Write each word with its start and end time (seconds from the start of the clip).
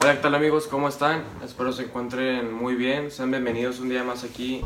Hola, 0.00 0.14
¿qué 0.14 0.22
tal 0.22 0.36
amigos? 0.36 0.68
¿Cómo 0.68 0.88
están? 0.88 1.24
Espero 1.44 1.72
se 1.72 1.82
encuentren 1.82 2.54
muy 2.54 2.76
bien. 2.76 3.10
Sean 3.10 3.32
bienvenidos 3.32 3.80
un 3.80 3.88
día 3.88 4.04
más 4.04 4.22
aquí 4.22 4.62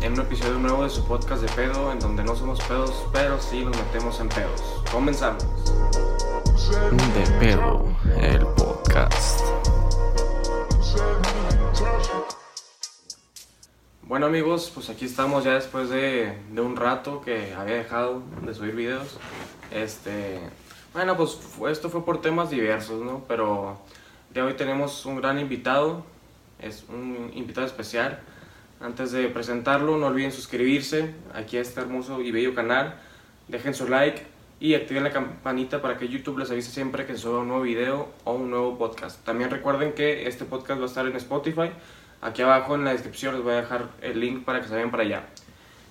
en 0.00 0.12
un 0.12 0.20
episodio 0.20 0.54
nuevo 0.54 0.84
de 0.84 0.90
su 0.90 1.04
podcast 1.04 1.42
de 1.42 1.48
pedo, 1.48 1.90
en 1.90 1.98
donde 1.98 2.22
no 2.22 2.36
somos 2.36 2.60
pedos, 2.62 2.94
pero 3.12 3.40
sí 3.40 3.64
nos 3.64 3.76
metemos 3.76 4.20
en 4.20 4.28
pedos. 4.28 4.62
Comenzamos. 4.92 5.44
De 7.12 7.30
pedo, 7.40 7.86
el 8.16 8.46
podcast. 8.46 9.40
Bueno 14.02 14.26
amigos, 14.26 14.70
pues 14.72 14.90
aquí 14.90 15.06
estamos 15.06 15.42
ya 15.42 15.54
después 15.54 15.88
de, 15.88 16.38
de 16.52 16.60
un 16.60 16.76
rato 16.76 17.20
que 17.20 17.52
había 17.54 17.74
dejado 17.74 18.22
de 18.42 18.54
subir 18.54 18.76
videos. 18.76 19.18
Este, 19.72 20.38
bueno, 20.94 21.16
pues 21.16 21.36
esto 21.68 21.90
fue 21.90 22.04
por 22.04 22.20
temas 22.20 22.48
diversos, 22.48 23.02
¿no? 23.02 23.24
Pero 23.26 23.78
de 24.32 24.40
hoy 24.40 24.54
tenemos 24.54 25.04
un 25.04 25.16
gran 25.16 25.38
invitado, 25.38 26.04
es 26.58 26.84
un 26.88 27.30
invitado 27.34 27.66
especial. 27.66 28.20
Antes 28.80 29.12
de 29.12 29.28
presentarlo, 29.28 29.98
no 29.98 30.06
olviden 30.06 30.32
suscribirse 30.32 31.14
aquí 31.34 31.58
a 31.58 31.60
este 31.60 31.80
hermoso 31.80 32.20
y 32.20 32.30
bello 32.30 32.54
canal. 32.54 32.94
Dejen 33.48 33.74
su 33.74 33.86
like 33.88 34.22
y 34.58 34.74
activen 34.74 35.04
la 35.04 35.10
campanita 35.10 35.82
para 35.82 35.98
que 35.98 36.08
YouTube 36.08 36.38
les 36.38 36.50
avise 36.50 36.70
siempre 36.70 37.04
que 37.04 37.16
suba 37.16 37.40
un 37.40 37.48
nuevo 37.48 37.62
video 37.62 38.08
o 38.24 38.32
un 38.34 38.50
nuevo 38.50 38.78
podcast. 38.78 39.22
También 39.24 39.50
recuerden 39.50 39.92
que 39.92 40.26
este 40.26 40.44
podcast 40.44 40.80
va 40.80 40.84
a 40.84 40.88
estar 40.88 41.06
en 41.06 41.16
Spotify. 41.16 41.70
Aquí 42.22 42.42
abajo 42.42 42.74
en 42.74 42.84
la 42.84 42.92
descripción 42.92 43.34
les 43.34 43.42
voy 43.42 43.52
a 43.52 43.56
dejar 43.56 43.90
el 44.00 44.18
link 44.18 44.44
para 44.44 44.60
que 44.60 44.68
se 44.68 44.74
vayan 44.74 44.90
para 44.90 45.02
allá. 45.02 45.26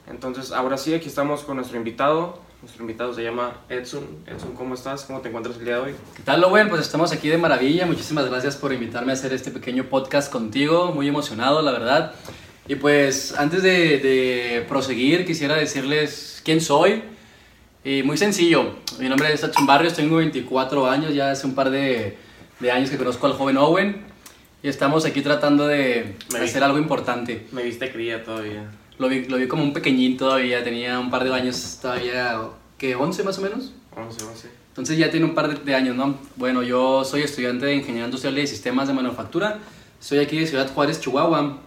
Entonces, 0.08 0.52
ahora 0.52 0.78
sí, 0.78 0.94
aquí 0.94 1.08
estamos 1.08 1.44
con 1.44 1.58
nuestro 1.58 1.78
invitado. 1.78 2.40
Nuestro 2.62 2.84
invitado 2.84 3.14
se 3.14 3.24
llama 3.24 3.62
Edson. 3.70 4.04
Edson, 4.28 4.54
¿cómo 4.54 4.76
estás? 4.76 5.04
¿Cómo 5.06 5.20
te 5.22 5.30
encuentras 5.30 5.58
el 5.58 5.66
día 5.66 5.76
de 5.76 5.82
hoy? 5.82 5.96
¿Qué 6.16 6.22
tal, 6.24 6.42
Lowen? 6.42 6.70
Pues 6.70 6.82
estamos 6.82 7.12
aquí 7.12 7.28
de 7.28 7.38
maravilla. 7.38 7.88
Muchísimas 7.88 8.30
gracias 8.30 8.56
por 8.56 8.72
invitarme 8.72 9.12
a 9.12 9.16
hacer 9.16 9.34
este 9.34 9.50
pequeño 9.50 9.86
podcast 9.86 10.32
contigo. 10.32 10.92
Muy 10.92 11.08
emocionado, 11.08 11.64
la 11.64 11.72
verdad. 11.72 12.14
Y 12.68 12.76
pues 12.76 13.34
antes 13.38 13.64
de, 13.64 13.98
de 13.98 14.66
proseguir, 14.70 15.26
quisiera 15.26 15.56
decirles 15.56 16.42
quién 16.46 16.62
soy. 16.62 17.02
Y 17.84 18.04
muy 18.04 18.18
sencillo. 18.18 18.76
Mi 19.00 19.10
nombre 19.10 19.34
es 19.34 19.44
Edson 19.44 19.66
Barrios, 19.66 19.96
tengo 19.96 20.18
24 20.18 20.88
años. 20.88 21.16
Ya 21.16 21.32
hace 21.32 21.48
un 21.48 21.56
par 21.56 21.72
de, 21.72 22.16
de 22.60 22.72
años 22.72 22.92
que 22.92 22.98
conozco 22.98 23.26
al 23.26 23.34
joven 23.34 23.58
Owen. 23.58 24.04
Y 24.62 24.68
estamos 24.70 25.06
aquí 25.06 25.22
tratando 25.22 25.66
de 25.66 26.16
Me 26.32 26.40
vi. 26.42 26.46
hacer 26.46 26.64
algo 26.64 26.78
importante. 26.78 27.48
Me 27.52 27.64
viste 27.64 27.92
cría 27.92 28.24
todavía. 28.24 28.70
Lo 29.02 29.10
vi, 29.10 29.26
lo 29.26 29.38
vi 29.38 29.48
como 29.48 29.64
un 29.64 29.74
pequeñín 29.74 30.16
todavía, 30.16 30.64
tenía 30.64 31.00
un 31.00 31.10
par 31.10 31.24
de 31.24 31.34
años 31.34 31.80
todavía, 31.82 32.40
¿qué? 32.78 32.96
¿11 32.96 33.24
más 33.24 33.40
o 33.40 33.42
menos? 33.42 33.74
11, 33.96 34.26
11. 34.26 34.50
Entonces 34.68 34.96
ya 34.96 35.10
tiene 35.10 35.26
un 35.26 35.34
par 35.34 35.50
de, 35.50 35.56
de 35.56 35.74
años, 35.74 35.96
¿no? 35.96 36.20
Bueno, 36.36 36.62
yo 36.62 37.04
soy 37.04 37.24
estudiante 37.24 37.66
de 37.66 37.78
Ingeniería 37.78 38.06
Industrial 38.06 38.38
y 38.38 38.46
Sistemas 38.46 38.88
de 38.88 38.94
Manufactura. 38.94 39.58
Soy 40.00 40.20
aquí 40.20 40.38
de 40.38 40.46
Ciudad 40.46 40.72
Juárez, 40.72 41.02
Chihuahua. 41.02 41.58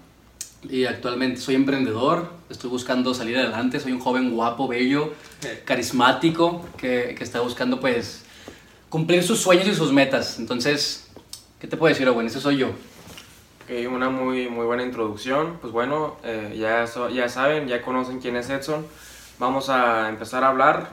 Y 0.70 0.84
actualmente 0.84 1.40
soy 1.40 1.56
emprendedor. 1.56 2.30
Estoy 2.48 2.70
buscando 2.70 3.12
salir 3.14 3.36
adelante. 3.36 3.80
Soy 3.80 3.90
un 3.90 3.98
joven 3.98 4.30
guapo, 4.30 4.68
bello, 4.68 5.12
carismático, 5.64 6.64
que, 6.76 7.16
que 7.18 7.24
está 7.24 7.40
buscando, 7.40 7.80
pues, 7.80 8.22
cumplir 8.88 9.24
sus 9.24 9.40
sueños 9.40 9.66
y 9.66 9.74
sus 9.74 9.92
metas. 9.92 10.38
Entonces, 10.38 11.08
¿qué 11.58 11.66
te 11.66 11.76
puedo 11.76 11.92
decir, 11.92 12.08
Owen? 12.08 12.28
Ese 12.28 12.40
soy 12.40 12.58
yo. 12.58 12.68
Ok, 13.64 13.70
una 13.90 14.10
muy, 14.10 14.48
muy 14.48 14.66
buena 14.66 14.82
introducción. 14.82 15.58
Pues 15.60 15.72
bueno, 15.72 16.16
eh, 16.22 16.54
ya, 16.58 16.86
so- 16.86 17.08
ya 17.08 17.28
saben, 17.28 17.66
ya 17.68 17.82
conocen 17.82 18.20
quién 18.20 18.36
es 18.36 18.50
Edson. 18.50 18.86
Vamos 19.38 19.70
a 19.70 20.08
empezar 20.08 20.44
a 20.44 20.48
hablar. 20.48 20.88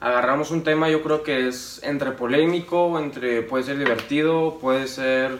Agarramos 0.00 0.50
un 0.50 0.64
tema, 0.64 0.90
yo 0.90 1.02
creo 1.02 1.22
que 1.22 1.48
es 1.48 1.80
entre 1.82 2.12
polémico, 2.12 2.98
entre 2.98 3.42
puede 3.42 3.64
ser 3.64 3.78
divertido, 3.78 4.58
puede 4.60 4.86
ser 4.86 5.38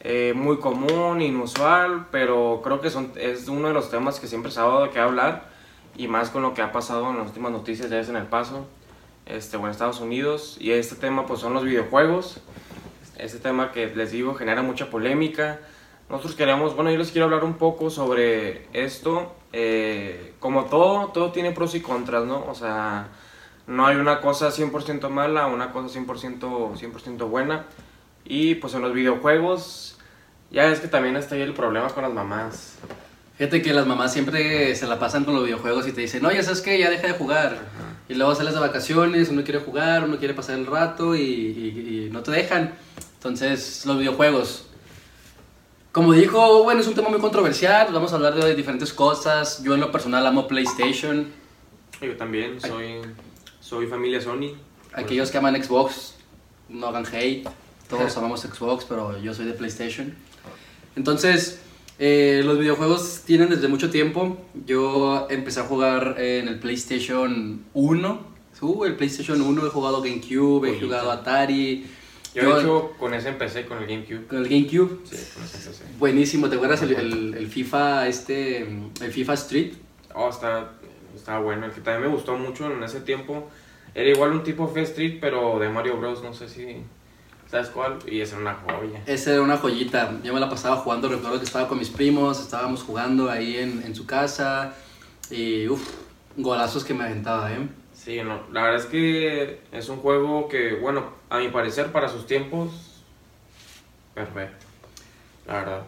eh, 0.00 0.32
muy 0.36 0.58
común, 0.58 1.20
inusual, 1.20 2.06
pero 2.12 2.60
creo 2.62 2.80
que 2.80 2.90
son, 2.90 3.12
es 3.16 3.48
uno 3.48 3.66
de 3.68 3.74
los 3.74 3.90
temas 3.90 4.20
que 4.20 4.28
siempre 4.28 4.52
se 4.52 4.60
ha 4.60 4.62
dado 4.62 4.84
de 4.84 4.90
qué 4.90 5.00
hablar 5.00 5.48
y 5.96 6.06
más 6.06 6.30
con 6.30 6.42
lo 6.42 6.54
que 6.54 6.62
ha 6.62 6.70
pasado 6.70 7.10
en 7.10 7.16
las 7.18 7.26
últimas 7.28 7.50
noticias 7.50 7.90
ya 7.90 7.98
es 7.98 8.08
en 8.08 8.14
El 8.16 8.26
Paso, 8.26 8.66
este, 9.24 9.56
o 9.56 9.64
en 9.64 9.70
Estados 9.72 9.98
Unidos. 10.00 10.56
Y 10.60 10.70
este 10.70 10.94
tema 10.94 11.26
pues 11.26 11.40
son 11.40 11.52
los 11.54 11.64
videojuegos. 11.64 12.38
Este 13.18 13.38
tema 13.38 13.72
que 13.72 13.88
les 13.96 14.12
digo 14.12 14.34
genera 14.34 14.62
mucha 14.62 14.88
polémica. 14.88 15.58
Nosotros 16.08 16.36
queremos, 16.36 16.74
bueno, 16.76 16.90
yo 16.90 16.98
les 16.98 17.10
quiero 17.10 17.24
hablar 17.24 17.42
un 17.44 17.54
poco 17.54 17.90
sobre 17.90 18.66
esto. 18.72 19.34
Eh, 19.52 20.34
como 20.38 20.66
todo, 20.66 21.08
todo 21.08 21.32
tiene 21.32 21.50
pros 21.50 21.74
y 21.74 21.80
contras, 21.80 22.24
¿no? 22.24 22.44
O 22.48 22.54
sea, 22.54 23.08
no 23.66 23.86
hay 23.86 23.96
una 23.96 24.20
cosa 24.20 24.50
100% 24.52 25.08
mala, 25.10 25.46
una 25.48 25.72
cosa 25.72 25.88
100%, 25.88 26.76
100 26.76 27.18
buena. 27.30 27.66
Y 28.24 28.54
pues 28.56 28.74
en 28.74 28.82
los 28.82 28.92
videojuegos, 28.92 29.98
ya 30.52 30.66
es 30.70 30.78
que 30.80 30.88
también 30.88 31.16
está 31.16 31.34
ahí 31.34 31.42
el 31.42 31.54
problema 31.54 31.88
con 31.88 32.02
las 32.04 32.12
mamás. 32.12 32.78
Fíjate 33.36 33.60
que 33.60 33.72
las 33.74 33.86
mamás 33.86 34.12
siempre 34.12 34.74
se 34.76 34.86
la 34.86 34.98
pasan 34.98 35.24
con 35.24 35.34
los 35.34 35.44
videojuegos 35.44 35.86
y 35.88 35.92
te 35.92 36.00
dicen, 36.02 36.24
oye, 36.24 36.42
¿sabes 36.42 36.60
qué? 36.62 36.78
Ya 36.78 36.88
deja 36.88 37.08
de 37.08 37.12
jugar. 37.14 37.58
Y 38.08 38.14
luego 38.14 38.34
sales 38.36 38.54
de 38.54 38.60
vacaciones, 38.60 39.28
uno 39.28 39.42
quiere 39.42 39.58
jugar, 39.58 40.04
uno 40.04 40.18
quiere 40.18 40.34
pasar 40.34 40.56
el 40.56 40.66
rato 40.66 41.16
y, 41.16 41.20
y- 41.20 42.04
y 42.06 42.10
no 42.12 42.22
te 42.22 42.30
dejan. 42.30 42.74
Entonces, 43.14 43.84
los 43.86 43.98
videojuegos. 43.98 44.65
Como 45.96 46.12
dijo, 46.12 46.62
bueno, 46.62 46.82
es 46.82 46.86
un 46.88 46.92
tema 46.92 47.08
muy 47.08 47.20
controversial, 47.20 47.90
vamos 47.90 48.12
a 48.12 48.16
hablar 48.16 48.34
de 48.34 48.54
diferentes 48.54 48.92
cosas. 48.92 49.62
Yo 49.62 49.72
en 49.72 49.80
lo 49.80 49.90
personal 49.90 50.26
amo 50.26 50.46
PlayStation. 50.46 51.28
Yo 52.02 52.14
también 52.18 52.60
soy, 52.60 53.00
soy 53.60 53.86
familia 53.86 54.20
Sony. 54.20 54.58
Aquellos 54.92 55.30
que 55.30 55.38
aman 55.38 55.56
Xbox, 55.64 56.16
no 56.68 56.88
hagan 56.88 57.06
hate. 57.06 57.48
Todos 57.88 58.14
amamos 58.18 58.42
Xbox, 58.42 58.84
pero 58.84 59.18
yo 59.22 59.32
soy 59.32 59.46
de 59.46 59.54
PlayStation. 59.54 60.14
Entonces, 60.96 61.60
eh, 61.98 62.42
los 62.44 62.58
videojuegos 62.58 63.22
tienen 63.24 63.48
desde 63.48 63.66
mucho 63.66 63.88
tiempo. 63.88 64.36
Yo 64.66 65.26
empecé 65.30 65.60
a 65.60 65.62
jugar 65.62 66.16
en 66.18 66.48
el 66.48 66.58
PlayStation 66.58 67.64
1. 67.72 68.20
Uh, 68.60 68.84
el 68.84 68.96
PlayStation 68.96 69.40
1 69.40 69.66
he 69.66 69.70
jugado 69.70 70.02
GameCube, 70.02 70.76
he 70.76 70.78
jugado 70.78 71.10
Atari. 71.10 71.86
Yo, 72.42 72.54
de 72.54 72.60
hecho, 72.60 72.92
con 72.98 73.14
ese 73.14 73.28
empecé, 73.30 73.66
con 73.66 73.78
el 73.78 73.86
GameCube. 73.86 74.26
con 74.26 74.38
el 74.38 74.44
GameCube. 74.48 75.00
Sí, 75.04 75.16
con 75.34 75.44
ese 75.44 75.56
empecé. 75.58 75.84
Buenísimo, 75.98 76.48
¿te 76.48 76.56
acuerdas 76.56 76.82
el, 76.82 76.92
el- 76.94 77.34
el 77.34 77.46
FIFA 77.48 78.06
este, 78.08 78.58
el 78.62 79.10
FIFA 79.12 79.34
Street? 79.34 79.72
Oh, 80.14 80.28
está, 80.28 80.72
está 81.14 81.38
bueno. 81.38 81.66
El 81.66 81.72
que 81.72 81.80
también 81.80 82.08
me 82.10 82.14
gustó 82.16 82.36
mucho 82.36 82.70
en 82.70 82.82
ese 82.82 83.00
tiempo 83.00 83.48
era 83.94 84.08
igual 84.10 84.32
un 84.32 84.42
tipo 84.42 84.66
Fast 84.68 84.90
Street, 84.90 85.18
pero 85.20 85.58
de 85.58 85.68
Mario 85.68 85.96
Bros. 85.96 86.22
No 86.22 86.32
sé 86.34 86.48
si 86.48 86.76
sabes 87.50 87.68
cuál. 87.68 87.98
Y 88.06 88.20
esa 88.20 88.36
era 88.36 88.42
una 88.42 88.54
joya. 88.54 89.02
Esa 89.06 89.32
era 89.32 89.42
una 89.42 89.56
joyita. 89.56 90.18
Yo 90.22 90.34
me 90.34 90.40
la 90.40 90.48
pasaba 90.50 90.76
jugando. 90.76 91.08
Recuerdo 91.08 91.38
que 91.38 91.44
estaba 91.46 91.66
con 91.68 91.78
mis 91.78 91.88
primos, 91.90 92.40
estábamos 92.40 92.82
jugando 92.82 93.30
ahí 93.30 93.56
en, 93.56 93.82
en 93.84 93.94
su 93.94 94.04
casa. 94.06 94.74
Y 95.30 95.66
uff, 95.68 95.82
golazos 96.36 96.84
que 96.84 96.92
me 96.94 97.04
aventaba, 97.04 97.50
¿eh? 97.52 97.66
Sí, 98.06 98.20
no, 98.22 98.40
la 98.52 98.62
verdad 98.62 98.80
es 98.82 98.86
que 98.86 99.58
es 99.72 99.88
un 99.88 99.96
juego 99.96 100.46
que, 100.46 100.76
bueno, 100.76 101.10
a 101.28 101.38
mi 101.38 101.48
parecer, 101.48 101.90
para 101.90 102.08
sus 102.08 102.24
tiempos, 102.24 103.02
perfecto. 104.14 104.64
La 105.44 105.54
verdad. 105.54 105.82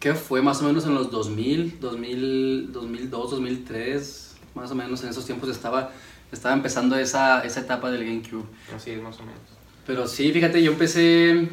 ¿Qué 0.00 0.14
fue 0.14 0.40
más 0.40 0.62
o 0.62 0.64
menos 0.64 0.86
en 0.86 0.94
los 0.94 1.10
2000, 1.10 1.80
2000 1.80 2.72
2002, 2.72 3.30
2003? 3.32 4.36
Más 4.54 4.70
o 4.70 4.74
menos 4.74 5.02
en 5.04 5.10
esos 5.10 5.26
tiempos 5.26 5.50
estaba, 5.50 5.90
estaba 6.32 6.54
empezando 6.54 6.96
esa, 6.96 7.44
esa 7.44 7.60
etapa 7.60 7.90
del 7.90 8.06
GameCube. 8.06 8.46
Así 8.74 8.92
es, 8.92 9.02
más 9.02 9.20
o 9.20 9.24
menos. 9.24 9.42
Pero 9.86 10.08
sí, 10.08 10.32
fíjate, 10.32 10.62
yo 10.62 10.72
empecé 10.72 11.50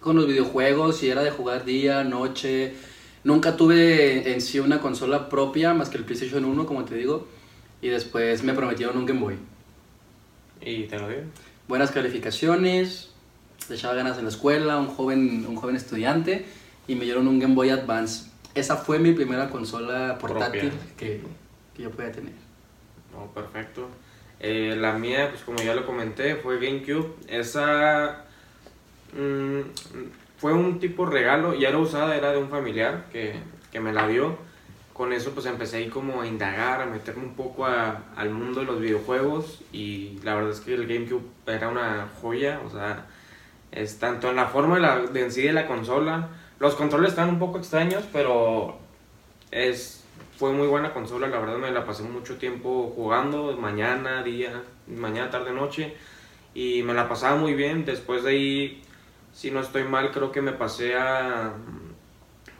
con 0.00 0.16
los 0.16 0.26
videojuegos 0.26 1.02
y 1.02 1.08
era 1.08 1.22
de 1.22 1.30
jugar 1.30 1.64
día, 1.64 2.04
noche. 2.04 2.74
Nunca 3.24 3.56
tuve 3.56 4.34
en 4.34 4.42
sí 4.42 4.60
una 4.60 4.82
consola 4.82 5.30
propia 5.30 5.72
más 5.72 5.88
que 5.88 5.96
el 5.96 6.04
PlayStation 6.04 6.44
1, 6.44 6.66
como 6.66 6.84
te 6.84 6.96
digo. 6.96 7.32
Y 7.84 7.90
después 7.90 8.42
me 8.42 8.54
prometieron 8.54 8.96
un 8.96 9.04
Game 9.04 9.20
Boy. 9.20 9.36
Y 10.62 10.84
te 10.84 10.98
lo 10.98 11.06
digo. 11.06 11.20
Buenas 11.68 11.90
calificaciones, 11.90 13.12
le 13.68 13.74
echaba 13.74 13.92
ganas 13.92 14.16
en 14.16 14.24
la 14.24 14.30
escuela, 14.30 14.78
un 14.78 14.86
joven, 14.86 15.44
un 15.46 15.54
joven 15.54 15.76
estudiante. 15.76 16.46
Y 16.88 16.94
me 16.94 17.04
dieron 17.04 17.28
un 17.28 17.38
Game 17.38 17.54
Boy 17.54 17.68
Advance. 17.68 18.30
Esa 18.54 18.76
fue 18.76 18.98
mi 18.98 19.12
primera 19.12 19.50
consola 19.50 20.16
portátil 20.18 20.72
que, 20.96 21.20
que 21.74 21.82
yo 21.82 21.90
podía 21.90 22.10
tener. 22.10 22.32
No, 23.12 23.26
perfecto. 23.34 23.90
Eh, 24.40 24.76
la 24.80 24.94
mía, 24.96 25.28
pues 25.28 25.42
como 25.42 25.58
ya 25.58 25.74
lo 25.74 25.84
comenté, 25.84 26.36
fue 26.36 26.58
GameCube. 26.58 27.14
Esa 27.28 28.24
mm, 29.12 29.60
fue 30.38 30.54
un 30.54 30.78
tipo 30.78 31.04
regalo, 31.04 31.52
ya 31.52 31.68
era 31.68 31.76
usada, 31.76 32.16
era 32.16 32.32
de 32.32 32.38
un 32.38 32.48
familiar 32.48 33.10
que, 33.12 33.34
que 33.70 33.78
me 33.78 33.92
la 33.92 34.08
dio. 34.08 34.38
Con 34.94 35.12
eso 35.12 35.32
pues 35.32 35.46
empecé 35.46 35.78
ahí 35.78 35.90
como 35.90 36.22
a 36.22 36.26
indagar, 36.28 36.80
a 36.82 36.86
meterme 36.86 37.24
un 37.24 37.34
poco 37.36 37.66
a- 37.66 38.02
al 38.16 38.30
mundo 38.30 38.60
de 38.60 38.66
los 38.66 38.80
videojuegos 38.80 39.62
y 39.72 40.20
la 40.24 40.34
verdad 40.36 40.52
es 40.52 40.60
que 40.60 40.74
el 40.74 40.86
GameCube 40.86 41.24
era 41.46 41.68
una 41.68 42.08
joya, 42.22 42.60
o 42.66 42.70
sea, 42.70 43.06
es 43.72 43.98
tanto 43.98 44.30
en 44.30 44.36
la 44.36 44.46
forma 44.46 44.76
de, 44.76 44.82
la, 44.82 45.00
de 45.00 45.22
en 45.24 45.32
sí 45.32 45.42
de 45.42 45.52
la 45.52 45.66
consola, 45.66 46.28
los 46.60 46.76
controles 46.76 47.10
están 47.10 47.28
un 47.30 47.38
poco 47.40 47.58
extraños, 47.58 48.04
pero 48.12 48.78
es 49.50 50.04
fue 50.38 50.52
muy 50.52 50.66
buena 50.66 50.92
consola, 50.92 51.28
la 51.28 51.38
verdad 51.38 51.58
me 51.58 51.70
la 51.72 51.84
pasé 51.86 52.02
mucho 52.02 52.36
tiempo 52.38 52.92
jugando, 52.96 53.56
mañana, 53.56 54.22
día, 54.24 54.62
mañana, 54.88 55.30
tarde, 55.30 55.52
noche, 55.52 55.94
y 56.54 56.82
me 56.84 56.94
la 56.94 57.08
pasaba 57.08 57.36
muy 57.36 57.54
bien. 57.54 57.84
Después 57.84 58.24
de 58.24 58.30
ahí, 58.30 58.82
Si 59.32 59.50
no 59.50 59.60
estoy 59.60 59.84
mal, 59.84 60.12
creo 60.12 60.32
que 60.32 60.42
me 60.42 60.52
pasé 60.52 60.94
a... 60.96 61.54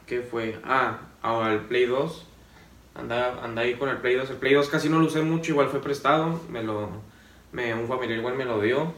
¿Qué 0.07 0.21
fue? 0.23 0.59
Ah, 0.65 0.99
al 1.25 1.67
Play 1.67 1.87
2. 1.87 2.27
Anda, 2.95 3.43
anda 3.43 3.63
ahí 3.63 3.75
con 3.75 3.89
el 3.89 3.99
Play 3.99 4.15
2. 4.15 4.31
El 4.31 4.37
Play 4.37 4.55
2 4.55 4.69
casi 4.69 4.89
no 4.89 4.99
lo 4.99 5.07
usé 5.07 5.23
mucho, 5.23 5.53
igual 5.53 5.69
fue 5.69 5.81
prestado. 5.81 6.41
Me 6.51 6.63
lo, 6.63 6.91
me, 7.53 7.75
un 7.75 7.89
familiar 7.89 8.19
igual 8.19 8.37
me 8.37 8.45
lo 8.45 8.61
dio. 8.61 8.93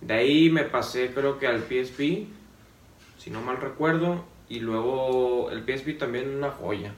De 0.00 0.14
ahí 0.14 0.50
me 0.50 0.64
pasé 0.64 1.12
creo 1.12 1.38
que 1.38 1.46
al 1.46 1.62
PSP, 1.62 2.28
si 3.18 3.30
no 3.30 3.40
mal 3.42 3.60
recuerdo. 3.60 4.24
Y 4.48 4.60
luego 4.60 5.50
el 5.50 5.64
PSP 5.64 5.98
también 5.98 6.36
una 6.36 6.50
joya. 6.50 6.94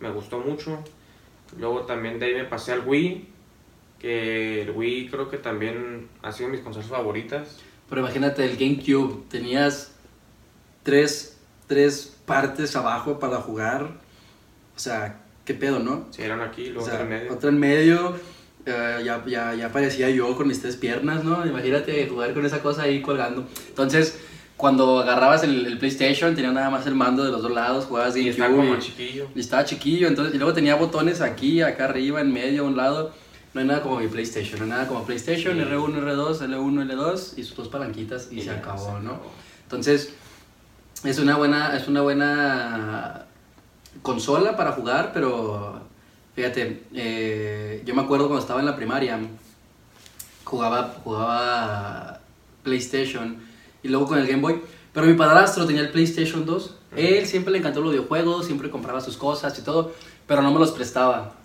Me 0.00 0.10
gustó 0.10 0.38
mucho. 0.38 0.82
Luego 1.58 1.82
también 1.82 2.18
de 2.18 2.26
ahí 2.26 2.34
me 2.34 2.44
pasé 2.44 2.72
al 2.72 2.86
Wii. 2.86 3.28
Que 4.00 4.62
el 4.62 4.72
Wii 4.72 5.08
creo 5.08 5.30
que 5.30 5.38
también 5.38 6.08
ha 6.22 6.32
sido 6.32 6.48
mis 6.48 6.60
consolas 6.60 6.88
favoritas. 6.88 7.60
Pero 7.88 8.00
imagínate, 8.00 8.44
el 8.44 8.56
GameCube, 8.56 9.22
tenías 9.30 9.94
tres, 10.82 11.38
tres 11.68 12.13
partes 12.26 12.74
abajo 12.76 13.18
para 13.18 13.36
jugar. 13.38 13.82
O 14.76 14.78
sea, 14.78 15.20
qué 15.44 15.54
pedo, 15.54 15.78
¿no? 15.78 16.06
Sí, 16.10 16.22
eran 16.22 16.40
aquí, 16.40 16.66
luego 16.66 16.82
O 16.82 16.84
sea, 16.84 16.94
otra 16.94 17.04
en 17.04 17.08
medio. 17.10 17.32
Otra 17.32 17.48
en 17.50 17.58
medio. 17.58 18.14
eh, 18.66 19.02
ya, 19.04 19.22
ya, 19.26 19.54
ya 19.54 19.70
parecía 19.70 20.08
yo 20.10 20.34
con 20.36 20.48
mis 20.48 20.60
tres 20.62 20.76
piernas, 20.76 21.22
¿no? 21.22 21.46
Imagínate 21.46 22.06
jugar 22.08 22.32
con 22.34 22.46
esa 22.46 22.60
cosa 22.62 22.82
ahí 22.82 23.02
colgando. 23.02 23.46
Entonces, 23.68 24.18
cuando 24.56 25.00
agarrabas 25.00 25.42
el, 25.44 25.66
el 25.66 25.78
PlayStation, 25.78 26.34
tenía 26.34 26.50
nada 26.52 26.70
más 26.70 26.86
el 26.86 26.94
mando 26.94 27.24
de 27.24 27.30
los 27.30 27.42
dos 27.42 27.52
lados, 27.52 27.84
jugabas 27.86 28.16
Y 28.16 28.20
GameCube. 28.30 28.44
está 28.44 28.56
como 28.56 28.74
y- 28.74 28.78
chiquillo. 28.78 29.28
y 29.34 29.40
estaba 29.40 29.64
chiquillo, 29.64 30.08
entonces, 30.08 30.34
y 30.34 30.38
luego 30.38 30.54
tenía 30.54 30.76
botones 30.76 31.20
aquí, 31.20 31.60
acá 31.60 31.84
arriba, 31.86 32.20
en 32.22 32.32
medio, 32.32 32.62
a 32.62 32.66
un 32.66 32.76
lado. 32.76 33.12
No 33.52 33.60
hay 33.60 33.66
nada 33.66 33.82
como 33.82 34.00
mi 34.00 34.08
PlayStation, 34.08 34.58
no 34.58 34.64
hay 34.64 34.70
nada 34.70 34.88
como 34.88 35.04
PlayStation, 35.04 35.56
Sí. 35.58 35.62
R1, 35.62 35.94
R2, 36.02 36.40
L1, 36.40 36.90
L2 36.90 37.34
y 37.38 37.42
sus 37.44 37.56
dos 37.56 37.68
palanquitas 37.68 38.28
y, 38.32 38.38
Y 38.40 38.42
se 38.42 38.50
acabó, 38.50 38.96
se 38.96 39.04
¿no? 39.04 39.10
acabó. 39.12 39.30
Entonces, 39.64 40.14
es 41.04 41.18
una 41.18 41.36
buena, 41.36 41.76
es 41.76 41.86
una 41.88 42.02
buena 42.02 43.26
consola 44.02 44.56
para 44.56 44.72
jugar, 44.72 45.12
pero 45.12 45.80
fíjate, 46.34 46.84
eh, 46.94 47.82
yo 47.84 47.94
me 47.94 48.02
acuerdo 48.02 48.26
cuando 48.26 48.42
estaba 48.42 48.60
en 48.60 48.66
la 48.66 48.76
primaria, 48.76 49.18
jugaba, 50.44 50.94
jugaba 51.04 52.20
PlayStation 52.62 53.38
y 53.82 53.88
luego 53.88 54.06
con 54.06 54.18
el 54.18 54.26
Game 54.26 54.40
Boy, 54.40 54.60
pero 54.92 55.06
mi 55.06 55.14
padrastro 55.14 55.66
tenía 55.66 55.82
el 55.82 55.90
PlayStation 55.90 56.46
2. 56.46 56.76
Él 56.96 57.26
siempre 57.26 57.52
le 57.52 57.58
encantó 57.58 57.80
los 57.80 57.90
videojuegos, 57.90 58.46
siempre 58.46 58.70
compraba 58.70 59.00
sus 59.00 59.16
cosas 59.16 59.58
y 59.58 59.62
todo, 59.62 59.92
pero 60.26 60.42
no 60.42 60.52
me 60.52 60.58
los 60.58 60.72
prestaba. 60.72 61.34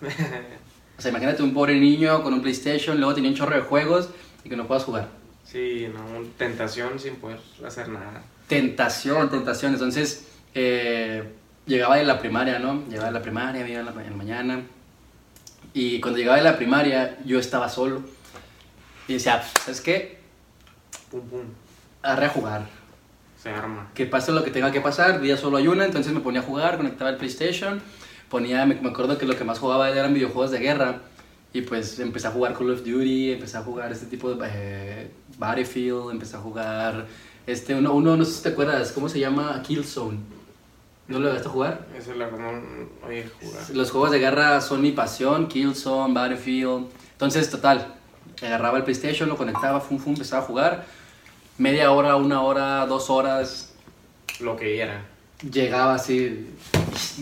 O 0.98 1.02
sea, 1.02 1.12
imagínate 1.12 1.42
un 1.42 1.54
pobre 1.54 1.80
niño 1.80 2.22
con 2.22 2.34
un 2.34 2.42
PlayStation, 2.42 2.98
luego 2.98 3.14
tenía 3.14 3.30
un 3.30 3.34
chorro 3.34 3.56
de 3.56 3.62
juegos 3.62 4.10
y 4.44 4.50
que 4.50 4.54
no 4.54 4.66
puedas 4.66 4.84
jugar. 4.84 5.08
Sí, 5.44 5.88
no, 5.90 6.00
tentación 6.36 7.00
sin 7.00 7.16
poder 7.16 7.40
hacer 7.66 7.88
nada. 7.88 8.22
Tentación, 8.50 9.30
tentación. 9.30 9.74
Entonces, 9.74 10.26
eh, 10.56 11.22
llegaba 11.66 11.98
de 11.98 12.04
la 12.04 12.18
primaria, 12.18 12.58
¿no? 12.58 12.82
Llegaba 12.88 13.06
de 13.06 13.12
la 13.12 13.22
primaria, 13.22 13.62
me 13.62 13.70
iba 13.70 13.78
en 13.78 13.86
la, 13.86 13.92
mañana. 13.92 14.62
Y 15.72 16.00
cuando 16.00 16.18
llegaba 16.18 16.36
de 16.36 16.42
la 16.42 16.56
primaria, 16.56 17.16
yo 17.24 17.38
estaba 17.38 17.68
solo. 17.68 18.02
Y 19.06 19.12
decía, 19.12 19.40
¿sabes 19.62 19.80
qué? 19.80 20.18
Pum, 21.12 21.20
pum, 21.28 21.44
Arre 22.02 22.26
a 22.26 22.28
jugar. 22.30 22.66
se 23.40 23.50
arma. 23.50 23.88
Que 23.94 24.06
pase 24.06 24.32
lo 24.32 24.42
que 24.42 24.50
tenga 24.50 24.72
que 24.72 24.80
pasar, 24.80 25.20
día 25.20 25.36
solo 25.36 25.58
hay 25.58 25.68
una, 25.68 25.84
entonces 25.84 26.12
me 26.12 26.18
ponía 26.18 26.40
a 26.40 26.42
jugar, 26.42 26.76
conectaba 26.76 27.10
el 27.10 27.18
PlayStation, 27.18 27.80
ponía, 28.28 28.66
me, 28.66 28.74
me 28.74 28.90
acuerdo 28.90 29.16
que 29.16 29.26
lo 29.26 29.36
que 29.36 29.44
más 29.44 29.60
jugaba 29.60 29.88
eran 29.90 30.12
videojuegos 30.12 30.50
de 30.50 30.58
guerra, 30.58 31.02
y 31.52 31.62
pues 31.62 31.98
empecé 31.98 32.26
a 32.28 32.30
jugar 32.30 32.54
Call 32.54 32.70
of 32.70 32.84
Duty, 32.84 33.32
empecé 33.32 33.56
a 33.58 33.62
jugar 33.62 33.92
este 33.92 34.06
tipo 34.06 34.34
de 34.34 34.48
eh, 34.52 35.10
Battlefield, 35.38 36.10
empecé 36.10 36.36
a 36.36 36.40
jugar, 36.40 37.06
este, 37.46 37.74
uno, 37.74 37.94
uno, 37.94 38.16
no 38.16 38.24
sé 38.24 38.32
si 38.32 38.42
te 38.42 38.48
acuerdas, 38.50 38.92
¿cómo 38.92 39.08
se 39.08 39.18
llama? 39.20 39.60
Killzone. 39.62 40.18
¿No 41.08 41.18
lo 41.18 41.26
llegaste 41.28 41.48
a 41.48 41.50
jugar? 41.50 41.86
Esa 41.98 42.12
es 42.12 42.16
la 42.16 42.30
no, 42.30 42.62
oye, 43.06 43.28
jugar. 43.40 43.62
Los 43.74 43.90
juegos 43.90 44.12
de 44.12 44.18
guerra 44.20 44.60
son 44.60 44.80
mi 44.80 44.92
pasión, 44.92 45.48
Killzone, 45.48 46.14
Battlefield. 46.14 46.86
Entonces, 47.12 47.50
total, 47.50 47.94
agarraba 48.40 48.78
el 48.78 48.84
PlayStation, 48.84 49.28
lo 49.28 49.36
conectaba, 49.36 49.80
fum, 49.80 49.98
fum, 49.98 50.12
empezaba 50.12 50.42
a 50.42 50.46
jugar. 50.46 50.86
Media 51.58 51.90
hora, 51.90 52.14
una 52.16 52.42
hora, 52.42 52.86
dos 52.86 53.10
horas, 53.10 53.72
Lo 54.40 54.56
que 54.56 54.80
era. 54.80 55.04
llegaba 55.50 55.94
así. 55.94 56.46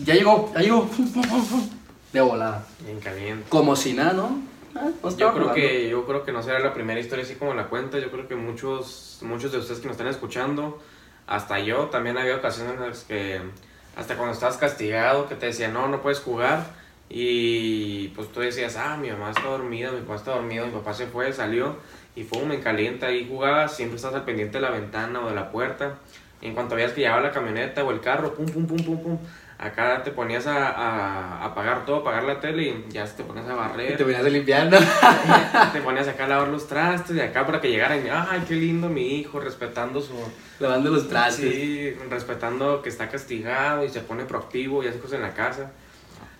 Ya 0.05 0.13
llegó, 0.13 0.51
ya 0.53 0.59
llegó. 0.61 0.83
fum, 0.87 1.07
fum, 1.07 1.23
fum, 1.23 1.43
fum, 1.45 1.69
De 2.13 2.21
volada. 2.21 2.65
Bien 2.85 2.99
caliente. 2.99 3.45
Como 3.49 3.75
si 3.75 3.93
nada, 3.93 4.13
¿no? 4.13 4.39
No 4.81 5.17
Yo 5.17 5.33
creo 5.33 5.53
que 5.53 5.89
yo 5.89 6.05
creo 6.05 6.23
que 6.23 6.31
no 6.31 6.41
será 6.41 6.59
la 6.59 6.73
primera 6.73 6.99
historia 6.99 7.23
así 7.25 7.35
como 7.35 7.53
la 7.53 7.67
cuenta. 7.67 7.99
Yo 7.99 8.11
creo 8.11 8.27
que 8.27 8.35
muchos 8.35 9.19
muchos 9.21 9.51
de 9.51 9.57
ustedes 9.57 9.79
que 9.79 9.87
nos 9.87 9.95
están 9.95 10.07
escuchando, 10.07 10.79
hasta 11.27 11.59
yo 11.59 11.85
también 11.87 12.17
había 12.17 12.35
ocasiones 12.35 12.73
en 12.75 12.79
las 12.81 13.03
que 13.03 13.41
hasta 13.95 14.15
cuando 14.15 14.33
estabas 14.33 14.57
castigado 14.57 15.27
que 15.27 15.35
te 15.35 15.47
decían 15.47 15.73
no 15.73 15.87
no 15.87 16.01
puedes 16.01 16.19
jugar 16.19 16.65
y 17.09 18.09
pues 18.09 18.31
tú 18.31 18.39
decías 18.39 18.77
ah 18.77 18.95
mi 18.97 19.09
mamá 19.09 19.31
está 19.31 19.43
dormida, 19.43 19.91
mi 19.91 20.01
papá 20.01 20.15
está 20.15 20.31
dormido, 20.31 20.65
mi 20.65 20.71
papá 20.71 20.93
se 20.93 21.07
fue, 21.07 21.33
salió 21.33 21.75
y 22.15 22.23
fue 22.23 22.45
me 22.45 22.59
calienta 22.59 23.11
y 23.11 23.27
jugabas 23.27 23.75
siempre 23.75 23.97
estás 23.97 24.13
al 24.13 24.25
pendiente 24.25 24.57
de 24.57 24.61
la 24.61 24.71
ventana 24.71 25.21
o 25.21 25.29
de 25.29 25.35
la 25.35 25.51
puerta. 25.51 25.97
En 26.41 26.53
cuanto 26.53 26.75
veías 26.75 26.93
que 26.93 27.01
llegaba 27.01 27.21
la 27.21 27.31
camioneta 27.31 27.83
o 27.83 27.91
el 27.91 27.99
carro, 27.99 28.33
pum 28.33 28.45
pum 28.45 28.65
pum 28.65 28.77
pum 28.77 29.03
pum, 29.03 29.17
acá 29.57 30.01
te 30.03 30.11
ponías 30.11 30.47
a, 30.47 30.69
a 30.69 31.45
apagar 31.45 31.85
todo, 31.85 31.97
apagar 31.97 32.23
la 32.23 32.39
tele 32.39 32.63
y 32.63 32.85
ya 32.89 33.05
te 33.05 33.23
ponías 33.23 33.47
a 33.47 33.55
barrer. 33.55 33.91
Y 33.91 33.97
te 33.97 34.05
venías 34.05 34.23
de 34.23 34.31
limpiando. 34.31 34.77
te 35.73 35.81
ponías 35.81 36.07
acá 36.07 36.25
a 36.25 36.27
lavar 36.29 36.47
los 36.47 36.67
trastes 36.67 37.17
y 37.17 37.19
acá 37.19 37.45
para 37.45 37.59
que 37.59 37.69
llegaran 37.69 38.01
ay, 38.09 38.43
qué 38.47 38.55
lindo 38.55 38.87
mi 38.87 39.19
hijo, 39.19 39.39
respetando 39.41 40.01
su... 40.01 40.13
Lavando 40.59 40.89
los 40.91 41.09
trastes. 41.09 41.53
Sí, 41.53 41.91
respetando 42.09 42.81
que 42.81 42.87
está 42.87 43.09
castigado 43.09 43.83
y 43.83 43.89
se 43.89 43.99
pone 43.99 44.23
proactivo 44.23 44.81
y 44.81 44.87
hace 44.87 44.99
cosas 44.99 45.15
en 45.15 45.23
la 45.23 45.33
casa. 45.33 45.71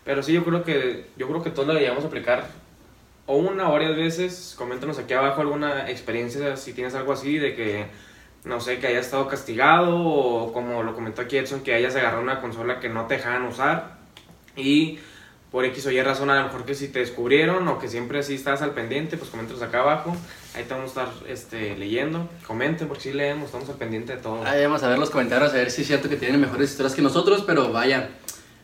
Pero 0.05 0.23
sí, 0.23 0.31
yo 0.31 0.45
creo 0.45 0.63
que, 0.63 1.07
yo 1.17 1.27
creo 1.27 1.43
que 1.43 1.49
todos 1.49 1.67
lo 1.67 1.73
deberíamos 1.73 2.05
aplicar 2.05 2.47
o 3.25 3.35
una 3.35 3.69
o 3.69 3.73
varias 3.73 3.95
veces. 3.95 4.55
Coméntanos 4.57 4.97
aquí 4.97 5.13
abajo 5.13 5.41
alguna 5.41 5.89
experiencia, 5.89 6.55
si 6.55 6.73
tienes 6.73 6.95
algo 6.95 7.11
así, 7.11 7.37
de 7.37 7.53
que, 7.53 7.85
no 8.45 8.59
sé, 8.59 8.79
que 8.79 8.87
hayas 8.87 9.05
estado 9.05 9.27
castigado 9.27 9.97
o 9.99 10.53
como 10.53 10.83
lo 10.83 10.95
comentó 10.95 11.21
aquí 11.21 11.37
Edson, 11.37 11.61
que 11.61 11.73
hayas 11.73 11.95
agarrado 11.95 12.21
una 12.21 12.39
consola 12.41 12.79
que 12.79 12.89
no 12.89 13.05
te 13.05 13.15
dejaban 13.15 13.43
usar 13.43 13.97
y 14.55 14.99
por 15.51 15.65
X 15.65 15.87
o 15.87 15.91
Y 15.91 15.99
razón, 16.03 16.29
a 16.29 16.35
lo 16.39 16.43
mejor 16.43 16.63
que 16.63 16.75
si 16.75 16.89
te 16.89 16.99
descubrieron 16.99 17.67
o 17.67 17.79
que 17.79 17.87
siempre 17.87 18.19
así 18.19 18.35
estás 18.35 18.61
al 18.61 18.71
pendiente, 18.75 19.17
pues 19.17 19.31
coméntanos 19.31 19.63
acá 19.63 19.79
abajo. 19.79 20.15
Ahí 20.55 20.63
te 20.63 20.75
vamos 20.75 20.95
a 20.95 21.05
estar 21.05 21.27
este, 21.27 21.75
leyendo. 21.75 22.29
Comenten 22.45 22.87
porque 22.87 23.03
sí 23.03 23.13
leemos, 23.13 23.45
estamos 23.47 23.67
al 23.67 23.75
pendiente 23.75 24.15
de 24.15 24.21
todo. 24.21 24.43
Ahí 24.45 24.63
vamos 24.63 24.83
a 24.83 24.89
ver 24.89 24.99
los 24.99 25.09
comentarios, 25.09 25.51
a 25.51 25.55
ver 25.55 25.71
si 25.71 25.81
es 25.81 25.87
cierto 25.87 26.07
que 26.07 26.17
tienen 26.17 26.39
mejores 26.39 26.69
historias 26.69 26.93
que 26.93 27.01
nosotros, 27.01 27.43
pero 27.47 27.71
vaya. 27.73 28.09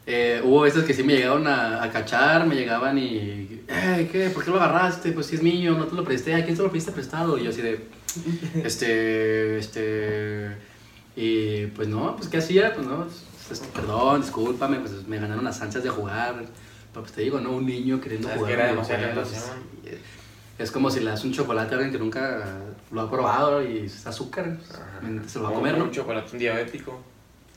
eh, 0.06 0.42
hubo 0.44 0.62
veces 0.62 0.84
que 0.84 0.94
sí 0.94 1.02
me 1.04 1.14
llegaron 1.16 1.48
a, 1.48 1.82
a 1.84 1.90
cachar, 1.92 2.46
me 2.46 2.54
llegaban 2.54 3.00
y. 3.00 3.64
"Ey, 3.68 4.08
¿Qué? 4.12 4.30
¿Por 4.30 4.46
qué 4.46 4.52
lo 4.52 4.58
agarraste? 4.62 5.12
Pues 5.12 5.26
si 5.26 5.38
es 5.38 5.42
mío, 5.42 5.72
no 5.74 5.86
te 5.88 5.96
lo 5.96 6.04
presté. 6.04 6.36
¿A 6.36 6.44
quién 6.46 6.56
te 6.56 6.62
lo 6.62 6.70
pediste 6.70 6.92
prestado? 6.92 7.36
Y 7.40 7.46
yo 7.46 7.50
así 7.50 7.64
de. 7.64 7.80
Este. 8.64 9.58
Este. 9.58 10.56
Y 11.16 11.68
pues 11.68 11.88
no, 11.88 12.16
pues 12.16 12.28
¿qué 12.28 12.38
hacía? 12.38 12.74
Pues 12.74 12.86
no, 12.86 13.08
pues, 13.48 13.60
perdón, 13.74 14.22
discúlpame, 14.22 14.80
pues 14.80 15.08
me 15.08 15.18
ganaron 15.18 15.46
las 15.46 15.62
ansias 15.62 15.84
de 15.84 15.90
jugar. 15.90 16.36
Pero 16.92 17.04
pues 17.04 17.14
te 17.14 17.22
digo, 17.22 17.40
¿no? 17.40 17.52
Un 17.52 17.66
niño 17.66 18.02
queriendo 18.02 18.28
que 18.28 18.36
jugar. 18.36 18.52
era 18.52 18.68
demasiada 18.68 19.14
y 19.84 20.62
Es 20.62 20.72
como 20.72 20.90
si 20.90 21.02
le 21.02 21.12
das 21.12 21.24
un 21.24 21.34
chocolate 21.34 21.74
a 21.74 21.78
alguien 21.78 21.92
que 21.92 22.00
nunca 22.00 22.58
lo 22.92 23.02
ha 23.02 23.12
probado 23.12 23.64
y 23.64 23.80
es 23.80 24.06
azúcar, 24.08 24.58
pues, 24.58 25.32
se 25.32 25.40
lo 25.40 25.46
va 25.46 25.52
a 25.52 25.54
comer, 25.54 25.78
¿no? 25.78 25.86
Un 25.86 25.92
chocolate 25.92 26.30
un 26.34 26.40
diabético. 26.40 27.02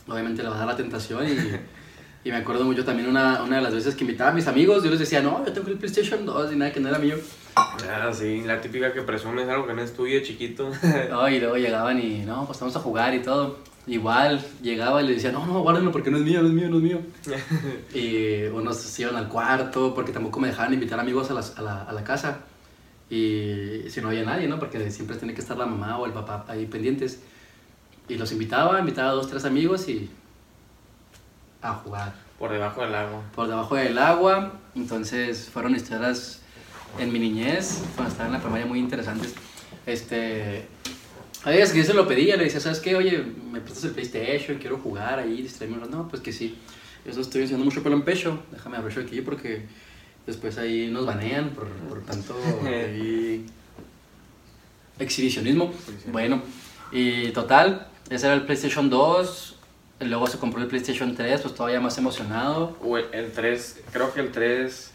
Obviamente 0.06 0.42
le 0.42 0.48
va 0.48 0.56
a 0.56 0.58
dar 0.58 0.66
la 0.68 0.76
tentación 0.76 1.26
y, 1.28 1.32
y 2.28 2.30
me 2.30 2.38
acuerdo 2.38 2.64
mucho 2.64 2.84
también 2.84 3.08
una, 3.08 3.42
una 3.42 3.56
de 3.56 3.62
las 3.62 3.74
veces 3.74 3.94
que 3.94 4.04
invitaba 4.04 4.30
a 4.30 4.34
mis 4.34 4.46
amigos, 4.46 4.82
yo 4.82 4.90
les 4.90 4.98
decía, 4.98 5.20
no, 5.20 5.44
yo 5.44 5.52
tengo 5.52 5.68
el 5.68 5.78
PlayStation 5.78 6.24
2 6.24 6.52
y 6.52 6.56
nada, 6.56 6.72
que 6.72 6.80
no 6.80 6.88
era 6.88 6.98
mío. 6.98 7.16
Ah, 7.90 8.10
sí, 8.12 8.42
la 8.42 8.60
típica 8.60 8.92
que 8.92 9.02
presumes 9.02 9.48
algo 9.48 9.66
que 9.66 9.74
no 9.74 9.82
es 9.82 9.94
tuyo, 9.94 10.20
chiquito. 10.22 10.70
No, 11.10 11.28
y 11.28 11.38
luego 11.40 11.56
llegaban 11.56 11.98
y, 12.00 12.20
no, 12.24 12.46
pues 12.46 12.58
vamos 12.60 12.76
a 12.76 12.80
jugar 12.80 13.14
y 13.14 13.20
todo. 13.22 13.58
Igual 13.86 14.44
llegaba 14.62 15.02
y 15.02 15.06
le 15.06 15.14
decía, 15.14 15.32
no, 15.32 15.46
no, 15.46 15.60
guárdenlo 15.62 15.90
porque 15.90 16.10
no 16.10 16.18
es 16.18 16.22
mío, 16.24 16.42
no 16.42 16.48
es 16.48 16.54
mío, 16.54 16.68
no 16.68 16.76
es 16.76 16.82
mío. 16.82 17.00
y 17.94 18.44
unos 18.48 18.76
se 18.76 19.02
iban 19.02 19.16
al 19.16 19.28
cuarto 19.28 19.94
porque 19.94 20.12
tampoco 20.12 20.40
me 20.40 20.48
dejaban 20.48 20.74
invitar 20.74 21.00
amigos 21.00 21.30
a, 21.30 21.34
las- 21.34 21.58
a 21.58 21.62
la, 21.62 21.82
a 21.84 21.92
la 21.92 22.04
casa. 22.04 22.40
Y 23.10 23.84
si 23.88 24.02
no 24.02 24.08
había 24.08 24.24
nadie, 24.24 24.46
¿no? 24.48 24.58
Porque 24.58 24.90
siempre 24.90 25.16
tiene 25.16 25.32
que 25.32 25.40
estar 25.40 25.56
la 25.56 25.64
mamá 25.64 25.98
o 25.98 26.04
el 26.04 26.12
papá 26.12 26.44
ahí 26.48 26.66
pendientes. 26.66 27.20
Y 28.08 28.16
los 28.16 28.30
invitaba, 28.32 28.78
invitaba 28.78 29.10
a 29.10 29.14
dos, 29.14 29.28
tres 29.30 29.44
amigos 29.46 29.88
y 29.88 30.10
a 31.62 31.72
jugar 31.74 32.12
Por 32.38 32.52
debajo 32.52 32.82
del 32.82 32.94
agua. 32.94 33.22
por 33.34 33.48
debajo 33.48 33.74
del 33.76 33.98
agua. 33.98 34.52
Entonces 34.76 35.48
fueron 35.50 35.74
historias 35.74 36.42
en 36.98 37.12
mi 37.12 37.18
niñez, 37.18 37.82
cuando 37.94 38.10
estaba 38.12 38.28
en 38.28 38.32
la 38.34 38.40
primaria, 38.40 38.66
muy 38.66 38.78
interesantes. 38.78 39.34
Este, 39.86 40.66
a 41.44 41.50
veces 41.50 41.72
que 41.72 41.78
yo 41.78 41.84
se 41.84 41.94
lo 41.94 42.06
pedía, 42.08 42.36
le 42.36 42.44
decía, 42.44 42.60
¿sabes 42.60 42.80
qué? 42.80 42.96
Oye, 42.96 43.24
me 43.52 43.60
prestas 43.60 43.84
el 43.84 43.90
PlayStation, 43.92 44.58
quiero 44.58 44.78
jugar 44.78 45.18
ahí, 45.18 45.42
distraerme. 45.42 45.76
un 45.76 45.84
rato". 45.84 45.96
No, 45.96 46.08
pues 46.08 46.22
que 46.22 46.32
sí. 46.32 46.56
Eso 47.06 47.20
estoy 47.20 47.44
haciendo 47.44 47.64
mucho 47.64 47.82
pelo 47.82 47.96
en 47.96 48.02
pecho. 48.02 48.42
Déjame 48.50 48.76
abrir 48.76 48.98
aquí 48.98 49.20
porque 49.20 49.62
después 50.26 50.58
ahí 50.58 50.88
nos 50.90 51.06
banean 51.06 51.50
por, 51.50 51.68
por 51.68 52.02
tanto 52.02 52.36
ahí 52.66 53.46
exhibicionismo. 54.98 55.72
Bueno, 56.12 56.42
y 56.92 57.28
total, 57.30 57.86
Ese 58.10 58.26
era 58.26 58.34
el 58.34 58.42
PlayStation 58.42 58.90
2. 58.90 59.56
y 60.00 60.04
Luego 60.04 60.26
se 60.26 60.38
compró 60.38 60.60
el 60.60 60.66
PlayStation 60.66 61.14
3, 61.14 61.40
pues 61.40 61.54
todavía 61.54 61.80
más 61.80 61.96
emocionado. 61.98 62.76
O 62.82 62.98
el, 62.98 63.06
el 63.12 63.32
3, 63.32 63.80
creo 63.92 64.12
que 64.12 64.20
el 64.20 64.32
3. 64.32 64.90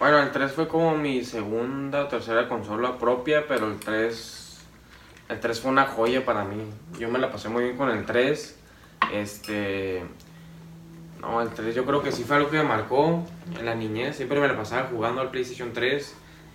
Bueno, 0.00 0.18
el 0.22 0.30
3 0.30 0.52
fue 0.52 0.66
como 0.66 0.96
mi 0.96 1.22
segunda 1.22 2.04
o 2.04 2.08
tercera 2.08 2.48
consola 2.48 2.96
propia, 2.96 3.44
pero 3.46 3.70
el 3.70 3.78
3. 3.78 4.58
El 5.28 5.40
3 5.40 5.60
fue 5.60 5.70
una 5.70 5.84
joya 5.84 6.24
para 6.24 6.42
mí. 6.42 6.64
Yo 6.98 7.10
me 7.10 7.18
la 7.18 7.30
pasé 7.30 7.50
muy 7.50 7.64
bien 7.64 7.76
con 7.76 7.90
el 7.90 8.06
3. 8.06 8.58
Este. 9.12 10.02
No, 11.20 11.42
el 11.42 11.50
3 11.50 11.74
yo 11.74 11.84
creo 11.84 12.02
que 12.02 12.12
sí 12.12 12.24
fue 12.24 12.36
algo 12.36 12.48
que 12.48 12.56
me 12.56 12.64
marcó 12.64 13.22
en 13.58 13.66
la 13.66 13.74
niñez. 13.74 14.16
Siempre 14.16 14.40
me 14.40 14.48
la 14.48 14.56
pasaba 14.56 14.88
jugando 14.90 15.20
al 15.20 15.30
PlayStation 15.30 15.74
3. 15.74 16.14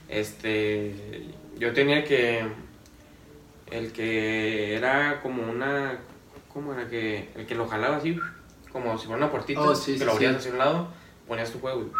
Este. 0.09 1.27
Yo 1.59 1.71
tenía 1.71 2.03
que. 2.03 2.47
El 3.69 3.91
que 3.91 4.75
era 4.75 5.21
como 5.21 5.43
una. 5.43 5.99
¿Cómo 6.51 6.73
era 6.73 6.89
que.? 6.89 7.29
El 7.35 7.45
que 7.45 7.53
lo 7.53 7.67
jalaba 7.67 7.97
así. 7.97 8.19
Como 8.71 8.97
si 8.97 9.05
fuera 9.05 9.21
una 9.21 9.29
puertita. 9.29 9.61
Oh, 9.61 9.75
sí, 9.75 9.93
que 9.93 9.99
sí, 9.99 10.05
lo 10.05 10.13
abrías 10.13 10.31
sí. 10.31 10.37
hacia 10.39 10.51
un 10.51 10.57
lado. 10.57 10.87
Ponías 11.27 11.51
tu 11.51 11.59
juego 11.59 11.83
y. 11.83 11.91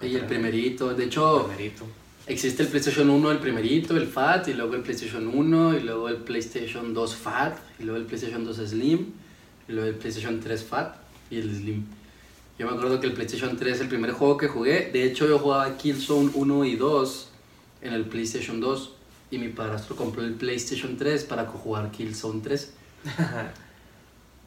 Y 0.00 0.14
el 0.14 0.26
primerito. 0.26 0.94
De 0.94 1.04
hecho, 1.04 1.46
Primerito. 1.46 1.84
existe 2.26 2.62
el 2.62 2.68
PlayStation 2.68 3.08
1, 3.08 3.30
el 3.30 3.38
primerito, 3.38 3.96
el 3.96 4.06
FAT, 4.06 4.48
y 4.48 4.54
luego 4.54 4.74
el 4.74 4.82
PlayStation 4.82 5.26
1, 5.26 5.78
y 5.78 5.80
luego 5.80 6.08
el 6.08 6.16
PlayStation 6.16 6.92
2 6.92 7.16
FAT, 7.16 7.58
y 7.78 7.84
luego 7.84 7.98
el 7.98 8.06
PlayStation 8.06 8.44
2 8.44 8.56
Slim, 8.56 9.12
y 9.68 9.72
luego 9.72 9.88
el 9.88 9.94
PlayStation 9.94 10.40
3 10.40 10.64
FAT 10.64 10.96
y 11.30 11.36
el 11.38 11.54
Slim. 11.54 11.84
Yo 12.58 12.66
me 12.66 12.72
acuerdo 12.72 13.00
que 13.00 13.06
el 13.06 13.12
PlayStation 13.12 13.56
3 13.56 13.80
el 13.80 13.88
primer 13.88 14.12
juego 14.12 14.36
que 14.36 14.48
jugué. 14.48 14.90
De 14.90 15.04
hecho, 15.04 15.28
yo 15.28 15.38
jugaba 15.38 15.76
Killzone 15.76 16.30
1 16.32 16.64
y 16.64 16.76
2 16.76 17.28
en 17.82 17.92
el 17.92 18.04
PlayStation 18.06 18.60
2. 18.60 18.92
Y 19.30 19.38
mi 19.38 19.48
padrastro 19.48 19.96
compró 19.96 20.22
el 20.22 20.34
PlayStation 20.34 20.96
3 20.96 21.24
para 21.24 21.44
jugar 21.46 21.90
Killzone 21.90 22.40
3. 22.40 22.72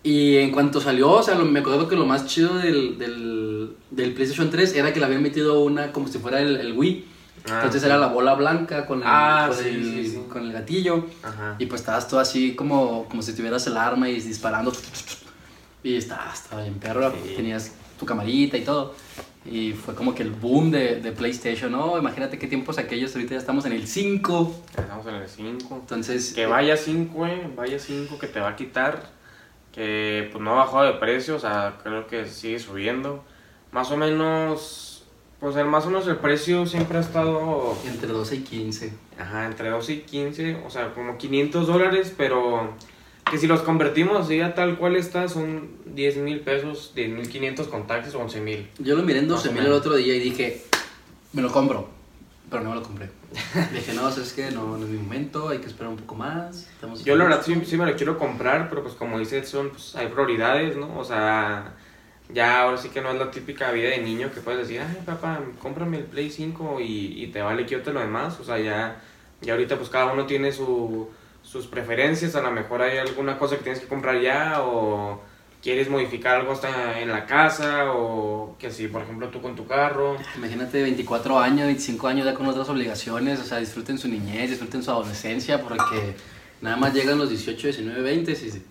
Y 0.01 0.37
en 0.37 0.51
cuanto 0.51 0.79
salió, 0.79 1.11
o 1.11 1.23
sea, 1.23 1.35
lo- 1.35 1.45
me 1.45 1.59
acuerdo 1.59 1.87
que 1.87 1.95
lo 1.95 2.05
más 2.05 2.25
chido 2.25 2.55
del, 2.57 2.97
del, 2.97 3.75
del 3.91 4.13
PlayStation 4.13 4.49
3 4.49 4.73
era 4.75 4.93
que 4.93 4.99
le 4.99 5.05
habían 5.05 5.21
metido 5.21 5.61
una 5.61 5.91
como 5.91 6.07
si 6.07 6.19
fuera 6.19 6.39
el, 6.41 6.55
el 6.57 6.73
Wii. 6.73 7.05
Ah, 7.49 7.55
Entonces 7.57 7.81
sí. 7.81 7.87
era 7.87 7.97
la 7.97 8.07
bola 8.07 8.33
blanca 8.35 8.85
con 8.85 8.99
el, 8.99 9.05
Ah, 9.07 9.45
con, 9.49 9.57
sí, 9.57 9.69
el, 9.69 10.07
sí, 10.07 10.19
con 10.31 10.45
el 10.45 10.53
gatillo. 10.53 11.05
Ajá. 11.23 11.55
Y 11.59 11.65
pues 11.65 11.81
estabas 11.81 12.07
todo 12.07 12.19
así 12.21 12.55
como, 12.55 13.05
como 13.09 13.21
si 13.21 13.33
tuvieras 13.33 13.65
el 13.67 13.75
arma 13.77 14.09
y 14.09 14.19
disparando. 14.19 14.71
Y 15.83 15.95
estaba, 15.95 16.31
estaba 16.33 16.61
bien 16.61 16.75
perro. 16.75 17.11
Tenías 17.35 17.73
tu 17.99 18.05
camarita 18.05 18.57
y 18.57 18.61
todo. 18.61 18.93
Y 19.45 19.71
fue 19.73 19.95
como 19.95 20.13
que 20.13 20.23
el 20.23 20.31
boom 20.31 20.69
de, 20.71 20.97
de 21.01 21.11
PlayStation, 21.13 21.71
¿no? 21.71 21.97
Imagínate 21.97 22.37
qué 22.37 22.47
tiempos 22.47 22.77
aquellos. 22.77 23.13
Ahorita 23.15 23.31
ya 23.31 23.39
estamos 23.39 23.65
en 23.65 23.71
el 23.73 23.87
5. 23.87 24.55
Estamos 24.77 25.05
en 25.07 25.15
el 25.15 25.27
5. 25.29 25.77
Entonces. 25.81 26.33
Que 26.33 26.45
vaya 26.45 26.75
5, 26.77 27.25
eh. 27.27 27.49
Vaya 27.55 27.79
5 27.79 28.17
que 28.19 28.27
te 28.27 28.39
va 28.41 28.49
a 28.49 28.55
quitar. 28.55 29.17
Que 29.71 30.29
pues 30.31 30.43
no 30.43 30.51
ha 30.51 30.65
bajado 30.65 30.85
de 30.85 30.93
precio. 30.93 31.35
O 31.35 31.39
sea, 31.39 31.77
creo 31.83 32.07
que 32.07 32.25
sigue 32.25 32.59
subiendo. 32.59 33.23
Más 33.71 33.91
o 33.91 33.97
menos. 33.97 35.03
Pues 35.39 35.55
el 35.55 35.65
más 35.65 35.85
o 35.85 35.89
menos 35.89 36.05
el 36.07 36.17
precio 36.17 36.65
siempre 36.65 36.97
ha 36.97 37.01
estado. 37.01 37.77
Entre 37.85 38.09
12 38.09 38.35
y 38.35 38.39
15. 38.41 38.93
Ajá, 39.17 39.45
entre 39.45 39.69
12 39.69 39.93
y 39.93 39.99
15. 40.01 40.63
O 40.65 40.69
sea, 40.69 40.93
como 40.93 41.17
500 41.17 41.67
dólares. 41.67 42.13
Pero. 42.17 42.73
Que 43.29 43.37
si 43.37 43.45
los 43.45 43.61
convertimos 43.61 44.17
así 44.17 44.41
a 44.41 44.55
tal 44.55 44.77
cual 44.79 44.95
está, 44.95 45.27
son 45.27 45.69
10 45.85 46.17
mil 46.17 46.39
pesos, 46.39 46.93
10 46.95 47.09
mil 47.09 47.29
500 47.29 47.67
con 47.67 47.85
taxes 47.85 48.15
o 48.15 48.19
11 48.21 48.41
mil. 48.41 48.67
Yo 48.79 48.95
lo 48.95 49.03
miré 49.03 49.19
en 49.19 49.27
Más 49.27 49.43
12 49.43 49.49
o 49.49 49.51
mil 49.51 49.65
el 49.67 49.71
otro 49.71 49.95
día 49.95 50.15
y 50.15 50.19
dije, 50.19 50.63
me 51.33 51.43
lo 51.43 51.51
compro. 51.51 51.98
Pero 52.49 52.63
no 52.63 52.69
me 52.71 52.75
lo 52.77 52.83
compré. 52.83 53.09
dije, 53.73 53.93
no, 53.93 54.09
¿sabes 54.11 54.33
qué? 54.33 54.49
No, 54.51 54.77
no 54.77 54.83
es 54.85 54.89
mi 54.91 54.97
momento, 54.97 55.49
hay 55.49 55.59
que 55.59 55.67
esperar 55.67 55.89
un 55.91 55.97
poco 55.97 56.15
más. 56.15 56.67
estamos 56.73 57.03
Yo 57.03 57.15
la 57.15 57.25
verdad 57.25 57.39
esperando". 57.41 57.65
sí, 57.65 57.71
sí 57.71 57.77
me 57.77 57.85
lo 57.85 57.95
quiero 57.95 58.17
comprar, 58.17 58.69
pero 58.69 58.81
pues 58.83 58.95
como 58.95 59.19
dice 59.19 59.37
Edson, 59.37 59.69
pues 59.69 59.95
hay 59.95 60.07
prioridades, 60.07 60.75
¿no? 60.75 60.97
O 60.97 61.03
sea, 61.03 61.73
ya 62.33 62.61
ahora 62.63 62.77
sí 62.77 62.89
que 62.89 63.01
no 63.01 63.11
es 63.11 63.19
la 63.19 63.29
típica 63.31 63.71
vida 63.71 63.89
de 63.89 63.99
niño 63.99 64.31
que 64.33 64.41
puedes 64.41 64.61
decir, 64.67 64.81
ay 64.81 65.01
papá, 65.05 65.39
cómprame 65.61 65.97
el 65.97 66.03
Play 66.05 66.29
5 66.31 66.79
y, 66.79 67.23
y 67.23 67.27
te 67.27 67.41
vale 67.41 67.65
que 67.65 67.71
yo 67.73 67.81
te 67.83 67.93
lo 67.93 67.99
demás. 67.99 68.39
O 68.39 68.43
sea, 68.43 68.57
ya, 68.59 69.01
ya 69.41 69.53
ahorita 69.53 69.77
pues 69.77 69.89
cada 69.89 70.11
uno 70.11 70.25
tiene 70.25 70.51
su, 70.51 71.09
sus 71.43 71.67
preferencias, 71.67 72.35
a 72.35 72.41
lo 72.41 72.51
mejor 72.51 72.81
hay 72.81 72.97
alguna 72.97 73.37
cosa 73.37 73.57
que 73.57 73.63
tienes 73.63 73.81
que 73.81 73.87
comprar 73.87 74.19
ya 74.21 74.61
o 74.63 75.21
quieres 75.61 75.89
modificar 75.89 76.37
algo 76.37 76.53
hasta 76.53 76.99
en 76.99 77.09
la 77.09 77.25
casa 77.25 77.91
o 77.93 78.55
que 78.57 78.71
si 78.71 78.87
por 78.87 79.01
ejemplo 79.01 79.29
tú 79.29 79.41
con 79.41 79.55
tu 79.55 79.67
carro. 79.67 80.17
Imagínate 80.37 80.81
24 80.81 81.39
años, 81.39 81.65
25 81.65 82.07
años 82.07 82.25
ya 82.25 82.33
con 82.33 82.47
otras 82.47 82.69
obligaciones, 82.69 83.39
o 83.39 83.43
sea, 83.43 83.59
disfruten 83.59 83.97
su 83.97 84.07
niñez, 84.07 84.49
disfruten 84.49 84.83
su 84.83 84.91
adolescencia, 84.91 85.61
porque 85.61 86.15
nada 86.61 86.77
más 86.77 86.93
llegan 86.93 87.17
los 87.17 87.29
18, 87.29 87.67
19, 87.67 88.01
20 88.01 88.31
y 88.31 88.63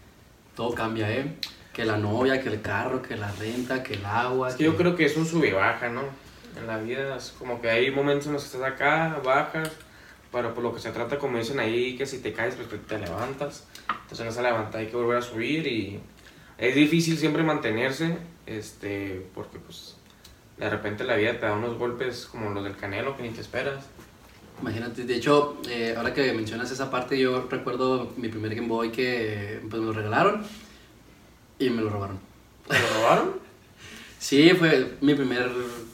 todo 0.54 0.74
cambia, 0.74 1.10
¿eh? 1.10 1.36
Que 1.72 1.84
la 1.84 1.96
novia, 1.96 2.42
que 2.42 2.48
el 2.48 2.60
carro, 2.60 3.02
que 3.02 3.16
la 3.16 3.30
renta, 3.32 3.82
que 3.82 3.94
el 3.94 4.04
agua. 4.04 4.48
Es 4.48 4.56
que 4.56 4.64
yo 4.64 4.76
creo 4.76 4.96
que 4.96 5.04
es 5.04 5.16
un 5.16 5.26
sube 5.26 5.48
y 5.48 5.52
baja, 5.52 5.88
¿no? 5.88 6.02
En 6.58 6.66
la 6.66 6.78
vida 6.78 7.16
es 7.16 7.32
como 7.38 7.60
que 7.60 7.70
hay 7.70 7.90
momentos 7.92 8.26
en 8.26 8.32
los 8.32 8.42
que 8.42 8.56
estás 8.56 8.72
acá, 8.72 9.20
bajas, 9.24 9.70
pero 10.32 10.54
por 10.54 10.64
lo 10.64 10.74
que 10.74 10.80
se 10.80 10.90
trata, 10.90 11.18
como 11.18 11.38
dicen 11.38 11.60
ahí, 11.60 11.96
que 11.96 12.06
si 12.06 12.18
te 12.18 12.32
caes, 12.32 12.56
pues 12.56 12.68
te 12.86 12.98
levantas. 12.98 13.64
Entonces 13.88 14.20
en 14.20 14.28
esa 14.28 14.42
levantada 14.42 14.80
hay 14.80 14.88
que 14.88 14.96
volver 14.96 15.18
a 15.18 15.22
subir 15.22 15.66
y 15.66 16.00
es 16.58 16.74
difícil 16.74 17.16
siempre 17.16 17.42
mantenerse, 17.42 18.18
este, 18.46 19.26
porque 19.34 19.58
pues 19.58 19.96
de 20.58 20.68
repente 20.68 21.04
la 21.04 21.14
vida 21.16 21.38
te 21.38 21.46
da 21.46 21.52
unos 21.52 21.78
golpes 21.78 22.26
como 22.26 22.50
los 22.50 22.64
del 22.64 22.76
canelo 22.76 23.16
que 23.16 23.22
ni 23.22 23.30
te 23.30 23.40
esperas. 23.40 23.84
Imagínate, 24.60 25.04
de 25.04 25.14
hecho, 25.14 25.56
eh, 25.68 25.94
ahora 25.96 26.12
que 26.12 26.32
mencionas 26.32 26.70
esa 26.72 26.90
parte, 26.90 27.16
yo 27.16 27.46
recuerdo 27.48 28.12
mi 28.16 28.28
primer 28.28 28.56
Game 28.56 28.66
Boy 28.66 28.90
que 28.90 29.60
pues, 29.70 29.80
me 29.80 29.86
lo 29.86 29.92
regalaron 29.92 30.42
y 31.60 31.70
me 31.70 31.80
lo 31.80 31.90
robaron. 31.90 32.18
¿Te 32.68 32.78
lo 32.78 33.00
robaron? 33.00 33.48
Sí, 34.20 34.50
fue 34.58 34.96
mi 35.00 35.14
primer 35.14 35.48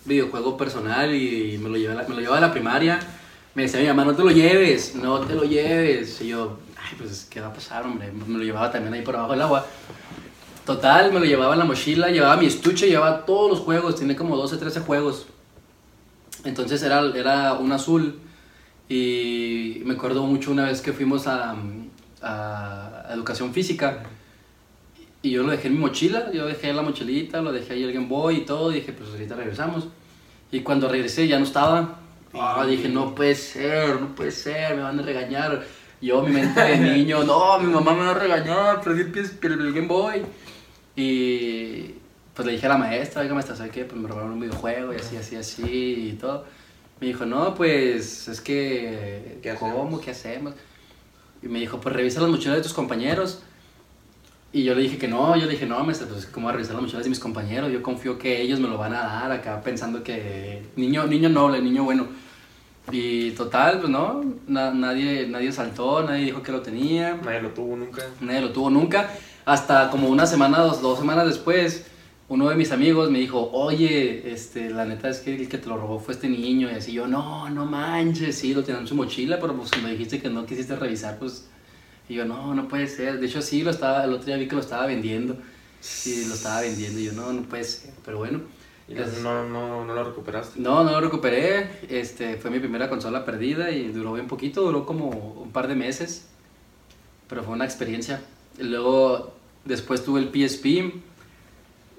videojuego 0.07 0.57
personal 0.57 1.15
y 1.15 1.59
me 1.59 1.69
lo 1.69 1.77
llevé 1.77 1.93
a 1.93 1.97
la, 1.97 2.03
me 2.05 2.15
lo 2.15 2.21
llevaba 2.23 2.39
a 2.39 2.41
la 2.41 2.53
primaria. 2.53 2.99
Me 3.55 3.65
decía 3.65 3.81
mi 3.81 3.87
mamá, 3.87 4.07
no 4.07 4.17
te 4.17 4.25
lo 4.25 4.31
lleves, 4.31 4.95
no 4.95 5.21
te 5.21 5.35
lo 5.35 5.45
lleves. 5.45 6.23
Y 6.23 6.29
yo, 6.29 6.59
ay, 6.75 6.95
pues, 6.97 7.27
¿qué 7.29 7.43
va 7.43 7.49
a 7.49 7.53
pasar, 7.53 7.85
hombre? 7.85 8.11
Me 8.27 8.39
lo 8.39 8.43
llevaba 8.43 8.73
también 8.73 8.95
ahí 8.95 9.03
por 9.03 9.15
abajo 9.15 9.33
del 9.33 9.43
agua. 9.43 9.67
Total, 10.65 11.13
me 11.13 11.21
lo 11.21 11.27
llevaba 11.27 11.53
en 11.53 11.59
la 11.59 11.65
mochila, 11.65 12.09
llevaba 12.09 12.37
mi 12.37 12.47
estuche, 12.47 12.89
llevaba 12.89 13.27
todos 13.27 13.51
los 13.51 13.61
juegos, 13.61 13.97
tiene 13.97 14.17
como 14.17 14.37
12, 14.37 14.57
13 14.57 14.81
juegos. 14.81 15.27
Entonces 16.45 16.83
era, 16.83 17.01
era 17.15 17.55
un 17.55 17.73
azul 17.73 18.21
y 18.89 19.83
me 19.85 19.95
acuerdo 19.95 20.25
mucho 20.27 20.51
una 20.51 20.65
vez 20.65 20.81
que 20.81 20.93
fuimos 20.93 21.27
a, 21.27 21.55
a 22.23 23.07
educación 23.13 23.53
física 23.53 24.05
y 25.25 25.31
yo 25.31 25.43
lo 25.43 25.53
dejé 25.53 25.69
en 25.69 25.75
mi 25.75 25.81
mochila, 25.81 26.31
yo 26.33 26.47
dejé 26.47 26.75
la 26.75 26.83
mochilita, 26.83 27.41
lo 27.41 27.51
dejé 27.51 27.73
ahí 27.73 27.83
el 27.83 27.95
Game 27.95 28.09
Boy 28.09 28.37
y 28.37 28.41
todo, 28.43 28.71
y 28.71 28.75
dije, 28.75 28.93
pues 28.93 29.09
ahorita 29.09 29.35
regresamos. 29.35 29.89
Y 30.53 30.61
cuando 30.61 30.87
regresé 30.87 31.27
ya 31.27 31.39
no 31.39 31.47
estaba. 31.47 31.99
Ah, 32.35 32.67
dije, 32.69 32.91
no 32.91 33.15
puede 33.15 33.35
ser, 33.35 34.01
no 34.03 34.15
puede 34.15 34.31
ser, 34.31 34.77
me 34.77 34.83
van 34.83 34.99
a 34.99 35.03
regañar. 35.03 35.65
Yo, 36.03 36.21
mi 36.21 36.31
mente 36.31 36.61
de 36.61 36.77
niño, 36.97 37.25
no, 37.25 37.59
mi 37.59 37.73
mamá 37.73 37.95
me 37.95 38.01
va 38.01 38.11
a 38.11 38.15
regañar, 38.15 38.83
perdí 38.83 39.01
el 39.43 39.73
Game 39.73 39.87
Boy. 39.87 40.23
Y 40.97 41.95
pues 42.35 42.47
le 42.47 42.53
dije 42.53 42.67
a 42.67 42.71
la 42.71 42.79
maestra, 42.79 43.23
oiga 43.23 43.35
maestra, 43.35 43.57
¿sabe 43.57 43.71
qué? 43.71 43.85
Pues 43.85 44.01
me 44.01 44.09
robaron 44.09 44.33
un 44.33 44.41
videojuego 44.41 44.93
y 44.93 44.97
así, 44.97 45.17
así, 45.17 45.37
así 45.37 45.63
y 46.11 46.13
todo. 46.21 46.45
Me 47.01 47.09
dijo, 47.09 47.27
no, 47.27 47.55
pues 47.55 48.29
es 48.29 48.41
que, 48.41 49.39
¿Qué 49.43 49.55
¿cómo? 49.55 49.73
hacemos? 49.83 50.01
¿Qué 50.01 50.11
hacemos? 50.13 50.55
Y 51.43 51.49
me 51.49 51.59
dijo, 51.61 51.81
pues 51.81 51.95
revisa 51.95 52.21
las 52.21 52.31
mochilas 52.31 52.57
de 52.57 52.63
tus 52.63 52.73
compañeros. 52.73 53.43
Y 54.53 54.63
yo 54.63 54.75
le 54.77 54.83
dije 54.83 54.99
que 54.99 55.09
no, 55.09 55.37
yo 55.37 55.47
le 55.47 55.53
dije, 55.53 55.67
no, 55.67 55.83
maestra, 55.85 56.07
pues 56.07 56.27
¿cómo 56.27 56.45
voy 56.47 56.51
a 56.51 56.55
revisar 56.55 56.75
las 56.75 56.83
mochilas 56.83 57.03
de 57.05 57.11
mis 57.11 57.19
compañeros? 57.19 57.73
Yo 57.73 57.83
confío 57.83 58.17
que 58.19 58.41
ellos 58.41 58.61
me 58.61 58.69
lo 58.69 58.79
van 58.79 58.95
a 58.95 59.01
dar 59.03 59.33
acá 59.33 59.61
pensando 59.63 60.05
que 60.05 60.63
niño, 60.77 61.07
niño 61.09 61.29
noble, 61.29 61.61
niño 61.61 61.83
bueno. 61.83 62.07
Y 62.93 63.31
total, 63.33 63.79
pues 63.81 63.91
no, 63.91 64.23
na- 64.47 64.71
nadie, 64.71 65.27
nadie 65.27 65.51
saltó, 65.51 66.03
nadie 66.05 66.27
dijo 66.27 66.43
que 66.43 66.53
lo 66.53 66.61
tenía, 66.61 67.17
Nadie 67.25 67.43
lo 67.43 67.49
tuvo 67.51 67.77
nunca. 67.77 68.03
nadie 68.21 68.43
lo 68.43 68.53
tuvo 68.53 68.71
nunca. 68.71 69.11
Hasta 69.45 69.91
como 69.91 70.09
una 70.09 70.27
semana, 70.27 70.59
dos, 70.61 70.81
dos 70.81 70.99
semanas 70.99 71.27
después, 71.27 71.87
uno 72.29 72.49
de 72.49 72.57
mis 72.57 72.73
amigos 72.73 73.11
me 73.11 73.19
dijo, 73.19 73.51
oye, 73.53 74.33
este, 74.33 74.71
la 74.71 74.85
neta 74.87 75.09
es 75.11 75.19
que 75.21 75.35
el 75.35 75.49
que 75.49 75.59
te 75.59 75.69
lo 75.69 75.77
robó 75.77 75.99
fue 76.01 76.15
este 76.15 76.29
niño. 76.29 76.69
Y 76.71 76.75
así 76.75 76.93
yo, 76.93 77.07
no, 77.07 77.51
no 77.51 77.67
manches, 77.67 78.37
sí, 78.39 78.55
lo 78.55 78.65
tenía 78.65 78.81
en 78.81 78.87
su 78.87 78.95
mochila, 78.95 79.39
pero 79.41 79.55
pues 79.57 79.71
me 79.83 79.91
dijiste 79.91 80.21
que 80.21 80.31
no 80.31 80.47
quisiste 80.47 80.77
revisar, 80.77 81.19
pues... 81.19 81.49
Y 82.09 82.15
yo, 82.17 82.25
no, 82.27 82.55
no 82.55 82.69
puede 82.69 82.87
ser. 82.87 83.19
De 83.19 83.27
hecho, 83.27 83.41
sí, 83.41 83.63
lo 83.63 83.71
estaba, 83.71 84.05
el 84.05 84.13
otro 84.13 84.27
día 84.27 84.37
vi 84.37 84.47
que 84.47 84.55
lo 84.55 84.61
estaba 84.61 84.85
vendiendo. 84.87 85.39
Sí, 85.81 86.27
lo 86.29 86.35
estaba 86.35 86.61
vendiendo. 86.61 87.01
Y 87.01 87.05
yo, 87.05 87.13
no, 87.13 87.33
no 87.33 87.43
puede 87.43 87.65
ser. 87.65 87.93
Pero 88.05 88.19
bueno. 88.19 88.43
Y 88.89 88.95
es- 88.99 89.21
no, 89.23 89.49
no, 89.49 89.87
no 89.87 89.95
lo 89.95 90.05
recuperaste. 90.05 90.61
no, 90.61 90.85
no 90.85 90.91
lo 90.93 91.01
recuperé. 91.01 91.71
Este, 91.89 92.37
fue 92.37 92.51
mi 92.51 92.59
primera 92.59 92.91
consola 92.91 93.25
perdida 93.25 93.71
y 93.71 93.89
duró 93.89 94.13
bien 94.13 94.27
poquito, 94.29 94.61
duró 94.63 94.85
como 94.85 95.09
un 95.09 95.51
par 95.51 95.67
de 95.67 95.77
meses. 95.77 96.27
Pero 97.29 97.43
fue 97.43 97.55
una 97.55 97.65
experiencia. 97.65 98.21
Luego, 98.59 99.34
después 99.65 100.05
tuve 100.05 100.21
el 100.21 100.29
PSP. 100.29 100.95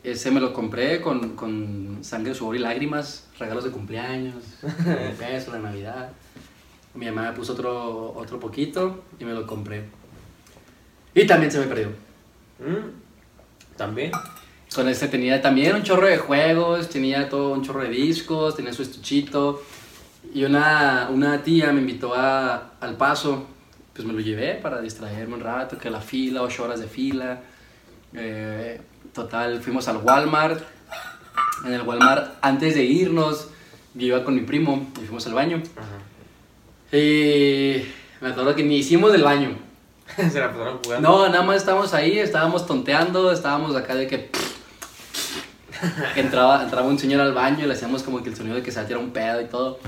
Ese 0.04 0.30
me 0.30 0.40
lo 0.40 0.54
compré 0.54 1.02
con, 1.02 1.36
con 1.36 2.00
sangre, 2.02 2.36
sudor 2.36 2.56
y 2.56 2.60
lágrimas, 2.60 3.28
regalos 3.40 3.64
de 3.64 3.72
cumpleaños, 3.72 4.44
peso, 5.20 5.52
la 5.52 5.60
Navidad. 5.60 6.12
Mi 6.94 7.08
mamá 7.08 7.32
me 7.32 7.36
puso 7.36 7.54
otro, 7.54 8.14
otro 8.16 8.40
poquito 8.40 9.04
y 9.20 9.26
me 9.26 9.34
lo 9.34 9.48
compré. 9.48 9.86
Y 11.14 11.26
también 11.26 11.52
se 11.52 11.60
me 11.60 11.66
perdió. 11.66 11.90
Mm, 12.60 13.76
También. 13.78 14.12
Con 14.74 14.90
este 14.90 15.08
tenía 15.08 15.42
también 15.42 15.76
un 15.76 15.84
chorro 15.84 16.08
de 16.08 16.18
juegos, 16.18 16.90
tenía 16.90 17.30
todo 17.30 17.54
un 17.54 17.64
chorro 17.64 17.82
de 17.82 17.90
discos, 17.90 18.56
tenía 18.56 18.74
su 18.74 18.82
estuchito. 18.82 19.64
Y 20.34 20.44
una, 20.44 21.10
una 21.12 21.42
tía 21.44 21.72
me 21.72 21.80
invitó 21.80 22.14
a, 22.14 22.74
al 22.80 22.98
paso, 22.98 23.46
pues 23.94 24.06
me 24.06 24.14
lo 24.14 24.20
llevé 24.20 24.56
para 24.56 24.82
distraerme 24.82 25.36
un 25.36 25.40
rato, 25.42 25.78
que 25.78 25.90
la 25.90 26.02
fila, 26.02 26.42
ocho 26.44 26.64
horas 26.64 26.80
de 26.80 26.88
fila. 26.88 27.42
Eh, 28.16 28.82
total, 29.14 29.62
fuimos 29.62 29.88
al 29.88 29.98
Walmart. 29.98 30.62
En 31.66 31.74
el 31.74 31.82
Walmart, 31.82 32.36
antes 32.42 32.76
de 32.76 32.84
irnos, 32.84 33.50
yo 33.94 34.08
iba 34.08 34.24
con 34.24 34.36
mi 34.36 34.42
primo 34.42 34.88
y 35.02 35.06
fuimos 35.06 35.26
al 35.28 35.34
baño. 35.34 35.62
Ajá. 35.76 36.96
Y 36.96 37.84
me 38.22 38.30
acuerdo 38.30 38.56
que 38.56 38.64
ni 38.64 38.78
hicimos 38.78 39.12
del 39.12 39.24
baño. 39.24 39.58
Se 40.16 40.40
la 40.40 40.52
pasaron 40.52 40.80
jugando. 40.84 41.10
No, 41.10 41.30
nada 41.30 41.44
más 41.44 41.58
estábamos 41.58 41.94
ahí, 41.94 42.20
estábamos 42.20 42.66
tonteando, 42.66 43.32
estábamos 43.32 43.76
acá 43.76 43.96
de 43.96 44.08
que... 44.08 44.30
entraba, 46.16 46.64
entraba 46.64 46.88
un 46.88 47.00
señor 47.00 47.22
al 47.22 47.34
baño 47.34 47.66
y 47.66 47.68
le 47.68 47.74
hacíamos 47.74 48.04
como 48.04 48.24
que 48.24 48.30
el 48.30 48.36
sonido 48.36 48.56
de 48.56 48.64
que 48.64 48.72
se 48.72 48.84
tirado 48.84 49.04
un 49.04 49.12
pedo 49.12 49.42
y 49.42 49.46
todo. 49.46 49.80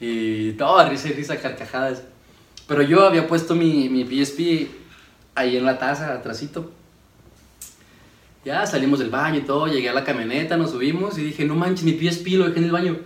Y 0.00 0.52
todo, 0.52 0.88
risa 0.88 1.08
y 1.08 1.12
risa, 1.12 1.36
carcajadas. 1.40 2.02
Pero 2.66 2.82
yo 2.82 3.06
había 3.06 3.26
puesto 3.26 3.54
mi, 3.54 3.88
mi 3.88 4.04
PSP 4.04 4.68
ahí 5.34 5.56
en 5.56 5.64
la 5.64 5.78
taza, 5.78 6.12
atrásito. 6.12 6.70
Ya 8.48 8.64
salimos 8.64 8.98
del 8.98 9.10
baño 9.10 9.40
y 9.40 9.42
todo, 9.42 9.66
llegué 9.66 9.90
a 9.90 9.92
la 9.92 10.04
camioneta, 10.04 10.56
nos 10.56 10.70
subimos 10.70 11.18
y 11.18 11.22
dije, 11.22 11.44
no 11.44 11.54
manches, 11.54 11.84
mi 11.84 11.92
PSP 11.92 12.28
lo 12.38 12.46
dejé 12.46 12.60
en 12.60 12.64
el 12.64 12.72
baño. 12.72 12.96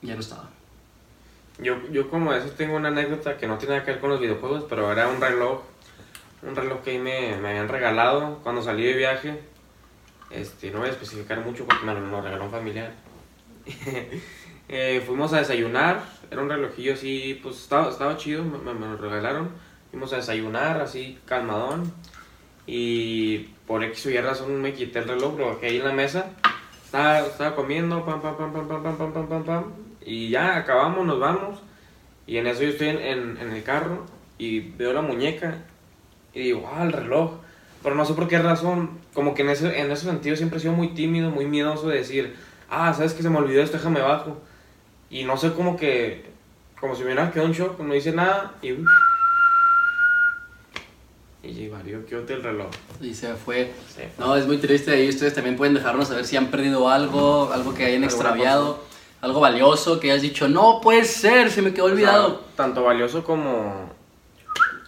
Ya 0.00 0.14
no 0.14 0.20
estaba. 0.20 0.48
Yo, 1.58 1.76
yo 1.92 2.08
como 2.08 2.32
eso 2.32 2.48
tengo 2.56 2.74
una 2.74 2.88
anécdota 2.88 3.36
que 3.36 3.46
no 3.46 3.58
tiene 3.58 3.74
nada 3.74 3.84
que 3.84 3.90
ver 3.92 4.00
con 4.00 4.08
los 4.08 4.18
videojuegos, 4.18 4.64
pero 4.66 4.90
era 4.90 5.08
un 5.08 5.20
reloj, 5.20 5.60
un 6.42 6.56
reloj 6.56 6.80
que 6.82 6.92
ahí 6.92 6.98
me, 6.98 7.36
me 7.36 7.50
habían 7.50 7.68
regalado 7.68 8.38
cuando 8.42 8.62
salí 8.62 8.84
de 8.86 8.94
viaje. 8.94 9.40
Este, 10.30 10.70
no 10.70 10.78
voy 10.78 10.88
a 10.88 10.92
especificar 10.92 11.40
mucho 11.44 11.66
porque 11.66 11.84
me 11.84 11.92
lo 11.92 12.22
regaló 12.22 12.44
un 12.46 12.50
familiar. 12.50 12.94
Eh, 14.68 15.00
fuimos 15.06 15.32
a 15.32 15.38
desayunar, 15.38 16.02
era 16.28 16.42
un 16.42 16.48
relojillo 16.48 16.94
así, 16.94 17.38
pues 17.40 17.54
estaba, 17.60 17.88
estaba 17.88 18.16
chido, 18.16 18.42
me, 18.42 18.58
me- 18.58 18.74
me 18.74 18.86
lo 18.88 18.96
regalaron. 18.96 19.50
Fuimos 19.92 20.12
a 20.12 20.16
desayunar 20.16 20.80
así, 20.80 21.20
calmadón. 21.24 21.92
Y 22.66 23.38
por 23.66 23.84
X 23.84 24.06
o 24.06 24.10
Y 24.10 24.18
razón 24.18 24.60
me 24.60 24.72
quité 24.72 24.98
el 24.98 25.08
reloj, 25.08 25.38
lo 25.38 25.54
dejé 25.54 25.66
ahí 25.66 25.76
en 25.78 25.84
la 25.84 25.92
mesa. 25.92 26.26
Estaba, 26.84 27.20
estaba 27.20 27.54
comiendo, 27.54 28.04
pam, 28.04 28.20
pam, 28.20 28.36
pam, 28.36 28.52
pam, 28.52 28.68
pam, 28.68 28.82
pam, 28.82 28.96
pam, 28.96 29.12
pam, 29.12 29.28
pam, 29.28 29.44
pam. 29.44 29.64
Y 30.04 30.30
ya 30.30 30.56
acabamos, 30.56 31.06
nos 31.06 31.18
vamos. 31.20 31.60
Y 32.26 32.38
en 32.38 32.46
eso 32.46 32.62
yo 32.62 32.70
estoy 32.70 32.88
en, 32.88 33.38
en, 33.38 33.52
el 33.52 33.62
carro 33.62 34.04
y 34.38 34.60
veo 34.60 34.92
la 34.92 35.02
muñeca 35.02 35.62
y 36.34 36.40
digo, 36.40 36.68
ah, 36.72 36.82
el 36.82 36.92
reloj. 36.92 37.32
Pero 37.82 37.94
no 37.94 38.04
sé 38.04 38.14
por 38.14 38.26
qué 38.26 38.38
razón, 38.38 38.98
como 39.14 39.34
que 39.34 39.42
en 39.42 39.50
ese, 39.50 39.80
en 39.80 39.90
ese 39.92 40.06
sentido 40.06 40.34
siempre 40.34 40.58
he 40.58 40.60
sido 40.60 40.72
muy 40.72 40.88
tímido, 40.88 41.30
muy 41.30 41.46
miedoso 41.46 41.88
de 41.88 41.98
decir, 41.98 42.34
ah, 42.68 42.92
sabes 42.92 43.14
que 43.14 43.22
se 43.22 43.30
me 43.30 43.38
olvidó 43.38 43.62
esto, 43.62 43.76
déjame 43.76 44.00
bajo. 44.00 44.38
Y 45.08 45.24
no 45.24 45.36
sé, 45.36 45.52
como 45.52 45.76
que, 45.76 46.24
como 46.80 46.96
si 46.96 47.02
me 47.02 47.06
hubiera 47.06 47.30
quedado 47.30 47.48
en 47.48 47.54
shock, 47.54 47.78
no 47.78 47.94
hice 47.94 48.12
nada 48.12 48.54
y... 48.60 48.72
uf. 48.72 48.88
Y 51.46 51.68
valió, 51.68 52.04
qué 52.06 52.16
el 52.16 52.42
reloj. 52.42 52.66
Y 53.00 53.14
se 53.14 53.34
fue. 53.34 53.72
No, 54.18 54.36
es 54.36 54.46
muy 54.46 54.58
triste. 54.58 55.04
Y 55.04 55.08
ustedes 55.08 55.34
también 55.34 55.56
pueden 55.56 55.74
dejarnos 55.74 56.08
saber 56.08 56.24
si 56.24 56.36
han 56.36 56.48
perdido 56.48 56.88
algo, 56.88 57.50
algo 57.52 57.74
que 57.74 57.84
hayan 57.84 58.04
extraviado, 58.04 58.82
algo 59.20 59.40
valioso 59.40 60.00
que 60.00 60.10
hayas 60.10 60.22
dicho, 60.22 60.48
no 60.48 60.80
puede 60.80 61.04
ser, 61.04 61.50
se 61.50 61.62
me 61.62 61.72
quedó 61.72 61.86
olvidado. 61.86 62.26
O 62.26 62.30
sea, 62.30 62.38
tanto 62.56 62.82
valioso 62.84 63.24
como... 63.24 63.90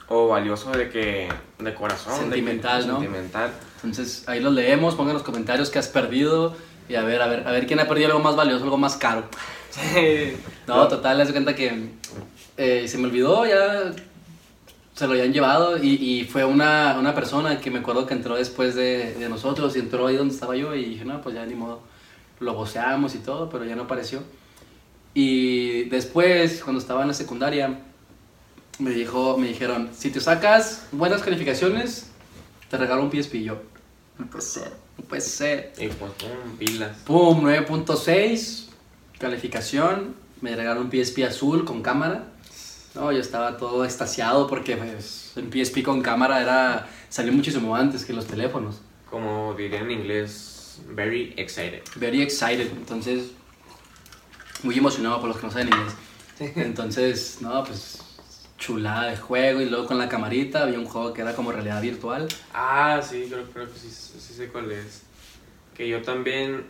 O 0.09 0.29
valioso 0.29 0.71
de 0.71 0.89
que... 0.89 1.29
De 1.59 1.75
corazón. 1.75 2.13
de 2.15 2.19
que- 2.19 2.25
Sentimental, 2.37 2.87
¿no? 2.89 2.95
Sentimental. 3.01 3.51
Entonces 3.77 4.25
ahí 4.29 4.41
los 4.41 4.53
leemos, 4.53 4.95
pongan 4.95 5.15
los 5.15 5.23
comentarios 5.23 5.71
qué 5.71 5.79
has 5.79 5.89
perdido 5.89 6.57
y 6.89 6.95
a 6.95 7.03
ver, 7.03 7.21
a 7.21 7.29
ver, 7.29 7.47
a 7.47 7.53
ver 7.53 7.67
quién 7.67 7.79
ha 7.81 7.87
perdido 7.87 8.09
algo 8.09 8.21
más 8.21 8.35
valioso, 8.35 8.65
algo 8.65 8.79
más 8.79 8.97
caro. 8.97 9.25
Sí. 9.71 10.35
No, 10.67 10.89
total, 10.89 11.19
les 11.19 11.31
cuenta 11.31 11.55
que 11.55 11.91
eh, 12.57 12.89
se 12.89 12.97
me 12.97 13.05
olvidó, 13.05 13.47
ya 13.47 13.93
se 14.99 15.07
lo 15.07 15.13
habían 15.13 15.33
llevado 15.33 15.79
y, 15.81 15.91
y 15.91 16.25
fue 16.25 16.45
una, 16.45 16.97
una 16.99 17.15
persona 17.15 17.61
que 17.61 17.71
me 17.71 17.79
acuerdo 17.79 18.05
que 18.05 18.15
entró 18.15 18.35
después 18.35 18.75
de, 18.75 19.15
de 19.15 19.29
nosotros 19.29 19.77
y 19.77 19.79
entró 19.79 20.09
ahí 20.09 20.17
donde 20.17 20.35
estaba 20.35 20.57
yo 20.57 20.75
y 20.75 20.87
dije, 20.87 21.05
no, 21.05 21.23
pues 21.23 21.37
ya 21.37 21.47
ni 21.47 21.55
modo, 21.55 21.83
lo 22.41 22.55
goceamos 22.55 23.15
y 23.15 23.19
todo, 23.19 23.49
pero 23.49 23.65
ya 23.65 23.77
no 23.77 23.83
apareció. 23.85 24.25
Y 25.15 25.85
después, 25.85 26.65
cuando 26.65 26.81
estaba 26.81 27.03
en 27.03 27.09
la 27.09 27.15
secundaria, 27.15 27.79
me, 28.81 28.91
dijo, 28.91 29.39
me 29.39 29.47
dijeron, 29.47 29.91
si 29.97 30.11
te 30.11 30.19
sacas 30.19 30.89
buenas 30.91 31.23
calificaciones, 31.23 32.11
te 32.69 32.77
regalo 32.77 33.05
un 33.05 33.13
PSP 33.13 33.35
yo. 33.35 33.63
No 34.19 34.27
puede 34.27 34.43
ser, 34.43 34.73
no 34.97 35.05
puede 35.05 35.23
ser. 35.23 35.75
Y 35.79 35.87
pues, 35.87 36.11
pum, 36.11 36.57
pilas. 36.59 36.97
Pum, 37.07 37.45
9.6, 37.45 38.67
calificación, 39.21 40.17
me 40.41 40.57
regalaron 40.57 40.87
un 40.87 40.91
PSP 40.91 41.21
azul 41.25 41.65
con 41.65 41.83
cámara. 41.83 42.33
No, 42.99 43.13
yo 43.13 43.21
estaba 43.21 43.57
todo 43.57 43.85
extasiado 43.85 44.49
porque 44.49 44.77
pues, 44.77 45.33
el 45.37 45.53
PSP 45.53 45.85
con 45.85 46.03
cámara 46.03 46.43
era, 46.43 46.89
salió 47.09 47.33
muchísimo 47.33 47.77
antes 47.77 48.05
que 48.05 48.13
los 48.13 48.27
teléfonos. 48.27 48.81
Como 49.09 49.55
diría 49.55 49.81
en 49.81 49.93
inglés, 49.93 50.81
very 50.89 51.33
excited. 51.37 51.83
Very 51.95 52.23
excited, 52.23 52.69
entonces 52.73 53.31
muy 54.65 54.77
emocionado 54.77 55.21
por 55.21 55.29
los 55.29 55.39
que 55.39 55.47
no 55.47 55.53
saben 55.53 55.69
inglés. 55.69 56.57
Entonces, 56.57 57.39
no, 57.41 57.63
pues 57.63 58.03
chulada 58.59 59.11
de 59.11 59.17
juego 59.17 59.61
y 59.61 59.67
luego 59.67 59.87
con 59.87 59.99
la 59.99 60.09
camarita 60.09 60.65
había 60.65 60.81
un 60.81 60.87
juego 60.87 61.13
que 61.13 61.23
era 61.23 61.37
como 61.37 61.53
realidad 61.53 61.81
virtual. 61.81 62.27
Ah, 62.53 63.01
sí, 63.01 63.27
creo, 63.31 63.45
creo 63.51 63.73
que 63.73 63.79
sí, 63.79 63.89
sí 63.89 64.35
sé 64.35 64.49
cuál 64.49 64.73
es. 64.73 65.03
Que 65.77 65.89
yo 65.89 66.03
también, 66.03 66.65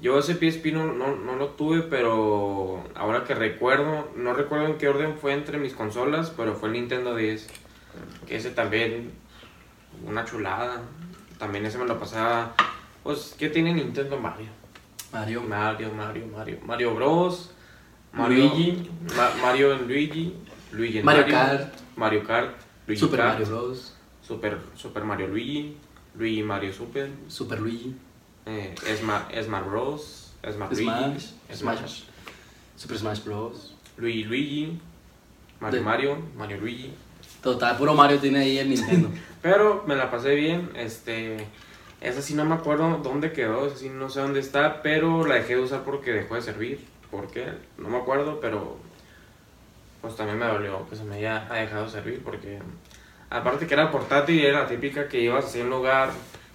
yo 0.00 0.18
ese 0.18 0.34
PSP 0.34 0.66
no, 0.72 0.92
no, 0.92 1.16
no 1.16 1.36
lo 1.36 1.48
tuve, 1.50 1.82
pero 1.82 2.82
ahora 2.94 3.24
que 3.24 3.34
recuerdo, 3.34 4.08
no 4.16 4.32
recuerdo 4.32 4.66
en 4.66 4.78
qué 4.78 4.88
orden 4.88 5.16
fue 5.18 5.32
entre 5.34 5.58
mis 5.58 5.74
consolas, 5.74 6.30
pero 6.36 6.54
fue 6.54 6.68
el 6.68 6.74
Nintendo 6.74 7.14
10. 7.14 7.48
Que 8.26 8.36
ese 8.36 8.50
también, 8.50 9.10
una 10.06 10.24
chulada. 10.24 10.82
También 11.38 11.64
ese 11.66 11.78
me 11.78 11.86
lo 11.86 11.98
pasaba, 11.98 12.54
pues, 13.02 13.34
¿qué 13.38 13.48
tiene 13.48 13.72
Nintendo 13.74 14.18
Mario? 14.18 14.48
Mario, 15.12 15.42
Mario, 15.42 15.90
Mario, 15.92 16.26
Mario, 16.26 16.58
Mario 16.64 16.94
Bros. 16.94 17.50
Mario, 18.12 18.38
Luigi. 18.48 18.90
Ma- 19.16 19.32
Mario 19.42 19.72
en 19.74 19.86
Luigi, 19.86 20.34
Luigi 20.72 20.98
en 20.98 21.04
Mario 21.04 21.22
Mario, 21.22 21.34
Kart. 21.34 21.74
Mario 21.96 22.24
Kart, 22.24 22.54
Luigi 22.86 23.00
Super 23.00 23.18
Kart, 23.20 23.38
Mario 23.38 23.46
Bros. 23.48 23.96
Super, 24.22 24.58
Super 24.76 25.04
Mario 25.04 25.28
Luigi, 25.28 25.76
Luigi 26.14 26.42
Mario 26.42 26.72
Super, 26.72 27.10
Super 27.28 27.60
Luigi. 27.60 27.94
Eh, 28.46 28.74
Sma- 28.96 29.28
Smash 29.42 29.64
Bros, 29.64 30.32
Smash 30.42 30.74
Smash, 30.74 31.26
Smash, 31.52 31.78
Smash. 31.78 32.02
Super 32.76 32.98
Smash 32.98 33.24
Bros. 33.24 33.74
Luigi 33.96 34.24
Luigi, 34.24 34.80
Mario 35.60 35.78
De- 35.80 35.84
Mario, 35.84 36.18
Mario 36.36 36.58
Luigi. 36.58 36.92
Total, 37.42 37.76
puro 37.76 37.94
Mario 37.94 38.18
tiene 38.18 38.40
ahí 38.40 38.58
el 38.58 38.70
Nintendo. 38.70 39.10
Pero 39.42 39.84
me 39.86 39.96
la 39.96 40.10
pasé 40.10 40.34
bien, 40.34 40.70
este, 40.74 41.46
esa 42.00 42.20
sí 42.22 42.34
no 42.34 42.44
me 42.44 42.54
acuerdo 42.54 42.98
dónde 43.02 43.32
quedó, 43.32 43.66
esa 43.66 43.76
sí 43.76 43.88
no 43.88 44.08
sé 44.10 44.20
dónde 44.20 44.40
está, 44.40 44.82
pero 44.82 45.26
la 45.26 45.36
dejé 45.36 45.56
de 45.56 45.62
usar 45.62 45.82
porque 45.84 46.12
dejó 46.12 46.34
de 46.34 46.42
servir. 46.42 46.84
¿Por 47.10 47.30
qué? 47.30 47.46
No 47.78 47.88
me 47.88 47.96
acuerdo, 47.98 48.40
pero 48.40 48.76
pues 50.00 50.16
también 50.16 50.38
me 50.38 50.46
dolió 50.46 50.88
que 50.88 50.96
se 50.96 51.04
me 51.04 51.16
haya 51.16 51.46
ha 51.50 51.54
dejado 51.56 51.84
de 51.84 51.90
servir 51.90 52.22
porque 52.24 52.58
aparte 53.28 53.66
que 53.66 53.74
era 53.74 53.90
portátil 53.90 54.40
era 54.44 54.62
la 54.62 54.66
típica 54.68 55.08
que 55.08 55.20
ibas 55.20 55.44
hacia 55.46 55.64
un 55.64 55.70
lugar 55.70 56.10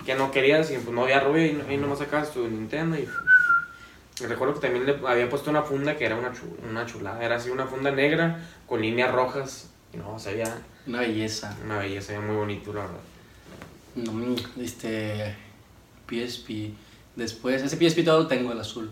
que 0.06 0.16
no 0.16 0.32
querías 0.32 0.70
y 0.72 0.76
pues 0.78 0.90
no 0.96 1.04
había 1.04 1.20
ruido 1.20 1.46
y, 1.46 1.54
no- 1.54 1.72
y 1.72 1.78
nomás 1.78 2.00
sacabas 2.00 2.32
tu 2.32 2.48
Nintendo 2.48 2.98
y, 2.98 3.08
y 4.22 4.26
recuerdo 4.28 4.54
que 4.56 4.60
también 4.62 4.86
le 4.86 4.98
había 5.08 5.30
puesto 5.30 5.50
una 5.50 5.64
funda 5.64 5.98
que 5.98 6.06
era 6.06 6.16
una, 6.16 6.32
chu- 6.32 6.56
una 6.70 6.86
chulada, 6.86 7.24
era 7.24 7.36
así 7.38 7.50
una 7.50 7.66
funda 7.66 7.92
negra 7.92 8.40
con 8.68 8.82
líneas 8.82 9.12
rojas 9.12 9.70
y 9.94 9.98
no, 9.98 10.18
se 10.20 10.34
veía 10.34 10.62
Una 10.88 11.00
belleza. 11.00 11.56
una 11.66 11.80
belleza, 11.80 12.20
muy 12.22 12.36
bonito 12.36 12.72
la 12.74 12.82
verdad. 12.82 13.00
No, 13.96 14.36
este. 14.62 15.36
PSP. 16.10 16.74
Después, 17.16 17.62
ese 17.64 17.78
PSP 17.78 18.04
todo 18.04 18.20
lo 18.24 18.28
tengo, 18.28 18.52
el 18.52 18.60
azul. 18.60 18.92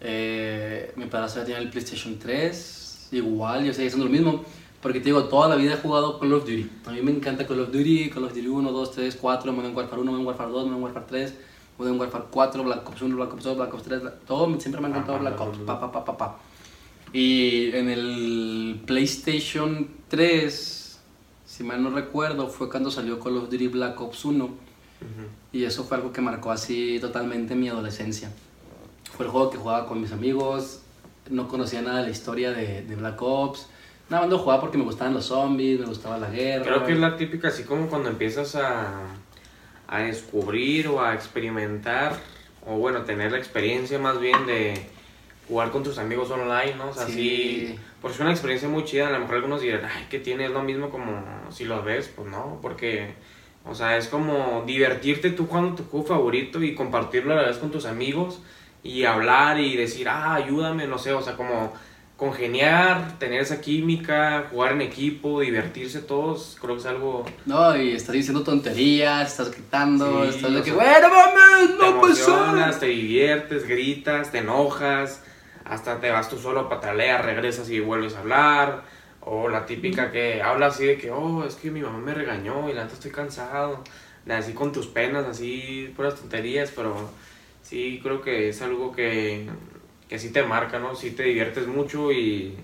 Eh, 0.00 0.92
mi 0.96 1.06
padrastro 1.06 1.42
tenía 1.44 1.58
el 1.58 1.70
PlayStation 1.70 2.18
3. 2.18 3.08
Igual, 3.12 3.64
yo 3.64 3.72
sé, 3.72 3.86
haciendo 3.86 4.06
lo 4.06 4.10
mismo. 4.10 4.44
Porque 4.84 5.00
te 5.00 5.06
digo, 5.06 5.24
toda 5.24 5.48
la 5.48 5.56
vida 5.56 5.72
he 5.72 5.76
jugado 5.78 6.18
Call 6.20 6.32
of 6.34 6.42
Duty. 6.44 6.70
A 6.86 6.90
mí 6.92 7.00
me 7.02 7.10
encanta 7.10 7.46
Call 7.46 7.58
of 7.60 7.72
Duty, 7.72 8.10
Call 8.10 8.24
of 8.24 8.34
Duty 8.34 8.46
1, 8.46 8.70
2, 8.70 8.90
3, 8.92 9.16
4, 9.16 9.52
Modern 9.52 9.74
Warfare 9.74 10.00
1, 10.02 10.10
Modern 10.12 10.26
Warfare 10.26 10.50
2, 10.50 10.64
Modern 10.66 10.82
Warfare 10.82 11.06
3, 11.08 11.34
Modern 11.78 11.98
Warfare 11.98 12.24
4, 12.30 12.62
Black 12.64 12.88
Ops 12.88 13.02
1, 13.02 13.16
Black 13.16 13.32
Ops 13.32 13.44
2, 13.44 13.56
Black 13.56 13.74
Ops 13.74 13.82
3, 13.82 14.00
Black- 14.02 14.20
todo 14.26 14.60
siempre 14.60 14.80
me 14.80 14.86
ha 14.86 14.90
encantado 14.90 15.18
Black 15.18 15.40
Ops, 15.40 15.58
pa, 15.66 15.80
pa, 15.80 15.90
pa, 15.90 16.04
pa, 16.04 16.16
pa. 16.16 16.38
Y 17.14 17.70
en 17.74 17.88
el 17.88 18.82
PlayStation 18.86 19.88
3, 20.08 20.98
si 21.46 21.64
mal 21.64 21.82
no 21.82 21.90
recuerdo, 21.90 22.48
fue 22.48 22.68
cuando 22.68 22.90
salió 22.90 23.18
Call 23.20 23.38
of 23.38 23.44
Duty 23.50 23.68
Black 23.68 24.00
Ops 24.00 24.24
1. 24.24 24.44
Ujú. 24.44 24.52
Y 25.52 25.64
eso 25.64 25.84
fue 25.84 25.96
algo 25.96 26.12
que 26.12 26.20
marcó 26.20 26.50
así 26.50 26.98
totalmente 27.00 27.54
mi 27.54 27.68
adolescencia. 27.68 28.30
Fue 29.16 29.24
el 29.26 29.30
juego 29.32 29.48
que 29.50 29.56
jugaba 29.58 29.86
con 29.86 30.00
mis 30.00 30.12
amigos, 30.12 30.80
no 31.30 31.48
conocía 31.48 31.80
nada 31.82 31.98
de 31.98 32.04
la 32.04 32.10
historia 32.10 32.50
de, 32.52 32.82
de 32.82 32.96
Black 32.96 33.20
Ops, 33.22 33.68
Nada 34.10 34.22
más 34.24 34.30
lo 34.30 34.38
jugaba 34.38 34.60
porque 34.60 34.76
me 34.78 34.84
gustaban 34.84 35.14
los 35.14 35.24
zombies, 35.26 35.80
me 35.80 35.86
gustaba 35.86 36.18
la 36.18 36.28
guerra. 36.30 36.64
Creo 36.64 36.84
que 36.84 36.92
es 36.92 36.98
la 36.98 37.16
típica, 37.16 37.48
así 37.48 37.64
como 37.64 37.88
cuando 37.88 38.08
empiezas 38.10 38.54
a, 38.56 38.92
a 39.88 39.98
descubrir 40.00 40.88
o 40.88 41.02
a 41.02 41.14
experimentar, 41.14 42.12
o 42.66 42.76
bueno, 42.76 43.02
tener 43.02 43.32
la 43.32 43.38
experiencia 43.38 43.98
más 43.98 44.20
bien 44.20 44.46
de 44.46 44.74
jugar 45.48 45.70
con 45.70 45.82
tus 45.82 45.98
amigos 45.98 46.30
online, 46.30 46.74
¿no? 46.76 46.88
O 46.88 46.94
sea, 46.94 47.06
Sí. 47.06 47.12
sí. 47.12 47.78
Porque 48.00 48.16
es 48.16 48.20
una 48.20 48.30
experiencia 48.30 48.68
muy 48.68 48.84
chida. 48.84 49.08
A 49.08 49.12
lo 49.12 49.20
mejor 49.20 49.36
algunos 49.36 49.62
dirán, 49.62 49.82
ay, 49.86 50.06
¿qué 50.10 50.18
tiene? 50.18 50.44
Es 50.44 50.50
lo 50.50 50.62
mismo 50.62 50.90
como 50.90 51.22
si 51.50 51.64
lo 51.64 51.82
ves, 51.82 52.10
pues 52.14 52.28
no, 52.28 52.58
porque, 52.60 53.14
o 53.64 53.74
sea, 53.74 53.96
es 53.96 54.08
como 54.08 54.62
divertirte 54.66 55.30
tú 55.30 55.46
jugando 55.46 55.74
tu 55.76 55.84
juego 55.84 56.06
favorito 56.06 56.62
y 56.62 56.74
compartirlo 56.74 57.32
a 57.32 57.36
la 57.36 57.48
vez 57.48 57.56
con 57.56 57.70
tus 57.70 57.86
amigos 57.86 58.40
y 58.82 59.04
hablar 59.04 59.58
y 59.60 59.76
decir, 59.76 60.08
ah, 60.10 60.34
ayúdame, 60.34 60.86
no 60.86 60.98
sé, 60.98 61.14
o 61.14 61.22
sea, 61.22 61.34
como 61.36 61.72
congeniar, 62.16 63.18
tener 63.18 63.40
esa 63.40 63.60
química, 63.60 64.46
jugar 64.50 64.72
en 64.72 64.82
equipo, 64.82 65.40
divertirse 65.40 66.00
todos, 66.00 66.56
creo 66.60 66.74
que 66.74 66.80
es 66.80 66.86
algo 66.86 67.24
No, 67.44 67.76
y 67.76 67.92
estás 67.92 68.12
diciendo 68.12 68.44
tonterías, 68.44 69.32
estás 69.32 69.50
gritando, 69.50 70.22
Sí, 70.24 70.36
estás 70.36 70.54
de 70.54 70.62
que, 70.62 70.70
sea, 70.70 70.74
bueno, 70.74 71.08
mames, 71.10 71.76
no 71.76 72.14
ser. 72.14 72.80
te 72.80 72.86
diviertes, 72.86 73.66
gritas, 73.66 74.30
te 74.30 74.38
enojas, 74.38 75.22
hasta 75.64 75.98
te 75.98 76.10
vas 76.10 76.28
tú 76.28 76.38
solo, 76.38 76.68
pataleas, 76.68 77.24
regresas 77.24 77.68
y 77.70 77.80
vuelves 77.80 78.14
a 78.14 78.20
hablar. 78.20 78.82
O 79.26 79.48
la 79.48 79.64
típica 79.64 80.12
que 80.12 80.42
habla 80.42 80.66
así 80.66 80.84
de 80.84 80.98
que, 80.98 81.10
oh, 81.10 81.44
es 81.44 81.54
que 81.54 81.70
mi 81.70 81.80
mamá 81.80 81.98
me 81.98 82.12
regañó 82.12 82.68
y 82.68 82.74
la 82.74 82.82
neta 82.82 82.94
estoy 82.94 83.10
cansado. 83.10 83.82
Así 84.28 84.52
con 84.52 84.70
tus 84.72 84.86
penas, 84.86 85.24
así, 85.26 85.92
puras 85.96 86.14
tonterías, 86.14 86.70
pero 86.76 87.10
sí 87.62 88.00
creo 88.02 88.20
que 88.20 88.50
es 88.50 88.60
algo 88.60 88.92
que, 88.92 89.46
que 90.08 90.18
sí 90.18 90.30
te 90.32 90.42
marca, 90.42 90.78
¿no? 90.78 90.94
Sí 90.94 91.10
te 91.12 91.22
diviertes 91.24 91.66
mucho 91.66 92.12
y, 92.12 92.56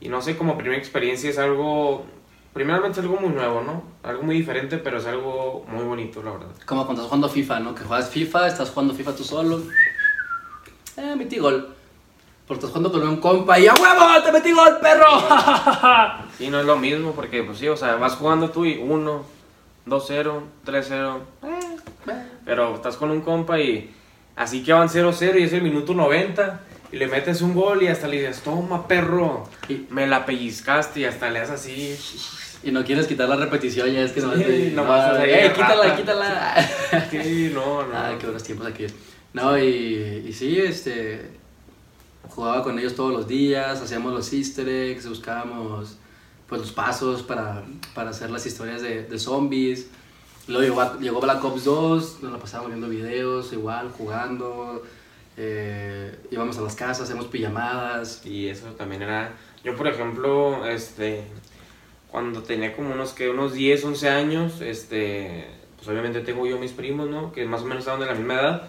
y 0.00 0.08
no 0.08 0.20
sé, 0.20 0.36
como 0.36 0.56
primera 0.56 0.78
experiencia 0.78 1.30
es 1.30 1.38
algo, 1.38 2.04
primeramente 2.52 3.00
es 3.00 3.06
algo 3.06 3.20
muy 3.20 3.30
nuevo, 3.30 3.62
¿no? 3.62 3.82
Algo 4.02 4.22
muy 4.22 4.36
diferente, 4.36 4.78
pero 4.78 4.98
es 4.98 5.06
algo 5.06 5.64
muy 5.68 5.84
bonito, 5.84 6.22
la 6.22 6.32
verdad. 6.32 6.50
Como 6.66 6.84
cuando 6.84 7.02
estás 7.02 7.08
jugando 7.08 7.28
FIFA, 7.28 7.60
¿no? 7.60 7.74
Que 7.74 7.84
juegas 7.84 8.10
FIFA, 8.10 8.48
estás 8.48 8.70
jugando 8.70 8.94
FIFA 8.94 9.16
tú 9.16 9.24
solo. 9.24 9.62
Eh, 10.96 11.14
metí 11.16 11.38
gol. 11.38 11.74
Porque 12.46 12.64
estás 12.64 12.70
jugando 12.70 12.90
con 12.90 13.06
un 13.06 13.16
compa 13.20 13.58
y 13.58 13.66
¡a 13.66 13.74
huevo! 13.74 14.24
¡Te 14.24 14.32
metí 14.32 14.52
gol, 14.52 14.78
perro! 14.80 15.06
Sí, 16.38 16.48
no 16.50 16.60
es 16.60 16.66
lo 16.66 16.76
mismo, 16.76 17.12
porque 17.12 17.42
pues 17.42 17.58
sí, 17.58 17.66
o 17.66 17.76
sea, 17.76 17.96
vas 17.96 18.14
jugando 18.14 18.50
tú 18.50 18.64
y 18.64 18.78
1, 18.78 19.24
2-0, 19.86 20.40
3-0, 20.64 21.18
pero 22.44 22.76
estás 22.76 22.96
con 22.96 23.10
un 23.10 23.22
compa 23.22 23.58
y 23.58 23.92
así 24.38 24.62
que 24.62 24.72
van 24.72 24.88
0-0 24.88 25.38
y 25.38 25.42
es 25.42 25.52
el 25.52 25.62
minuto 25.62 25.92
90 25.94 26.60
y 26.92 26.96
le 26.96 27.06
metes 27.06 27.42
un 27.42 27.54
gol 27.54 27.82
y 27.82 27.88
hasta 27.88 28.08
le 28.08 28.18
dices, 28.20 28.40
toma 28.42 28.88
perro, 28.88 29.44
Y- 29.68 29.86
me 29.90 30.06
la 30.06 30.24
pellizcaste 30.24 31.00
y 31.00 31.04
hasta 31.04 31.28
le 31.30 31.40
das 31.40 31.50
así. 31.50 31.94
Y 32.64 32.70
no 32.72 32.82
quieres 32.84 33.06
quitar 33.06 33.28
la 33.28 33.36
repetición, 33.36 33.88
ya 33.92 34.00
es 34.00 34.12
que 34.12 34.20
nomás 34.20 34.38
Sí, 34.38 34.44
te- 34.44 34.70
nomás 34.70 35.04
estás 35.06 35.18
ahí 35.22 35.30
¡Eh, 35.30 35.52
quítala, 35.54 35.82
rata". 35.84 35.96
quítala! 35.96 36.68
Sí, 37.10 37.50
no, 37.54 37.82
no. 37.86 37.94
Ah, 37.96 38.14
qué 38.18 38.24
buenos 38.26 38.42
tiempos 38.42 38.66
aquí. 38.66 38.86
No, 39.34 39.56
y, 39.58 40.24
y 40.26 40.32
sí, 40.32 40.58
este. 40.58 41.30
Jugaba 42.30 42.62
con 42.62 42.78
ellos 42.78 42.94
todos 42.94 43.12
los 43.12 43.26
días, 43.28 43.80
hacíamos 43.80 44.12
los 44.12 44.32
easter 44.32 44.68
eggs, 44.68 45.08
buscábamos 45.08 45.96
pues 46.48 46.60
los 46.62 46.72
pasos 46.72 47.22
para, 47.22 47.62
para 47.94 48.10
hacer 48.10 48.30
las 48.30 48.44
historias 48.46 48.80
de, 48.82 49.02
de 49.04 49.18
zombies. 49.18 49.88
Luego 50.48 50.62
llegó, 50.62 50.98
llegó 50.98 51.20
Black 51.20 51.44
Ops 51.44 51.64
2, 51.64 52.22
nos 52.22 52.32
la 52.32 52.38
pasábamos 52.38 52.72
viendo 52.72 52.88
videos, 52.88 53.52
igual, 53.52 53.90
jugando. 53.90 54.82
eh, 55.36 56.18
íbamos 56.30 56.56
a 56.58 56.62
las 56.62 56.74
casas, 56.74 57.02
hacíamos 57.02 57.26
pijamadas. 57.26 58.24
Y 58.24 58.48
eso 58.48 58.66
también 58.68 59.02
era. 59.02 59.32
Yo, 59.62 59.76
por 59.76 59.86
ejemplo, 59.88 60.66
este. 60.66 61.24
Cuando 62.10 62.42
tenía 62.42 62.74
como 62.74 62.92
unos 62.94 63.12
que 63.12 63.28
unos 63.28 63.52
10, 63.52 63.84
11 63.84 64.08
años, 64.08 64.60
este. 64.62 65.46
Pues 65.76 65.86
obviamente 65.88 66.20
tengo 66.20 66.46
yo 66.46 66.58
mis 66.58 66.72
primos, 66.72 67.08
¿no? 67.08 67.30
Que 67.30 67.44
más 67.44 67.60
o 67.60 67.64
menos 67.64 67.80
estaban 67.80 68.00
de 68.00 68.06
la 68.06 68.14
misma 68.14 68.34
edad. 68.34 68.62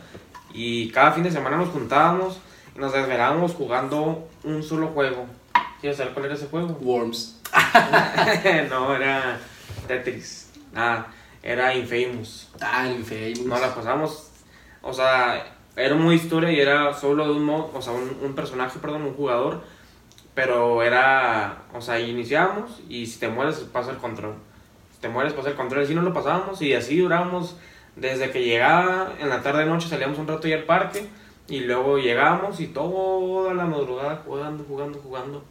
Y 0.53 0.89
cada 0.91 1.11
fin 1.13 1.23
de 1.23 1.31
semana 1.31 1.57
nos 1.57 1.69
juntábamos 1.69 2.37
y 2.75 2.79
nos 2.79 2.91
desvelábamos 2.91 3.53
jugando 3.53 4.27
un 4.43 4.61
solo 4.63 4.87
juego. 4.87 5.25
¿Quieres 5.79 5.97
saber 5.97 6.13
cuál 6.13 6.25
era 6.25 6.35
ese 6.35 6.47
juego? 6.47 6.77
Worms. 6.81 7.39
no, 8.69 8.95
era 8.95 9.39
Tetris. 9.87 10.49
Nada, 10.73 11.07
era 11.43 11.73
Infamous. 11.73 12.49
Ah, 12.61 12.87
Infamous. 12.87 13.45
No 13.45 13.59
la 13.59 13.73
pasamos. 13.73 14.31
O 14.81 14.93
sea, 14.93 15.45
era 15.75 15.95
una 15.95 16.13
historia 16.13 16.51
y 16.51 16.59
era 16.59 16.93
solo 16.93 17.25
de 17.25 17.31
un 17.31 17.45
modo, 17.45 17.71
o 17.73 17.81
sea, 17.81 17.93
un, 17.93 18.17
un 18.21 18.33
personaje, 18.33 18.79
perdón, 18.79 19.03
un 19.03 19.13
jugador. 19.13 19.61
Pero 20.33 20.83
era, 20.83 21.63
o 21.73 21.81
sea, 21.81 21.99
iniciamos 21.99 22.81
y 22.87 23.05
si 23.07 23.19
te 23.19 23.27
mueres 23.27 23.57
pasa 23.71 23.91
el 23.91 23.97
control. 23.97 24.35
Si 24.93 24.99
te 25.01 25.09
mueres 25.09 25.33
pasa 25.33 25.49
el 25.49 25.55
control. 25.55 25.83
Así 25.83 25.93
no 25.93 26.01
lo 26.01 26.13
pasábamos 26.13 26.61
y 26.61 26.73
así 26.73 26.97
durábamos 26.97 27.55
desde 27.95 28.31
que 28.31 28.43
llegaba 28.43 29.13
en 29.19 29.29
la 29.29 29.41
tarde 29.41 29.65
noche 29.65 29.87
salíamos 29.87 30.17
un 30.19 30.27
rato 30.27 30.47
ya 30.47 30.55
al 30.55 30.63
parque 30.63 31.05
y 31.49 31.61
luego 31.61 31.97
llegábamos 31.97 32.59
y 32.59 32.67
toda 32.67 33.53
la 33.53 33.65
madrugada 33.65 34.21
jugando, 34.25 34.63
jugando, 34.63 34.99
jugando. 34.99 35.43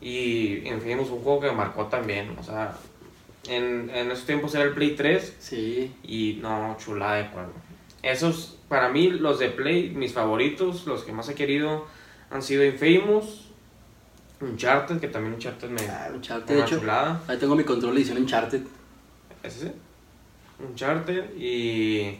Y 0.00 0.66
en 0.66 0.80
fin, 0.80 0.98
un 0.98 1.06
juego 1.06 1.40
que 1.40 1.52
marcó 1.52 1.86
también. 1.86 2.36
O 2.38 2.42
sea, 2.42 2.74
en, 3.48 3.90
en 3.94 4.10
esos 4.10 4.26
tiempos 4.26 4.54
era 4.54 4.64
el 4.64 4.72
Play 4.72 4.94
3 4.96 5.36
Sí. 5.38 5.94
y 6.02 6.38
no, 6.42 6.76
chulada 6.78 7.16
de 7.16 7.24
juego. 7.28 7.52
Esos, 8.02 8.58
para 8.68 8.88
mí, 8.90 9.10
los 9.10 9.38
de 9.38 9.48
Play, 9.50 9.90
mis 9.90 10.12
favoritos, 10.12 10.86
los 10.86 11.04
que 11.04 11.12
más 11.12 11.28
he 11.28 11.34
querido, 11.34 11.86
han 12.30 12.42
sido 12.42 12.64
Infamous, 12.64 13.48
Uncharted, 14.40 14.98
que 15.00 15.08
también 15.08 15.34
Uncharted 15.34 15.70
me... 15.70 15.80
Ah, 15.88 16.10
Uncharted, 16.12 16.54
de 16.54 16.60
hecho. 16.62 16.78
chulada. 16.80 17.22
Ahí 17.28 17.38
tengo 17.38 17.54
mi 17.56 17.64
control 17.64 17.94
de 17.94 18.00
edición 18.00 18.18
Uncharted. 18.18 18.62
¿Es 19.42 19.56
ese? 19.56 19.72
Uncharted 20.58 21.34
y 21.36 22.18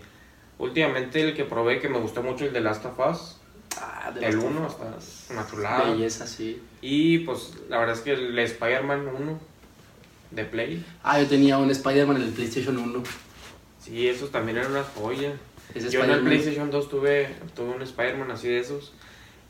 últimamente 0.58 1.22
el 1.22 1.34
que 1.34 1.44
probé 1.44 1.80
que 1.80 1.88
me 1.88 1.98
gustó 1.98 2.22
mucho, 2.22 2.44
el 2.44 2.52
de 2.52 2.60
Last 2.60 2.84
of 2.86 2.98
Us, 2.98 3.36
Ah, 3.80 4.10
de 4.12 4.24
el 4.26 4.36
Last 4.36 4.46
of 4.46 4.56
1, 4.56 4.66
Us. 4.96 5.06
está 5.22 5.34
una 5.34 5.46
chulada. 5.50 5.90
Belleza, 5.90 6.26
sí. 6.26 6.62
Y 6.80 7.18
pues 7.20 7.54
la 7.68 7.78
verdad 7.78 7.96
es 7.96 8.02
que 8.02 8.12
el 8.12 8.38
Spider-Man 8.38 9.08
1 9.20 9.38
de 10.30 10.44
Play, 10.44 10.84
Ah, 11.02 11.20
yo 11.20 11.26
tenía 11.26 11.58
un 11.58 11.70
Spider-Man 11.70 12.16
en 12.16 12.22
el 12.22 12.30
PlayStation 12.30 12.76
1. 12.78 13.02
sí, 13.80 14.08
esos 14.08 14.30
también 14.30 14.58
eran 14.58 14.70
una 14.72 14.82
joya. 14.84 15.32
Ese 15.74 15.90
Yo 15.90 16.04
en 16.04 16.10
el 16.10 16.20
PlayStation 16.20 16.70
2 16.70 16.88
tuve, 16.88 17.28
tuve 17.54 17.70
un 17.74 17.82
Spider-Man 17.82 18.30
así 18.30 18.48
de 18.48 18.58
esos. 18.58 18.92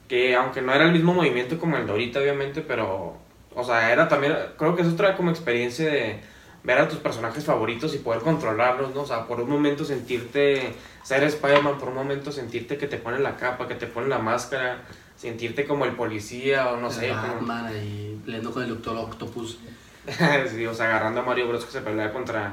Que 0.08 0.36
aunque 0.36 0.60
no 0.62 0.72
era 0.74 0.84
el 0.84 0.92
mismo 0.92 1.14
movimiento 1.14 1.58
como 1.58 1.76
el 1.76 1.86
de 1.86 1.92
ahorita, 1.92 2.20
obviamente, 2.20 2.60
pero. 2.60 3.16
O 3.54 3.64
sea, 3.64 3.90
era 3.92 4.08
también. 4.08 4.34
Creo 4.58 4.76
que 4.76 4.82
es 4.82 4.88
otra 4.88 5.16
como 5.16 5.30
experiencia 5.30 5.86
de 5.90 6.20
ver 6.62 6.78
a 6.78 6.88
tus 6.88 6.98
personajes 6.98 7.44
favoritos 7.44 7.94
y 7.94 7.98
poder 7.98 8.20
controlarlos, 8.20 8.94
¿no? 8.94 9.02
O 9.02 9.06
sea, 9.06 9.26
por 9.26 9.40
un 9.40 9.48
momento 9.50 9.84
sentirte. 9.84 10.74
Ser 11.02 11.22
Spider-Man, 11.24 11.78
por 11.78 11.88
un 11.88 11.94
momento 11.94 12.32
sentirte 12.32 12.76
que 12.78 12.86
te 12.86 12.96
ponen 12.96 13.22
la 13.22 13.36
capa, 13.36 13.66
que 13.68 13.74
te 13.74 13.86
ponen 13.86 14.08
la 14.10 14.18
máscara, 14.18 14.82
sentirte 15.16 15.66
como 15.66 15.84
el 15.84 15.92
policía 15.92 16.68
o 16.70 16.76
no 16.78 16.90
sé. 16.90 17.08
el 17.10 17.16
como- 17.16 17.34
Batman 17.34 17.66
ahí 17.66 18.18
peleando 18.24 18.52
con 18.52 18.62
el 18.62 18.68
Doctor 18.70 18.96
Octopus. 18.96 19.58
sí, 20.50 20.66
o 20.66 20.74
sea, 20.74 20.86
agarrando 20.86 21.20
a 21.20 21.24
Mario 21.24 21.48
Bros 21.48 21.64
que 21.64 21.72
se 21.72 21.80
pelea 21.80 22.12
contra. 22.12 22.52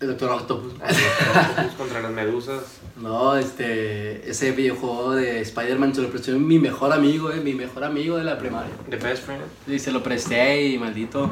El 0.00 0.08
Doctor 0.08 0.30
Octopus. 0.32 0.72
contra 1.76 2.00
las 2.00 2.10
medusas. 2.10 2.80
No, 2.96 3.36
este. 3.36 4.28
Ese 4.28 4.50
videojuego 4.52 5.12
de 5.14 5.40
Spider-Man 5.42 5.94
se 5.94 6.02
lo 6.02 6.10
presté 6.10 6.32
a 6.32 6.34
mi 6.34 6.58
mejor 6.58 6.92
amigo, 6.92 7.30
eh, 7.30 7.40
mi 7.40 7.54
mejor 7.54 7.84
amigo 7.84 8.16
de 8.16 8.24
la 8.24 8.36
primaria. 8.38 8.72
The 8.90 8.96
best 8.96 9.24
friend. 9.24 9.42
Y 9.68 9.78
se 9.78 9.92
lo 9.92 10.02
presté 10.02 10.66
y 10.66 10.78
maldito. 10.78 11.30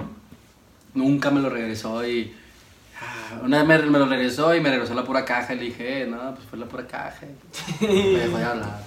Nunca 0.95 1.31
me 1.31 1.41
lo 1.41 1.51
regresó 1.51 2.07
y. 2.07 2.33
ah, 3.01 3.41
Una 3.43 3.65
vez 3.65 3.83
me, 3.85 3.91
me 3.91 3.99
lo 3.99 4.07
regresó 4.07 4.55
y 4.55 4.61
me 4.61 4.71
regresó 4.71 4.95
la 4.95 5.05
pura 5.05 5.25
caja 5.25 5.55
y 5.55 5.57
le 5.59 5.65
dije, 5.65 6.03
eh, 6.03 6.07
no, 6.07 6.35
pues 6.35 6.47
fue 6.49 6.59
la 6.59 6.67
pura 6.67 6.87
caja. 6.87 7.27
Me 7.81 7.89
dejó 7.89 8.37
de 8.39 8.45
hablar. 8.45 8.81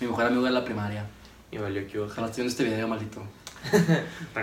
Mi 0.00 0.06
mejor 0.06 0.26
amigo 0.26 0.44
de 0.44 0.50
la 0.52 0.64
primaria. 0.64 1.04
Y 1.50 1.58
valió 1.58 1.86
que 1.88 1.98
Ojalá 1.98 2.26
esté 2.28 2.42
viendo 2.42 2.50
este 2.52 2.64
video, 2.64 2.86
maldito. 2.86 3.22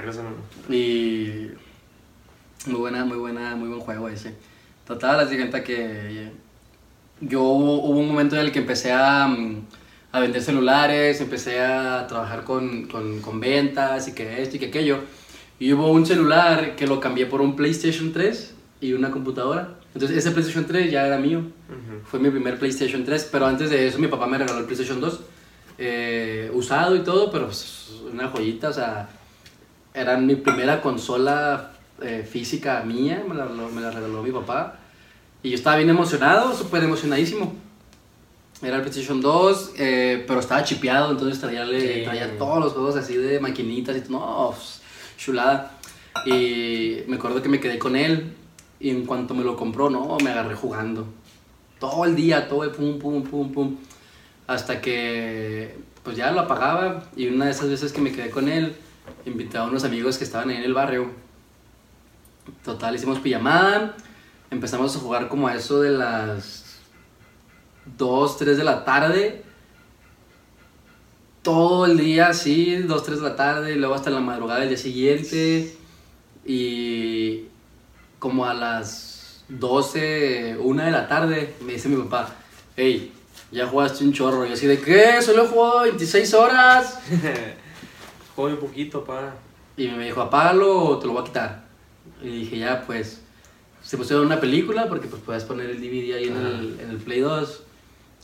Y 0.70 1.52
muy 2.68 2.80
buena, 2.80 3.06
muy 3.06 3.18
buena, 3.18 3.56
muy 3.56 3.70
buen 3.70 3.82
juego 3.82 4.10
ese. 4.10 4.34
Total, 4.86 5.20
así 5.20 5.36
cuenta 5.36 5.64
que 5.64 6.32
yo 7.22 7.42
hubo 7.44 7.88
un 7.88 8.08
momento 8.08 8.36
en 8.36 8.42
el 8.42 8.52
que 8.52 8.60
empecé 8.60 8.92
a, 8.92 9.28
mm, 9.28 9.66
a 10.12 10.20
vender 10.20 10.42
celulares, 10.42 11.22
empecé 11.22 11.62
a 11.62 12.06
trabajar 12.08 12.44
con, 12.44 12.88
con, 12.88 13.22
con 13.22 13.40
ventas 13.40 14.08
y 14.08 14.14
que 14.14 14.42
esto 14.42 14.58
y 14.58 14.60
que 14.60 14.68
aquello. 14.68 15.00
Y 15.60 15.74
hubo 15.74 15.92
un 15.92 16.06
celular 16.06 16.76
que 16.76 16.88
lo 16.88 17.00
cambié 17.00 17.28
por 17.28 17.42
un 17.42 17.56
PlayStation 17.56 18.12
3 18.12 18.56
y 18.82 18.94
una 18.94 19.12
computadora. 19.12 19.76
Entonces 19.94 20.18
ese 20.18 20.32
PlayStation 20.32 20.66
3 20.66 20.92
ya 20.92 21.06
era 21.06 21.18
mío. 21.18 21.40
Ujú. 21.40 22.02
Fue 22.06 22.20
mi 22.20 22.30
primer 22.30 22.58
PlayStation 22.58 23.04
3, 23.06 23.30
pero 23.32 23.46
antes 23.46 23.70
de 23.70 23.88
eso 23.88 24.00
mi 24.00 24.08
papá 24.08 24.26
me 24.26 24.38
regaló 24.38 24.60
el 24.60 24.66
PlayStation 24.66 25.00
2. 25.00 25.22
Eh, 25.84 26.52
usado 26.54 26.96
y 26.96 27.00
todo, 27.00 27.32
pero 27.32 27.48
pues, 27.48 27.90
una 28.14 28.28
joyita, 28.28 28.70
o 28.70 28.74
sea, 28.74 29.10
era 29.96 30.16
mi 30.18 30.36
primera 30.36 30.80
consola 30.80 31.72
eh, 32.04 32.28
física 32.30 32.84
mía, 32.86 33.24
me 33.28 33.34
la, 33.34 33.46
regaló- 33.48 33.72
me 33.72 33.82
la 33.82 33.90
regaló 33.90 34.22
mi 34.22 34.32
papá. 34.32 34.76
Y 35.42 35.50
yo 35.50 35.56
estaba 35.56 35.78
bien 35.78 35.90
emocionado, 35.90 36.54
súper 36.56 36.84
emocionadísimo. 36.84 37.56
Era 38.62 38.76
el 38.76 38.82
PlayStation 38.84 39.22
2, 39.22 39.72
eh, 39.80 40.24
pero 40.28 40.40
estaba 40.40 40.64
chipeado, 40.64 41.10
entonces 41.12 41.40
traía, 41.40 41.66
Sí. 41.66 42.04
traía 42.06 42.38
todos 42.38 42.60
los 42.60 42.74
juegos 42.74 42.96
así 42.96 43.18
de 43.18 43.40
maquinitas 43.40 43.98
y 43.98 44.02
todo. 44.02 44.20
No, 44.20 44.52
pues, 44.56 44.82
chulada. 45.18 45.72
Y 46.28 46.98
me 47.08 47.16
acuerdo 47.16 47.42
que 47.42 47.50
me 47.50 47.60
quedé 47.60 47.80
con 47.80 47.96
él 47.96 48.36
y 48.80 48.92
en 48.92 49.06
cuanto 49.08 49.34
me 49.34 49.44
lo 49.44 49.56
compró, 49.58 49.90
no, 49.90 50.16
me 50.24 50.30
agarré 50.30 50.54
jugando. 50.54 51.08
Todo 51.80 52.06
el 52.06 52.16
día, 52.16 52.48
todo 52.48 52.64
el 52.64 52.70
pum, 52.70 53.00
pum, 53.00 53.24
pum, 53.24 53.52
pum. 53.52 53.76
Hasta 54.52 54.82
que 54.82 55.78
pues 56.04 56.18
ya 56.18 56.32
lo 56.32 56.42
apagaba 56.42 57.04
y 57.16 57.28
una 57.28 57.46
de 57.46 57.52
esas 57.52 57.70
veces 57.70 57.94
que 57.94 58.02
me 58.02 58.12
quedé 58.12 58.30
con 58.30 58.50
él, 58.50 58.76
invité 59.26 59.58
a 59.58 59.64
unos 59.64 59.86
amigos 59.86 60.18
que 60.18 60.26
estaban 60.26 60.50
ahí 60.50 60.58
en 60.58 60.64
el 60.64 60.74
barrio. 60.74 61.10
Total, 62.66 62.94
hicimos 62.94 63.20
pijamada, 63.20 63.96
empezamos 64.50 64.94
a 64.94 65.00
jugar 65.00 65.30
como 65.30 65.48
a 65.48 65.56
eso 65.56 65.80
de 65.80 65.92
las 65.92 66.80
2, 67.98 68.38
3 68.38 68.58
de 68.58 68.64
la 68.66 68.84
tarde. 68.84 69.44
Todo 71.44 71.86
el 71.86 71.98
día 71.98 72.28
así, 72.28 72.76
2, 72.76 73.04
3 73.04 73.22
de 73.22 73.30
la 73.30 73.36
tarde, 73.38 73.72
y 73.72 73.76
luego 73.76 73.96
hasta 73.96 74.10
la 74.10 74.20
madrugada 74.20 74.60
del 74.60 74.70
día 74.70 74.78
siguiente. 74.78 75.78
Y 76.46 77.46
como 78.20 78.46
a 78.46 78.54
las 78.54 79.46
12, 79.48 80.58
1 80.60 80.84
de 80.84 80.92
la 80.92 81.08
tarde, 81.08 81.56
me 81.62 81.74
dice 81.74 81.88
mi 81.88 82.02
papá, 82.04 82.36
hey, 82.76 83.14
ya 83.52 83.68
jugaste 83.68 84.04
un 84.04 84.14
chorro. 84.14 84.46
Y 84.46 84.54
así 84.54 84.68
de, 84.68 84.80
¿qué? 84.80 85.22
Solo 85.22 85.44
he 85.44 85.48
jugado 85.48 85.82
26 85.82 86.34
horas. 86.34 87.00
Juego 88.36 88.52
un 88.56 88.60
poquito, 88.60 89.04
pa. 89.04 89.36
Y 89.78 89.88
me 89.90 90.06
dijo, 90.06 90.22
apágalo 90.22 90.78
o 90.86 91.00
te 91.00 91.08
lo 91.08 91.14
voy 91.14 91.22
a 91.22 91.26
quitar. 91.26 91.64
Y 92.22 92.28
dije, 92.42 92.60
ya, 92.60 92.84
pues, 92.86 93.22
se 93.82 93.98
pusieron 93.98 94.26
una 94.26 94.40
película 94.40 94.88
porque 94.88 95.08
pues 95.08 95.22
puedes 95.24 95.44
poner 95.44 95.70
el 95.70 95.78
DVD 95.82 96.16
ahí 96.16 96.26
en, 96.28 96.38
el, 96.38 96.80
en 96.80 96.90
el 96.92 96.98
Play 96.98 97.20
2. 97.20 97.64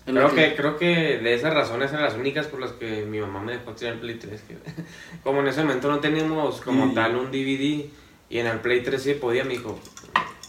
En 0.05 0.15
lo 0.15 0.29
Creo 0.29 0.35
que, 0.35 0.55
creo 0.55 0.77
que 0.77 0.85
de 1.19 1.33
esas 1.33 1.53
razones 1.53 1.91
eran 1.91 2.03
las 2.03 2.13
únicas 2.15 2.45
por 2.47 2.61
las 2.61 2.71
que 2.73 3.05
mi 3.05 3.19
mamá 3.19 3.41
me 3.41 3.53
dejó 3.53 3.71
tirar 3.73 3.95
el 3.95 3.99
Play 3.99 4.15
3. 4.19 4.41
que- 4.41 4.57
como 5.23 5.41
en 5.41 5.47
ese 5.47 5.61
momento 5.63 5.89
no 5.89 5.99
teníamos 5.99 6.61
como 6.61 6.87
Y- 6.87 6.93
tal 6.93 7.15
un 7.17 7.27
DVD 7.31 7.85
y 8.29 8.37
en 8.39 8.47
el 8.47 8.59
Play 8.59 8.83
3 8.83 9.01
sí 9.01 9.13
podía, 9.15 9.43
me 9.43 9.53
dijo, 9.53 9.77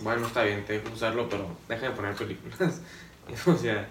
bueno, 0.00 0.26
está 0.26 0.44
bien, 0.44 0.64
te 0.64 0.74
dejo 0.74 0.92
usarlo, 0.94 1.28
pero 1.28 1.48
déjame 1.68 1.94
poner 1.96 2.14
películas. 2.14 2.80
o 3.46 3.56
sea, 3.56 3.88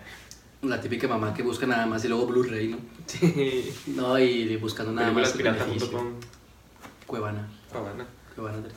La 0.63 0.81
típica 0.81 1.07
mamá 1.07 1.33
que 1.33 1.43
busca 1.43 1.67
nada 1.67 1.85
más 1.85 2.03
y 2.05 2.07
luego 2.07 2.25
Blu-ray, 2.27 2.69
¿no? 2.69 2.77
sí. 3.05 3.71
No, 3.87 4.17
y 4.17 4.55
buscando 4.57 4.91
nada 4.91 5.11
más. 5.11 5.31
Películaspirata.com. 5.31 6.13
Cuevana, 7.05 7.47
bueno. 7.71 8.05
Cuevana. 8.35 8.67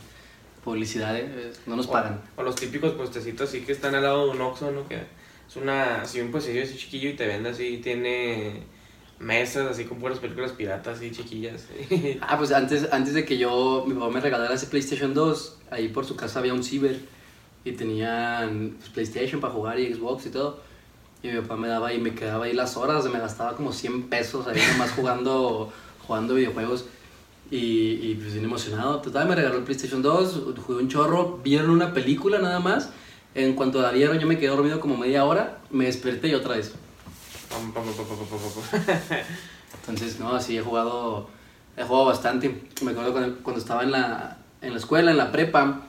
Publicidad, 0.63 1.17
¿eh? 1.17 1.53
No 1.67 1.77
nos 1.77 1.87
pagan. 1.87 2.21
O, 2.37 2.43
o 2.43 2.45
los 2.45 2.55
típicos 2.55 2.93
puestecitos 2.93 3.49
así 3.49 3.63
que 3.63 3.73
están 3.73 3.95
al 3.95 4.03
lado 4.03 4.27
de 4.27 4.31
un 4.33 4.41
Oxxo, 4.43 4.71
¿no? 4.71 4.87
Que 4.87 5.03
es 5.49 5.57
una, 5.57 6.03
así 6.03 6.21
un 6.21 6.31
puestecillo 6.31 6.63
así 6.63 6.77
chiquillo 6.77 7.11
y 7.11 7.15
te 7.15 7.27
vende 7.27 7.49
así, 7.49 7.79
tiene 7.83 8.63
mesas 9.19 9.67
así 9.67 9.85
con 9.85 9.99
puras 9.99 10.19
películas 10.19 10.53
piratas 10.53 10.99
así 10.99 11.11
chiquillas. 11.11 11.67
Ah, 12.21 12.37
pues 12.39 12.53
antes, 12.53 12.89
antes 12.93 13.15
de 13.15 13.25
que 13.25 13.39
yo, 13.39 13.85
mi 13.87 13.95
papá 13.95 14.11
me 14.11 14.21
regalara 14.21 14.55
ese 14.55 14.67
PlayStation 14.67 15.15
2, 15.15 15.59
ahí 15.71 15.89
por 15.89 16.05
su 16.05 16.15
casa 16.15 16.39
había 16.39 16.55
un 16.55 16.63
ciber 16.63 17.01
y 17.65 17.73
tenían 17.73 18.77
pues, 18.79 18.91
PlayStation 18.91 19.41
para 19.41 19.53
jugar 19.53 19.81
y 19.81 19.93
Xbox 19.93 20.27
y 20.27 20.31
todo. 20.31 20.61
Y 21.23 21.29
mi 21.29 21.41
papá 21.41 21.57
me 21.57 21.69
daba 21.69 21.93
y 21.93 21.99
me 21.99 22.15
quedaba 22.15 22.47
ahí 22.47 22.53
las 22.53 22.77
horas, 22.77 23.05
me 23.11 23.19
gastaba 23.19 23.55
como 23.55 23.73
100 23.73 24.05
pesos 24.05 24.47
ahí 24.47 24.61
nomás 24.73 24.93
jugando, 24.93 25.73
jugando 26.07 26.35
videojuegos. 26.35 26.87
Y, 27.51 27.99
y 28.03 28.15
pues 28.15 28.33
bien 28.33 28.45
emocionado. 28.45 29.01
Total, 29.01 29.29
me 29.29 29.35
regaló 29.35 29.59
el 29.59 29.65
PlayStation 29.65 30.03
2, 30.03 30.43
jugué 30.65 30.83
un 30.83 30.89
chorro, 30.89 31.41
vieron 31.43 31.71
una 31.71 31.93
película 31.93 32.39
nada 32.39 32.61
más. 32.61 32.91
En 33.35 33.55
cuanto 33.55 33.81
la 33.81 33.93
vieron, 33.93 34.19
yo 34.19 34.27
me 34.27 34.39
quedé 34.39 34.49
dormido 34.49 34.81
como 34.81 34.97
media 34.97 35.25
hora, 35.25 35.59
me 35.71 35.87
desperté 35.87 36.29
y 36.29 36.35
otra 36.35 36.57
vez. 36.57 36.75
Entonces, 39.81 40.19
no, 40.19 40.41
sí, 40.41 40.57
he 40.57 40.63
jugado, 40.63 41.29
he 41.77 41.83
jugado 41.85 42.07
bastante. 42.07 42.63
Me 42.83 42.93
acuerdo 42.93 43.13
cuando, 43.13 43.39
cuando 43.43 43.61
estaba 43.61 43.83
en 43.83 43.93
la, 43.93 44.39
en 44.63 44.73
la 44.73 44.79
escuela, 44.79 45.11
en 45.11 45.17
la 45.17 45.31
prepa, 45.33 45.83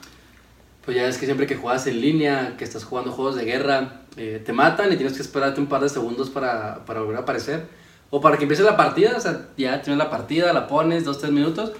pues 0.84 0.96
ya 0.96 1.06
es 1.06 1.18
que 1.18 1.26
siempre 1.26 1.46
que 1.46 1.56
juegas 1.56 1.86
en 1.86 2.00
línea, 2.00 2.56
que 2.56 2.64
estás 2.64 2.84
jugando 2.84 3.12
juegos 3.12 3.36
de 3.36 3.44
guerra, 3.44 4.02
eh, 4.16 4.42
te 4.44 4.52
matan 4.52 4.92
y 4.92 4.96
tienes 4.96 5.14
que 5.14 5.22
esperarte 5.22 5.60
un 5.60 5.68
par 5.68 5.80
de 5.80 5.88
segundos 5.88 6.28
para, 6.30 6.84
para 6.84 7.00
volver 7.00 7.16
a 7.16 7.20
aparecer. 7.20 7.66
O 8.10 8.20
para 8.20 8.36
que 8.36 8.42
empiece 8.42 8.62
la 8.62 8.76
partida, 8.76 9.16
o 9.16 9.20
sea, 9.20 9.48
ya 9.56 9.80
tienes 9.80 9.98
la 9.98 10.10
partida, 10.10 10.52
la 10.52 10.66
pones, 10.66 11.04
dos, 11.04 11.18
tres 11.18 11.32
minutos. 11.32 11.72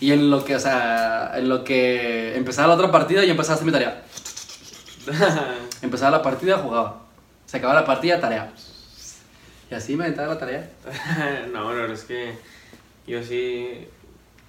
Y 0.00 0.12
en 0.12 0.30
lo 0.30 0.44
que, 0.44 0.56
o 0.56 0.60
sea, 0.60 1.32
en 1.36 1.48
lo 1.48 1.64
que 1.64 2.36
empezaba 2.36 2.68
la 2.68 2.74
otra 2.74 2.90
partida, 2.90 3.24
ya 3.24 3.32
empezaba 3.32 3.54
a 3.54 3.56
hacer 3.56 3.66
mi 3.66 3.72
tarea. 3.72 4.02
Empezaba 5.82 6.10
la 6.10 6.22
partida, 6.22 6.58
jugaba. 6.58 7.02
Se 7.44 7.58
acababa 7.58 7.80
la 7.80 7.86
partida, 7.86 8.20
tarea. 8.20 8.52
Y 9.70 9.74
así 9.74 9.96
me 9.96 10.04
aventaba 10.04 10.34
la 10.34 10.38
tarea. 10.38 10.70
no, 11.52 11.70
la 11.70 11.80
verdad 11.80 11.92
es 11.92 12.04
que 12.04 12.34
yo 13.06 13.22
sí 13.22 13.86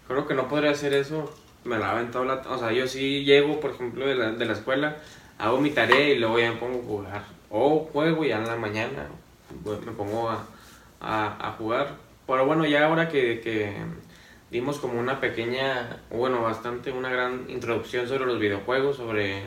creo 0.08 0.28
que 0.28 0.34
no 0.34 0.48
podría 0.48 0.72
hacer 0.72 0.94
eso. 0.94 1.34
Me 1.66 1.78
la 1.78 1.92
aventado 1.92 2.26
la... 2.26 2.36
O 2.50 2.58
sea, 2.58 2.72
yo 2.72 2.88
sí 2.88 3.26
llego, 3.26 3.60
por 3.60 3.72
ejemplo, 3.72 4.08
de 4.08 4.16
la, 4.16 4.32
de 4.32 4.46
la 4.46 4.54
escuela, 4.54 4.98
hago 5.38 5.60
mi 5.60 5.72
tarea 5.72 6.10
y 6.10 6.20
luego 6.20 6.40
ya 6.40 6.52
me 6.52 6.58
pongo 6.58 6.80
a 6.80 6.84
jugar. 6.84 7.24
O 7.50 7.80
juego 7.92 8.24
ya 8.24 8.38
en 8.38 8.48
la 8.48 8.56
mañana 8.56 9.08
me 9.66 9.92
pongo 9.92 10.30
a, 10.30 10.46
a, 11.02 11.48
a 11.48 11.52
jugar. 11.54 11.96
Pero 12.28 12.46
bueno, 12.46 12.66
ya 12.66 12.86
ahora 12.88 13.10
que, 13.10 13.42
que 13.42 13.74
dimos 14.52 14.78
como 14.78 15.00
una 15.00 15.20
pequeña, 15.20 16.02
bueno, 16.10 16.42
bastante, 16.42 16.92
una 16.92 17.10
gran 17.10 17.46
introducción 17.50 18.08
sobre 18.08 18.26
los 18.26 18.40
videojuegos, 18.40 18.98
sobre 18.98 19.44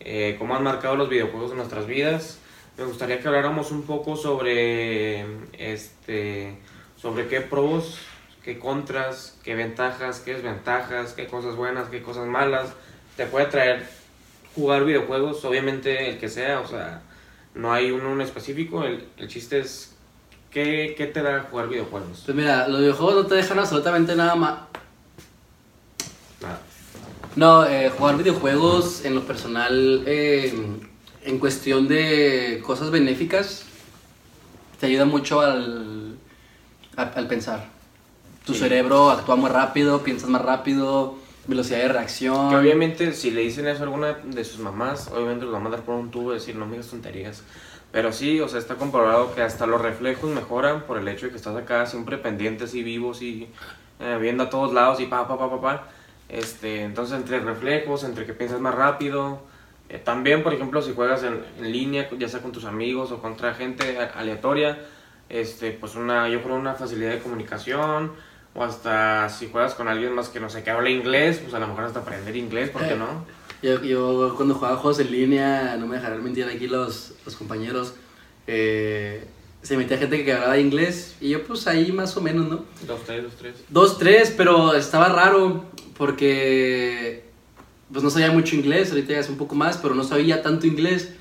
eh, 0.00 0.36
cómo 0.38 0.56
han 0.56 0.64
marcado 0.64 0.96
los 0.96 1.08
videojuegos 1.08 1.50
en 1.52 1.58
nuestras 1.58 1.86
vidas. 1.86 2.40
Me 2.76 2.84
gustaría 2.84 3.20
que 3.20 3.28
habláramos 3.28 3.70
un 3.70 3.82
poco 3.82 4.16
sobre 4.16 5.24
este 5.52 6.58
sobre 6.96 7.26
qué 7.28 7.40
pros, 7.40 7.98
qué 8.44 8.58
contras, 8.58 9.36
qué 9.42 9.54
ventajas, 9.54 10.20
qué 10.20 10.34
desventajas, 10.34 11.14
qué 11.14 11.26
cosas 11.26 11.56
buenas, 11.56 11.88
qué 11.88 12.02
cosas 12.02 12.26
malas 12.26 12.68
te 13.16 13.26
puede 13.26 13.46
traer 13.46 13.86
jugar 14.54 14.84
videojuegos, 14.84 15.44
obviamente 15.44 16.10
el 16.10 16.18
que 16.18 16.28
sea, 16.28 16.60
o 16.60 16.66
sea, 16.66 17.02
no 17.54 17.72
hay 17.72 17.90
uno 17.90 18.12
en 18.12 18.20
específico, 18.20 18.84
el, 18.84 19.08
el 19.16 19.28
chiste 19.28 19.60
es 19.60 19.96
qué, 20.50 20.94
qué 20.96 21.06
te 21.06 21.22
da 21.22 21.46
jugar 21.50 21.68
videojuegos. 21.68 22.22
Pues 22.24 22.36
mira, 22.36 22.68
los 22.68 22.80
videojuegos 22.80 23.14
no 23.14 23.26
te 23.26 23.34
dejan 23.36 23.58
absolutamente 23.58 24.14
nada 24.14 24.34
más. 24.34 24.54
Nada. 26.40 26.60
No, 27.36 27.66
eh, 27.66 27.90
jugar 27.90 28.16
videojuegos 28.16 29.04
en 29.04 29.14
lo 29.14 29.26
personal, 29.26 30.04
eh, 30.06 30.54
en 31.24 31.38
cuestión 31.38 31.88
de 31.88 32.62
cosas 32.64 32.90
benéficas, 32.90 33.64
te 34.78 34.86
ayuda 34.86 35.04
mucho 35.04 35.40
al, 35.40 36.16
al 36.96 37.26
pensar. 37.26 37.73
Tu 38.44 38.52
Sí. 38.52 38.60
cerebro 38.60 39.10
actúa 39.10 39.36
muy 39.36 39.50
rápido, 39.50 40.02
piensas 40.02 40.28
más 40.28 40.42
rápido, 40.42 41.16
velocidad 41.46 41.78
de 41.78 41.88
reacción. 41.88 42.50
Que 42.50 42.56
obviamente 42.56 43.12
si 43.12 43.30
le 43.30 43.40
dicen 43.42 43.66
eso 43.66 43.80
a 43.80 43.84
alguna 43.84 44.12
de 44.24 44.44
sus 44.44 44.58
mamás, 44.60 45.08
obviamente 45.12 45.44
los 45.44 45.54
va 45.54 45.58
a 45.58 45.62
mandar 45.62 45.80
por 45.80 45.94
un 45.94 46.10
tubo 46.10 46.32
y 46.32 46.34
decir 46.34 46.56
no 46.56 46.66
me 46.66 46.72
digas 46.72 46.88
tonterías. 46.90 47.42
Pero 47.90 48.12
sí, 48.12 48.40
o 48.40 48.48
sea, 48.48 48.58
está 48.58 48.74
comprobado 48.74 49.34
que 49.34 49.42
hasta 49.42 49.66
los 49.66 49.80
reflejos 49.80 50.28
mejoran 50.30 50.82
por 50.82 50.98
el 50.98 51.06
hecho 51.08 51.26
de 51.26 51.30
que 51.30 51.36
estás 51.36 51.56
acá 51.56 51.86
siempre 51.86 52.18
pendientes 52.18 52.74
y 52.74 52.82
vivos 52.82 53.22
y 53.22 53.48
eh, 54.00 54.18
viendo 54.20 54.44
a 54.44 54.50
todos 54.50 54.72
lados 54.72 55.00
y 55.00 55.06
pa, 55.06 55.26
pa, 55.28 55.38
pa, 55.38 55.48
pa, 55.48 55.60
pa. 55.60 55.88
Este, 56.28 56.82
entonces 56.82 57.16
entre 57.16 57.38
reflejos, 57.40 58.02
entre 58.04 58.26
que 58.26 58.34
piensas 58.34 58.60
más 58.60 58.74
rápido. 58.74 59.38
eh, 59.88 59.98
también, 59.98 60.42
por 60.42 60.52
ejemplo, 60.54 60.82
si 60.82 60.92
juegas 60.92 61.22
en, 61.22 61.44
en 61.58 61.70
línea, 61.70 62.08
ya 62.18 62.28
sea 62.28 62.40
con 62.40 62.52
tus 62.52 62.64
amigos 62.64 63.12
o 63.12 63.20
contra 63.22 63.54
gente 63.54 63.98
aleatoria, 64.14 64.78
este, 65.28 65.70
pues 65.72 65.94
una, 65.94 66.28
yo 66.28 66.42
creo 66.42 66.56
una 66.56 66.74
facilidad 66.74 67.12
de 67.12 67.20
comunicación. 67.20 68.12
O 68.54 68.62
hasta 68.62 69.28
si 69.28 69.48
juegas 69.48 69.74
con 69.74 69.88
alguien 69.88 70.14
más 70.14 70.28
que 70.28 70.38
no 70.40 70.48
sé, 70.48 70.62
que 70.62 70.70
habla 70.70 70.88
inglés, 70.90 71.38
pues 71.42 71.54
a 71.54 71.58
lo 71.58 71.66
mejor 71.68 71.84
hasta 71.84 72.00
aprender 72.00 72.36
inglés, 72.36 72.70
¿por 72.70 72.82
qué 72.82 72.94
Eh. 72.94 72.96
no? 72.96 73.24
Yo, 73.62 73.82
yo 73.82 74.34
cuando 74.36 74.54
jugaba 74.54 74.76
juegos 74.76 75.00
en 75.00 75.10
línea, 75.10 75.76
no 75.78 75.86
me 75.86 75.96
dejarán 75.96 76.22
mentir 76.22 76.44
aquí 76.44 76.66
los, 76.68 77.12
los 77.24 77.34
compañeros, 77.34 77.94
eh, 78.46 79.24
se 79.62 79.76
metía 79.78 79.96
gente 79.96 80.22
que 80.24 80.32
hablaba 80.34 80.58
inglés 80.58 81.16
y 81.20 81.30
yo 81.30 81.42
pues 81.44 81.66
ahí 81.66 81.90
más 81.90 82.14
o 82.16 82.20
menos, 82.20 82.46
¿no? 82.46 82.64
Dos, 82.86 83.00
tres, 83.06 83.22
dos, 83.24 83.32
tres. 83.38 83.54
Dos, 83.70 83.98
tres, 83.98 84.34
pero 84.36 84.74
estaba 84.74 85.08
raro 85.08 85.64
porque 85.96 87.24
pues 87.90 88.04
no 88.04 88.10
sabía 88.10 88.30
mucho 88.30 88.54
inglés, 88.54 88.90
ahorita 88.90 89.14
ya 89.14 89.20
es 89.20 89.28
un 89.30 89.36
poco 89.38 89.54
más, 89.54 89.78
pero 89.78 89.94
no 89.94 90.04
sabía 90.04 90.42
tanto 90.42 90.66
inglés. 90.66 91.14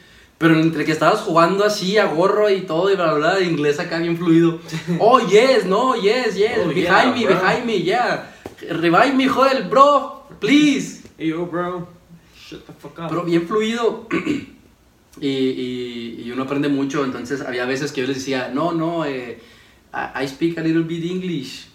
Pero 0.43 0.59
entre 0.59 0.83
que 0.83 0.91
estabas 0.91 1.21
jugando 1.21 1.63
así 1.63 1.97
a 1.97 2.03
gorro 2.05 2.49
y 2.49 2.63
todo 2.63 2.91
y 2.91 2.97
bla 2.97 3.13
bla, 3.13 3.35
bla 3.35 3.41
inglés 3.41 3.79
acá 3.79 3.99
bien 3.99 4.17
fluido. 4.17 4.59
Oh, 4.99 5.17
yes, 5.21 5.63
no, 5.65 5.95
yes, 5.95 6.35
yes, 6.35 6.59
Oh, 6.65 6.67
behind 6.67 7.15
yeah, 7.15 7.15
me, 7.15 7.25
bro. 7.25 7.35
behind 7.39 7.65
me, 7.65 7.81
yeah. 7.81 8.29
Revive 8.69 9.13
me, 9.15 9.29
joder, 9.29 9.69
bro, 9.69 10.27
please. 10.41 11.03
Hey, 11.17 11.29
yo, 11.29 11.45
bro, 11.45 11.87
shut 12.35 12.65
the 12.65 12.73
fuck 12.73 12.99
up. 12.99 13.07
Pero 13.07 13.23
bien 13.23 13.47
fluido. 13.47 14.05
y, 15.21 15.27
y, 15.29 16.23
y 16.25 16.31
uno 16.31 16.43
aprende 16.43 16.67
mucho, 16.67 17.05
entonces 17.05 17.39
había 17.39 17.63
veces 17.65 17.93
que 17.93 18.01
yo 18.01 18.07
les 18.07 18.17
decía, 18.17 18.51
no, 18.53 18.73
no, 18.73 19.05
eh, 19.05 19.39
I, 19.93 20.23
I 20.25 20.27
speak 20.27 20.57
a 20.57 20.61
little 20.61 20.83
bit 20.83 21.09
English. 21.09 21.67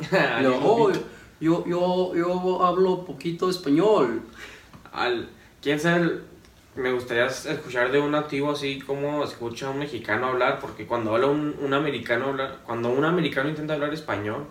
Luego, 0.42 0.58
oh, 0.64 0.92
yo, 1.40 1.64
yo, 1.64 2.12
yo 2.16 2.64
hablo 2.64 3.04
poquito 3.04 3.48
español. 3.48 4.22
Al, 4.92 5.28
¿Quién 5.62 5.78
sabe? 5.78 6.22
Me 6.80 6.92
gustaría 6.92 7.26
escuchar 7.26 7.92
de 7.92 8.00
un 8.00 8.12
nativo 8.12 8.52
así 8.52 8.80
como 8.80 9.22
escucha 9.24 9.66
a 9.66 9.70
un 9.70 9.78
mexicano 9.80 10.28
hablar, 10.28 10.58
porque 10.60 10.86
cuando 10.86 11.14
habla 11.14 11.26
un, 11.26 11.54
un 11.60 11.74
americano, 11.74 12.26
habla- 12.26 12.56
cuando 12.64 12.88
un 12.88 13.04
americano 13.04 13.48
intenta 13.50 13.74
hablar 13.74 13.92
español, 13.92 14.46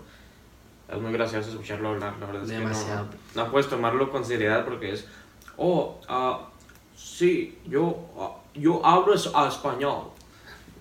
es 0.88 1.00
muy 1.00 1.12
gracioso 1.12 1.50
escucharlo 1.50 1.90
hablar, 1.90 2.14
la 2.20 2.26
verdad 2.28 2.44
es 2.44 2.50
que 2.52 2.64
no, 3.36 3.44
no 3.46 3.52
puedes 3.52 3.68
tomarlo 3.68 4.12
con 4.12 4.24
seriedad 4.24 4.64
porque 4.64 4.94
es, 4.94 5.08
oh, 5.58 6.00
ah, 6.08 6.42
sí, 6.96 7.58
yo, 7.68 7.98
ah, 8.18 8.36
yo 8.54 8.86
hablo 8.86 9.14
es- 9.16 9.32
ah, 9.34 9.48
español. 9.48 10.04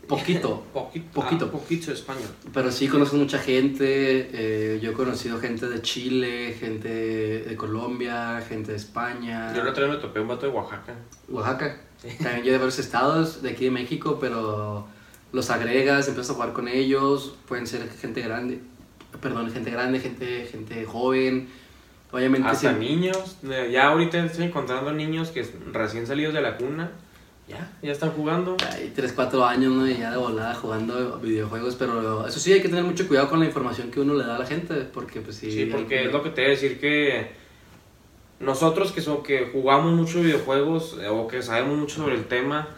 Poquito. 0.09 0.64
Poquito, 0.73 1.07
Poquito. 1.12 1.44
ah, 1.47 1.51
poquito 1.53 1.92
español. 1.92 2.29
Pero 2.53 2.73
sí 2.73 2.88
conozco 2.88 3.16
mucha 3.16 3.38
gente, 3.38 3.85
eh, 4.33 4.81
yo 4.81 4.90
he 4.90 4.94
conocido 4.94 5.38
gente 5.38 5.68
de 5.68 5.83
Chile, 5.83 6.57
gente 6.59 6.88
de 6.88 7.57
Colombia, 7.57 8.42
gente 8.49 8.73
de 8.73 8.79
España, 8.79 9.53
Yo 9.55 9.62
el 9.62 9.68
otro 9.68 9.85
día 9.85 9.94
me 9.94 10.01
topé 10.01 10.21
un 10.21 10.29
vato 10.29 10.47
de 10.47 10.53
Oaxaca. 10.53 10.94
Oaxaca. 11.29 11.81
También 12.23 12.44
yo 12.44 12.53
de 12.53 12.59
varios 12.59 12.79
estados 12.79 13.42
de 13.42 13.51
aquí 13.51 13.64
de 13.64 13.71
México, 13.73 14.18
pero 14.21 14.87
los 15.33 15.51
agregas, 15.51 16.09
empiezas 16.09 16.31
a 16.31 16.35
jugar 16.35 16.53
con 16.53 16.68
ellos, 16.68 17.35
pueden 17.47 17.66
ser 17.66 17.88
gente 17.90 18.23
grande, 18.23 18.61
perdón, 19.21 19.51
gente 19.51 19.71
grande, 19.71 20.01
gente, 20.01 20.47
gente 20.51 20.85
joven, 20.87 21.49
obviamente 22.12 22.49
Hasta 22.49 22.73
sí- 22.73 22.79
niños, 22.79 23.37
ya 23.71 23.88
ahorita 23.88 24.25
estoy 24.25 24.44
encontrando 24.47 24.92
niños 24.92 25.31
que 25.31 25.47
recién 25.73 26.07
salidos 26.07 26.33
de 26.35 26.40
la 26.40 26.57
cuna, 26.57 26.92
ya, 27.49 27.71
ya 27.83 27.93
están 27.93 28.11
jugando. 28.11 28.57
Hay 28.73 28.93
3, 28.95 29.13
4 29.13 29.45
años, 29.45 29.73
¿no? 29.73 29.89
Y 29.89 29.97
ya 29.97 30.11
de 30.11 30.17
volada 30.19 30.55
jugando 30.55 31.19
videojuegos, 31.19 31.77
pero 31.77 32.27
eso 32.27 32.39
sí, 32.39 32.53
hay 32.53 32.61
que 32.63 32.69
tener 32.69 32.85
mucho 32.85 33.09
cuidado 33.09 33.29
con 33.31 33.41
la 33.41 33.47
información 33.47 33.91
que 33.91 34.01
uno 34.01 34.15
le 34.15 34.25
da 34.25 34.37
a 34.37 34.39
la 34.39 34.47
gente, 34.47 34.75
porque 34.93 35.21
pues 35.21 35.37
sí... 35.37 35.51
Sí, 35.51 35.63
hay- 35.63 35.71
porque 35.71 36.05
es 36.07 36.13
lo 36.13 36.23
que 36.23 36.31
te 36.31 36.43
voy 36.43 36.47
a 36.49 36.51
decir 36.55 36.79
que 36.81 37.31
nosotros 38.41 38.93
que, 38.93 39.01
so- 39.01 39.23
que 39.23 39.49
jugamos 39.53 39.93
mucho 39.93 40.21
videojuegos 40.21 40.97
eh, 41.03 41.09
o 41.09 41.27
que 41.27 41.43
sabemos 41.43 41.77
mucho 41.79 41.97
sobre 41.97 42.15
el 42.15 42.27
tema, 42.27 42.69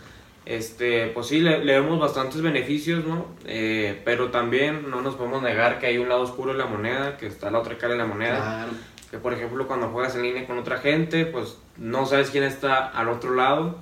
este, 0.47 1.09
pues 1.09 1.27
sí, 1.27 1.41
le, 1.41 1.65
le 1.65 1.79
vemos 1.81 2.01
bastantes 2.01 2.41
beneficios, 2.41 3.05
¿no? 3.05 3.27
Eh, 3.45 4.01
pero 4.05 4.31
también 4.31 4.89
no 4.91 5.03
nos 5.03 5.15
podemos 5.17 5.43
negar 5.43 5.79
que 5.79 5.87
hay 5.87 5.99
un 5.99 6.09
lado 6.09 6.23
oscuro 6.23 6.53
de 6.53 6.59
la 6.59 6.67
moneda, 6.67 7.17
que 7.19 7.27
está 7.27 7.51
la 7.51 7.59
otra 7.59 7.77
cara 7.77 7.93
de 7.93 7.99
la 7.99 8.07
moneda. 8.07 8.37
Claro. 8.39 8.73
Que 9.11 9.19
por 9.19 9.33
ejemplo 9.35 9.67
cuando 9.67 9.89
juegas 9.91 10.15
en 10.17 10.23
línea 10.23 10.47
con 10.47 10.57
otra 10.59 10.79
gente, 10.79 11.27
pues 11.27 11.59
no 11.77 12.07
sabes 12.07 12.31
quién 12.31 12.45
está 12.45 12.87
al 12.89 13.09
otro 13.09 13.35
lado. 13.35 13.79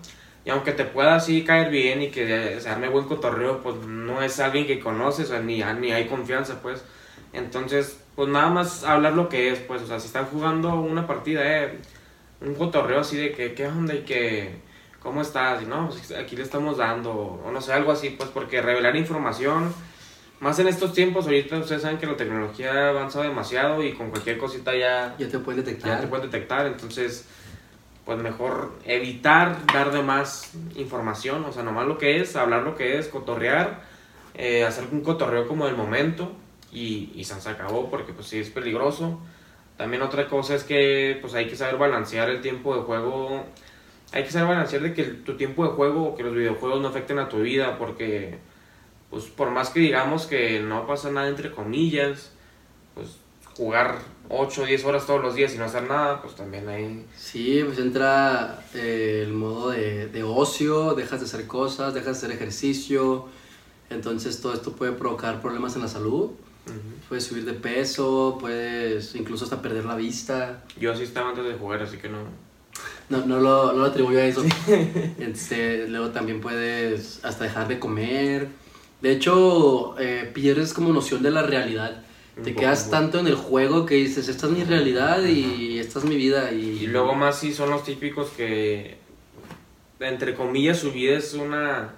Y 0.49 0.51
aunque 0.51 0.73
te 0.73 0.87
pueda 0.87 1.15
así 1.15 1.45
caer 1.45 1.71
bien 1.71 2.01
y 2.01 2.09
que 2.09 2.59
se 2.59 2.71
arme 2.71 2.89
buen 2.89 3.05
cotorreo, 3.05 3.61
pues 3.61 3.77
no 3.87 4.23
es 4.23 4.41
alguien 4.41 4.67
que 4.67 4.81
conoces, 4.81 5.27
o 5.27 5.33
sea, 5.33 5.41
ni, 5.41 5.63
ni 5.79 5.93
hay 5.93 6.07
confianza, 6.07 6.63
pues. 6.63 6.83
Entonces, 7.35 8.01
pues 8.17 8.31
nada 8.31 8.49
más 8.49 8.83
hablar 8.83 9.13
lo 9.13 9.29
que 9.29 9.51
es, 9.51 9.59
pues, 9.59 9.83
o 9.83 9.87
sea, 9.87 10.01
si 10.01 10.07
están 10.07 10.25
jugando 10.25 10.75
una 10.81 11.07
partida, 11.07 11.43
eh, 11.45 11.79
un 12.41 12.55
cotorreo 12.55 13.01
así 13.01 13.19
de 13.19 13.33
que, 13.33 13.53
¿qué 13.53 13.67
onda? 13.67 13.95
Y 13.95 14.05
que, 14.05 14.63
¿cómo 15.01 15.21
estás? 15.21 15.63
Y 15.63 15.67
no, 15.67 15.91
pues 15.91 16.13
aquí 16.13 16.35
le 16.35 16.45
estamos 16.45 16.79
dando, 16.79 17.13
o 17.13 17.51
no 17.53 17.61
sé, 17.61 17.75
algo 17.75 17.93
así, 17.93 18.09
pues, 18.09 18.31
porque 18.31 18.63
revelar 18.63 18.97
información, 18.97 19.71
más 20.41 20.59
en 20.61 20.69
estos 20.69 20.95
tiempos, 20.95 21.27
ahorita 21.27 21.59
ustedes 21.59 21.83
saben 21.83 21.99
que 21.99 22.07
la 22.07 22.17
tecnología 22.17 22.73
ha 22.73 22.89
avanzado 22.89 23.25
demasiado 23.25 23.83
y 23.83 23.93
con 23.93 24.09
cualquier 24.09 24.39
cosita 24.39 24.75
ya, 24.75 25.15
Ya 25.19 25.29
te 25.29 25.41
pueden 25.41 25.63
ya 25.63 25.67
detectar. 25.67 26.01
te 26.01 26.07
pueden 26.07 26.31
detectar, 26.31 26.67
entonces, 26.67 27.27
pues 28.09 28.23
mejor 28.23 28.73
evitar 28.87 29.67
dar 29.67 29.93
de 29.93 30.03
más 30.03 30.55
información, 30.77 31.45
o 31.45 31.53
sea, 31.53 31.63
nomás 31.63 31.87
lo 31.87 31.99
que 31.99 32.23
es, 32.23 32.37
hablar 32.37 32.63
lo 32.63 32.75
que 32.75 32.97
es, 32.97 33.07
cotorrear, 33.07 33.83
eh, 34.35 34.65
hacer 34.65 34.87
un 34.91 35.03
cotorreo 35.03 35.47
como 35.47 35.67
del 35.67 35.77
momento 35.77 36.33
y, 36.73 37.11
y 37.15 37.25
se 37.25 37.35
acabó 37.51 37.91
porque 37.91 38.15
pues 38.15 38.29
sí 38.29 38.39
es 38.39 38.49
peligroso. 38.49 39.21
También 39.77 40.01
otra 40.01 40.27
cosa 40.27 40.55
es 40.55 40.65
que 40.65 41.19
pues 41.21 41.35
hay 41.35 41.49
que 41.49 41.57
saber 41.57 41.77
balancear 41.77 42.31
el 42.31 42.41
tiempo 42.41 42.75
de 42.75 42.81
juego, 42.81 43.45
hay 44.11 44.25
que 44.25 44.31
saber 44.31 44.49
balancear 44.49 44.81
de 44.81 44.95
que 44.95 45.05
tu 45.05 45.37
tiempo 45.37 45.65
de 45.65 45.75
juego 45.75 46.05
o 46.05 46.17
que 46.17 46.23
los 46.23 46.35
videojuegos 46.35 46.81
no 46.81 46.89
afecten 46.89 47.19
a 47.19 47.29
tu 47.29 47.43
vida 47.43 47.77
porque 47.77 48.39
pues 49.11 49.25
por 49.25 49.51
más 49.51 49.69
que 49.69 49.81
digamos 49.81 50.25
que 50.25 50.61
no 50.61 50.87
pasa 50.87 51.11
nada 51.11 51.29
entre 51.29 51.51
comillas, 51.51 52.33
pues 52.95 53.19
jugar 53.55 53.99
8 54.31 54.63
o 54.63 54.67
10 54.67 54.85
horas 54.85 55.07
todos 55.07 55.23
los 55.23 55.35
días 55.35 55.55
y 55.55 55.59
no 55.59 55.65
hacer 55.65 55.85
nada, 55.85 56.21
pues 56.21 56.35
también 56.35 56.69
hay... 56.69 57.07
Sí, 57.17 57.63
pues 57.65 57.79
entra 57.79 58.63
eh, 58.75 59.23
el 59.27 59.33
modo 59.33 59.71
de, 59.71 60.09
de 60.09 60.23
ocio, 60.23 60.95
dejas 60.95 61.21
de 61.21 61.27
hacer 61.27 61.47
cosas, 61.47 61.95
dejas 61.95 62.21
de 62.21 62.27
hacer 62.27 62.31
ejercicio, 62.33 63.27
entonces 63.91 64.41
todo 64.41 64.53
esto 64.53 64.73
puede 64.73 64.93
provocar 64.93 65.41
problemas 65.41 65.75
en 65.77 65.83
la 65.83 65.89
salud, 65.89 66.31
puedes 67.09 67.25
subir 67.25 67.47
de 67.47 67.55
peso, 67.55 68.37
puedes 68.39 69.15
incluso 69.15 69.45
hasta 69.45 69.63
perder 69.63 69.87
la 69.87 69.97
vista, 69.97 70.63
Yo 70.79 70.93
así 70.93 71.05
estaba 71.05 71.31
antes 71.31 71.45
de 71.45 71.55
jugar, 71.55 71.83
así 71.83 71.97
que 71.97 72.11
no... 72.11 72.19
no, 73.09 73.25
no, 73.25 73.41
lo, 73.41 73.73
no 73.73 73.79
lo 73.79 73.85
atribuyo 73.87 74.19
a 74.19 74.25
eso. 74.25 74.45
Este, 75.19 75.89
luego 75.89 76.11
también 76.11 76.43
puedes 76.43 77.25
hasta 77.25 77.45
dejar 77.45 77.69
de 77.69 77.79
comer, 77.79 78.49
de 79.01 79.13
hecho 79.13 79.99
eh, 79.99 80.31
pierdes 80.35 80.75
como 80.75 80.93
noción 80.93 81.23
de 81.23 81.31
la 81.31 81.43
realidad. 81.43 82.05
Te 82.43 82.55
quedas 82.55 82.91
tanto 82.91 83.19
en 83.19 83.27
el 83.27 83.35
juego 83.35 83.85
que 83.85 83.97
dices, 83.97 84.29
esta 84.29 84.47
es 84.47 84.53
mi 84.53 84.65
realidad 84.65 85.23
y 85.25 85.79
esta 85.79 85.99
es 85.99 86.05
mi 86.05 86.17
vida. 86.17 86.53
Y, 86.53 86.79
Y 86.83 86.87
luego 86.87 87.15
más 87.15 87.41
si 87.41 87.53
son 87.53 87.71
los 87.71 87.83
típicos 87.85 88.31
que, 88.31 88.97
entre 90.01 90.35
comillas, 90.35 90.79
su 90.79 90.93
vida 90.93 91.17
es 91.17 91.35
una, 91.35 91.95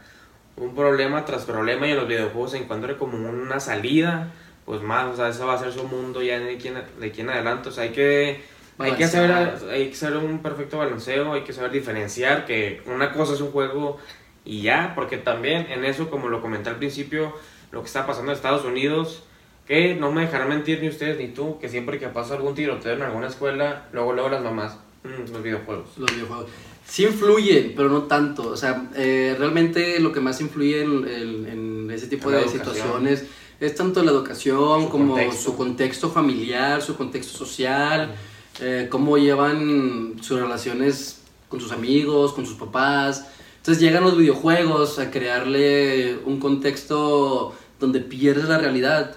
un 0.57 0.75
problema 0.75 1.25
tras 1.25 1.45
problema 1.45 1.87
y 1.87 1.91
en 1.91 1.97
los 1.97 2.09
videojuegos 2.09 2.53
se 2.53 2.59
encuentra 2.59 2.97
como 2.97 3.29
una 3.29 3.61
salida, 3.61 4.33
pues 4.65 4.83
más, 4.83 5.13
o 5.13 5.17
sea, 5.17 5.29
eso 5.29 5.47
va 5.47 5.55
a 5.55 5.59
ser 5.59 5.73
su 5.73 5.85
mundo 5.85 6.23
ya 6.23 6.39
de 6.39 6.55
aquí 6.55 6.69
en, 6.69 6.75
de 6.75 7.07
aquí 7.07 7.21
en 7.21 7.31
adelante, 7.31 7.69
o 7.71 7.73
sea, 7.73 7.85
hay 7.85 7.91
que, 7.91 8.43
hay 8.79 8.93
que, 8.93 9.07
Balancear. 9.07 9.59
hay 9.71 9.89
que 9.89 9.93
hacer 9.93 10.17
un 10.17 10.41
perfecto 10.41 10.79
balanceo, 10.79 11.33
hay 11.33 11.43
que 11.43 11.53
saber 11.53 11.71
diferenciar 11.71 12.47
que 12.47 12.83
una 12.87 13.13
cosa 13.13 13.35
es 13.35 13.41
un 13.41 13.51
juego 13.51 13.99
y 14.45 14.63
ya, 14.63 14.93
porque 14.95 15.19
también 15.19 15.67
en 15.71 15.85
eso, 15.85 16.11
como 16.11 16.29
lo 16.29 16.41
comenté 16.41 16.71
al 16.71 16.77
principio, 16.77 17.35
lo 17.73 17.81
que 17.81 17.87
está 17.87 18.07
pasando 18.07 18.33
en 18.33 18.37
Estados 18.37 18.65
Unidos, 18.65 19.25
que 19.71 19.95
no 19.95 20.11
me 20.11 20.23
dejarán 20.23 20.49
mentir 20.49 20.83
ni 20.83 20.89
ustedes 20.89 21.17
ni 21.17 21.29
tú, 21.29 21.57
que 21.61 21.69
siempre 21.69 22.01
que 22.01 22.09
pasa 22.09 22.35
algún 22.35 22.57
tiroteo 22.57 22.95
en 22.95 23.03
alguna 23.03 23.29
escuela, 23.29 23.87
luego 23.93 24.13
luego 24.13 24.29
las 24.29 24.43
mamás, 24.43 24.77
"Mm, 25.05 25.31
los 25.33 25.43
videojuegos. 25.45 25.91
los 25.97 26.13
videojuegos. 26.13 26.47
Sí 26.85 27.05
influyen, 27.05 27.75
pero 27.77 27.89
no 27.89 28.03
tanto. 28.03 28.49
O 28.49 28.57
sea, 28.57 28.91
eh, 28.97 29.37
realmente 29.39 30.01
lo 30.01 30.11
que 30.13 30.19
más 30.19 30.41
influye 30.41 30.83
en, 30.83 31.07
en- 31.07 31.47
en 31.47 31.91
ese 31.93 32.09
tipo 32.09 32.31
La 32.33 32.39
de 32.39 32.49
situaciones 32.49 33.27
es 33.61 33.75
tanto 33.77 34.03
la 34.03 34.11
educación 34.11 34.83
Su 34.85 34.89
como 34.91 35.13
contexto. 35.15 35.41
su 35.53 35.57
contexto 35.57 36.11
familiar, 36.11 36.83
su 36.83 36.97
contexto 36.97 37.39
social, 37.39 38.13
eh, 38.61 38.89
cómo 38.91 39.19
llevan 39.19 40.17
sus 40.21 40.41
relaciones 40.41 41.21
con 41.49 41.61
sus 41.61 41.71
amigos, 41.71 42.33
con 42.33 42.45
sus 42.45 42.57
papás. 42.57 43.25
Entonces 43.59 43.81
llegan 43.81 44.03
los 44.03 44.17
videojuegos 44.19 44.99
a 44.99 45.13
crearle 45.13 46.19
un 46.25 46.41
contexto 46.41 47.55
donde 47.79 48.01
pierdes 48.01 48.49
la 48.49 48.59
realidad. 48.59 49.17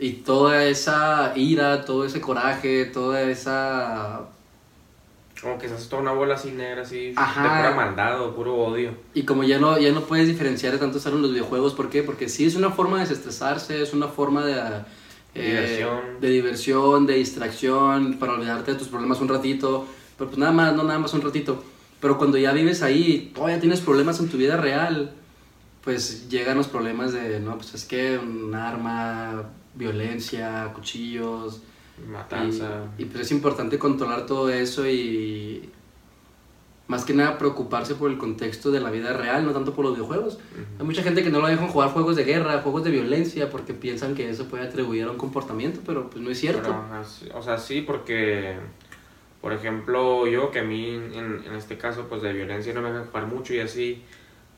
Y 0.00 0.12
toda 0.12 0.64
esa 0.64 1.34
ira, 1.36 1.84
todo 1.84 2.04
ese 2.06 2.20
coraje, 2.22 2.86
toda 2.86 3.20
esa 3.22 4.22
Como 5.40 5.58
que 5.58 5.68
se 5.68 5.74
hace 5.74 5.88
toda 5.90 6.00
una 6.02 6.12
bola 6.12 6.34
así 6.34 6.50
negra, 6.52 6.82
así, 6.82 7.12
Ajá. 7.16 7.42
de 7.42 7.48
pura 7.48 7.74
maldad 7.74 8.22
o 8.22 8.34
puro 8.34 8.54
odio. 8.56 8.92
Y 9.14 9.24
como 9.24 9.44
ya 9.44 9.58
no, 9.58 9.78
ya 9.78 9.92
no 9.92 10.00
puedes 10.02 10.26
diferenciar 10.26 10.72
de 10.72 10.78
tanto 10.78 10.98
estar 10.98 11.12
en 11.12 11.20
los 11.22 11.32
videojuegos, 11.32 11.74
¿por 11.74 11.90
qué? 11.90 12.02
Porque 12.02 12.28
sí 12.30 12.46
es 12.46 12.56
una 12.56 12.70
forma 12.70 12.96
de 12.96 13.02
desestresarse, 13.08 13.82
es 13.82 13.92
una 13.92 14.08
forma 14.08 14.44
de, 14.46 14.54
eh, 15.34 15.44
Diversión. 15.50 16.20
de 16.20 16.28
diversión, 16.30 17.06
de 17.06 17.14
distracción, 17.16 18.14
para 18.18 18.32
olvidarte 18.32 18.72
de 18.72 18.78
tus 18.78 18.88
problemas 18.88 19.20
un 19.20 19.28
ratito, 19.28 19.86
pero 20.16 20.30
pues 20.30 20.38
nada 20.38 20.52
más, 20.52 20.74
no 20.74 20.82
nada 20.82 20.98
más 20.98 21.12
un 21.14 21.20
ratito. 21.22 21.62
Pero 22.00 22.16
cuando 22.16 22.38
ya 22.38 22.52
vives 22.52 22.82
ahí, 22.82 23.30
todavía 23.34 23.60
tienes 23.60 23.80
problemas 23.80 24.18
en 24.20 24.28
tu 24.30 24.38
vida 24.38 24.56
real, 24.56 25.12
pues 25.84 26.28
llegan 26.30 26.56
los 26.56 26.68
problemas 26.68 27.12
de, 27.12 27.38
no, 27.40 27.56
pues 27.56 27.74
es 27.74 27.84
que 27.84 28.18
un 28.18 28.54
arma, 28.54 29.44
violencia, 29.74 30.72
cuchillos, 30.74 31.62
Matanza. 32.08 32.86
y, 32.98 33.02
y, 33.02 33.04
pues 33.06 33.22
es 33.22 33.32
importante 33.32 33.78
controlar 33.78 34.26
todo 34.26 34.50
eso 34.50 34.88
y 34.88 35.70
más 36.90 37.04
que 37.04 37.14
nada 37.14 37.38
preocuparse 37.38 37.94
por 37.94 38.10
el 38.10 38.18
contexto 38.18 38.72
de 38.72 38.80
la 38.80 38.90
vida 38.90 39.12
real, 39.12 39.46
no 39.46 39.52
tanto 39.52 39.72
por 39.72 39.84
los 39.84 39.94
videojuegos. 39.94 40.40
Hay 40.76 40.84
mucha 40.84 41.04
gente 41.04 41.22
que 41.22 41.30
no 41.30 41.38
lo 41.40 41.46
dejan 41.46 41.68
jugar 41.68 41.90
juegos 41.90 42.16
de 42.16 42.24
guerra, 42.24 42.62
juegos 42.62 42.82
de 42.82 42.90
violencia, 42.90 43.48
porque 43.48 43.74
piensan 43.74 44.16
que 44.16 44.28
eso 44.28 44.46
puede 44.48 44.64
atribuir 44.64 45.04
a 45.04 45.12
un 45.12 45.16
comportamiento, 45.16 45.82
pero 45.86 46.10
pues 46.10 46.20
no 46.20 46.30
es 46.30 46.40
cierto. 46.40 46.62
Pero, 46.62 47.38
o 47.38 47.42
sea, 47.42 47.58
sí, 47.58 47.82
porque, 47.82 48.56
por 49.40 49.52
ejemplo, 49.52 50.26
yo 50.26 50.50
que 50.50 50.58
a 50.58 50.64
mí, 50.64 50.88
en, 50.88 51.44
en 51.46 51.54
este 51.54 51.78
caso, 51.78 52.06
pues 52.08 52.22
de 52.22 52.32
violencia 52.32 52.74
no 52.74 52.82
me 52.82 52.90
dejan 52.90 53.06
jugar 53.06 53.26
mucho 53.28 53.54
y 53.54 53.60
así, 53.60 54.02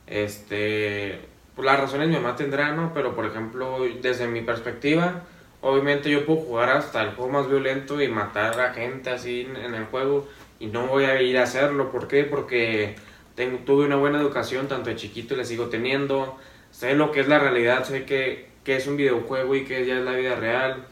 este, 0.07 1.21
pues 1.55 1.67
las 1.67 1.79
razones 1.79 2.09
mi 2.09 2.15
mamá 2.15 2.37
tendrá, 2.37 2.73
¿no? 2.73 2.93
Pero, 2.95 3.15
por 3.15 3.27
ejemplo, 3.27 3.81
desde 4.01 4.27
mi 4.27 4.41
perspectiva, 4.41 5.23
obviamente 5.61 6.11
yo 6.11 6.25
puedo 6.25 6.41
jugar 6.41 6.71
hasta 6.71 7.03
el 7.03 7.11
juego 7.11 7.31
más 7.31 7.49
violento 7.49 8.01
y 8.01 8.09
matar 8.09 8.61
a 8.61 8.73
gente 8.73 9.11
así 9.11 9.43
en, 9.43 9.75
el 9.75 9.85
juego 9.87 10.29
y 10.59 10.67
no 10.67 10.87
voy 10.87 11.05
a 11.05 11.21
ir 11.21 11.39
a 11.39 11.43
hacerlo. 11.43 11.91
¿Por 11.91 12.09
qué? 12.09 12.25
Porque 12.25 12.97
tengo, 13.35 13.59
tuve 13.59 13.85
una 13.85 13.97
buena 13.97 14.21
educación, 14.21 14.69
tanto 14.69 14.91
de 14.91 14.97
chiquito 14.97 15.35
y 15.35 15.39
la 15.39 15.45
sigo 15.45 15.67
teniendo, 15.67 16.39
sé 16.71 16.95
lo 16.95 17.13
que 17.13 17.21
es 17.21 17.29
la 17.29 17.39
realidad, 17.39 17.85
sé 17.85 18.05
que, 18.05 18.49
que 18.65 18.77
es 18.77 18.87
un 18.87 18.97
videojuego 18.97 19.55
y 19.55 19.65
que 19.65 19.85
ya 19.87 19.99
es 19.99 20.05
la 20.05 20.13
vida 20.13 20.37
real. 20.37 20.87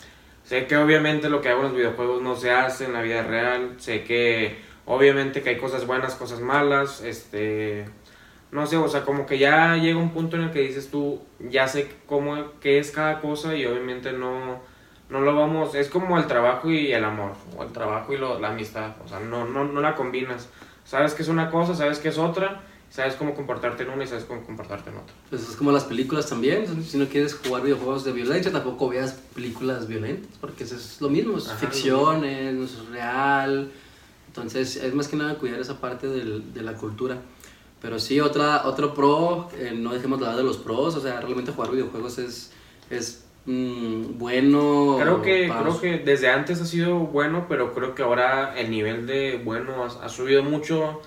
Sé 0.45 0.67
que 0.67 0.77
obviamente 0.77 1.29
lo 1.31 1.41
que 1.41 1.49
hago 1.49 1.61
en 1.61 1.69
los 1.69 1.77
videojuegos 1.77 2.23
no 2.23 2.35
se 2.37 2.51
hace 2.51 2.85
en 2.85 2.93
la 2.93 3.03
vida 3.03 3.23
real. 3.23 3.75
Sé 3.79 4.05
que 4.05 4.57
obviamente 4.85 5.43
que 5.43 5.51
hay 5.51 5.57
cosas 5.57 5.87
buenas, 5.87 6.17
cosas 6.17 6.41
malas. 6.41 7.03
Este, 7.03 7.85
no 8.53 8.67
sé, 8.67 8.77
o 8.77 8.89
sea, 8.89 9.03
como 9.05 9.27
que 9.27 9.39
ya 9.39 9.77
llega 9.77 9.99
un 9.99 10.11
punto 10.11 10.37
en 10.37 10.43
el 10.43 10.51
que 10.51 10.61
dices 10.61 10.91
tú, 10.91 11.21
ya 11.39 11.69
sé 11.69 11.91
cómo, 12.07 12.37
qué 12.61 12.79
es 12.79 12.91
cada 12.91 13.21
cosa 13.21 13.55
y 13.55 13.65
obviamente 13.67 14.13
no, 14.13 14.61
no 15.09 15.21
lo 15.21 15.35
vamos, 15.37 15.75
es 15.75 15.89
como 15.89 16.19
el 16.19 16.27
trabajo 16.27 16.71
y 16.71 16.93
el 16.93 17.05
amor, 17.05 17.33
o 17.57 17.63
el 17.63 17.71
trabajo 17.73 18.13
y 18.13 18.19
lo- 18.19 18.39
la 18.41 18.49
amistad, 18.51 18.93
o 19.05 19.09
sea, 19.09 19.21
no, 19.21 19.45
no, 19.47 19.65
no 19.65 19.81
la 19.81 19.95
combinas. 19.95 20.49
Sabes 20.85 21.15
que 21.15 21.23
es 21.23 21.29
una 21.29 21.51
cosa, 21.51 21.75
sabes 21.75 21.99
que 22.01 22.09
es 22.09 22.19
otra, 22.19 22.63
sabes 22.91 23.15
cómo 23.15 23.35
comportarte 23.37 23.85
en 23.85 23.91
una 23.91 24.03
y 24.03 24.07
sabes 24.09 24.25
cómo 24.25 24.43
comportarte 24.43 24.91
en 24.91 24.97
otra. 24.97 25.15
Pues 25.29 25.49
es 25.49 25.55
como 25.55 25.71
las 25.71 25.85
películas 25.85 26.29
también. 26.29 26.67
Si 26.83 26.99
no 26.99 27.07
quieres 27.07 27.35
jugar 27.35 27.63
videojuegos 27.63 28.03
de 28.05 28.11
violencia, 28.11 28.51
tampoco 28.51 28.89
veas 28.89 29.13
películas 29.33 29.87
violentas, 29.87 30.31
porque 30.41 30.65
eso 30.65 30.75
es 30.75 31.01
lo 31.01 31.09
mismo, 31.09 31.39
es 31.39 31.47
Ajá, 31.47 31.57
ficción, 31.59 32.25
es, 32.25 32.55
no 32.55 32.65
es 32.65 32.89
real. 32.89 33.71
Entonces 34.27 34.77
es 34.77 34.95
más 34.95 35.07
que 35.09 35.17
nada 35.17 35.35
cuidar 35.37 35.61
esa 35.61 35.81
parte 35.81 36.09
del- 36.09 36.53
de 36.53 36.63
la 36.63 36.73
cultura. 36.75 37.19
Pero 37.81 37.99
sí, 37.99 38.21
otra, 38.21 38.67
otro 38.67 38.93
pro, 38.95 39.49
eh, 39.57 39.73
no 39.75 39.93
dejemos 39.95 40.19
de 40.21 40.27
hablar 40.27 40.39
de 40.39 40.45
los 40.45 40.59
pros, 40.59 40.97
o 40.97 41.01
sea, 41.01 41.21
realmente 41.21 41.53
jugar 41.53 41.71
videojuegos 41.71 42.19
es, 42.19 42.53
es 42.91 43.25
mm, 43.47 44.19
bueno. 44.19 44.99
Creo 45.01 45.23
que, 45.23 45.49
creo 45.49 45.65
los- 45.65 45.81
que 45.81 45.99
desde 45.99 46.29
antes 46.29 46.61
ha 46.61 46.67
sido 46.67 46.97
bueno, 46.99 47.47
pero 47.49 47.73
creo 47.75 47.95
que 47.95 48.03
ahora 48.03 48.55
el 48.59 48.71
nivel 48.71 49.07
de 49.07 49.41
bueno 49.43 49.85
ha, 49.85 50.05
ha 50.05 50.09
subido 50.11 50.43
mucho 50.43 51.01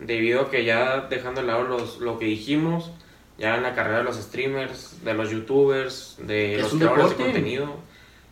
debido 0.00 0.40
a 0.42 0.50
que 0.50 0.64
ya 0.64 1.02
dejando 1.10 1.42
de 1.42 1.46
lado 1.46 1.64
los, 1.64 1.98
lo 2.00 2.18
que 2.18 2.24
dijimos, 2.24 2.90
ya 3.38 3.56
en 3.56 3.62
la 3.62 3.74
carrera 3.74 3.98
de 3.98 4.04
los 4.04 4.16
streamers, 4.16 5.04
de 5.04 5.12
los 5.14 5.30
youtubers, 5.30 6.16
de 6.26 6.58
los 6.58 6.72
creadores 6.72 7.10
de 7.18 7.24
contenido, 7.24 7.76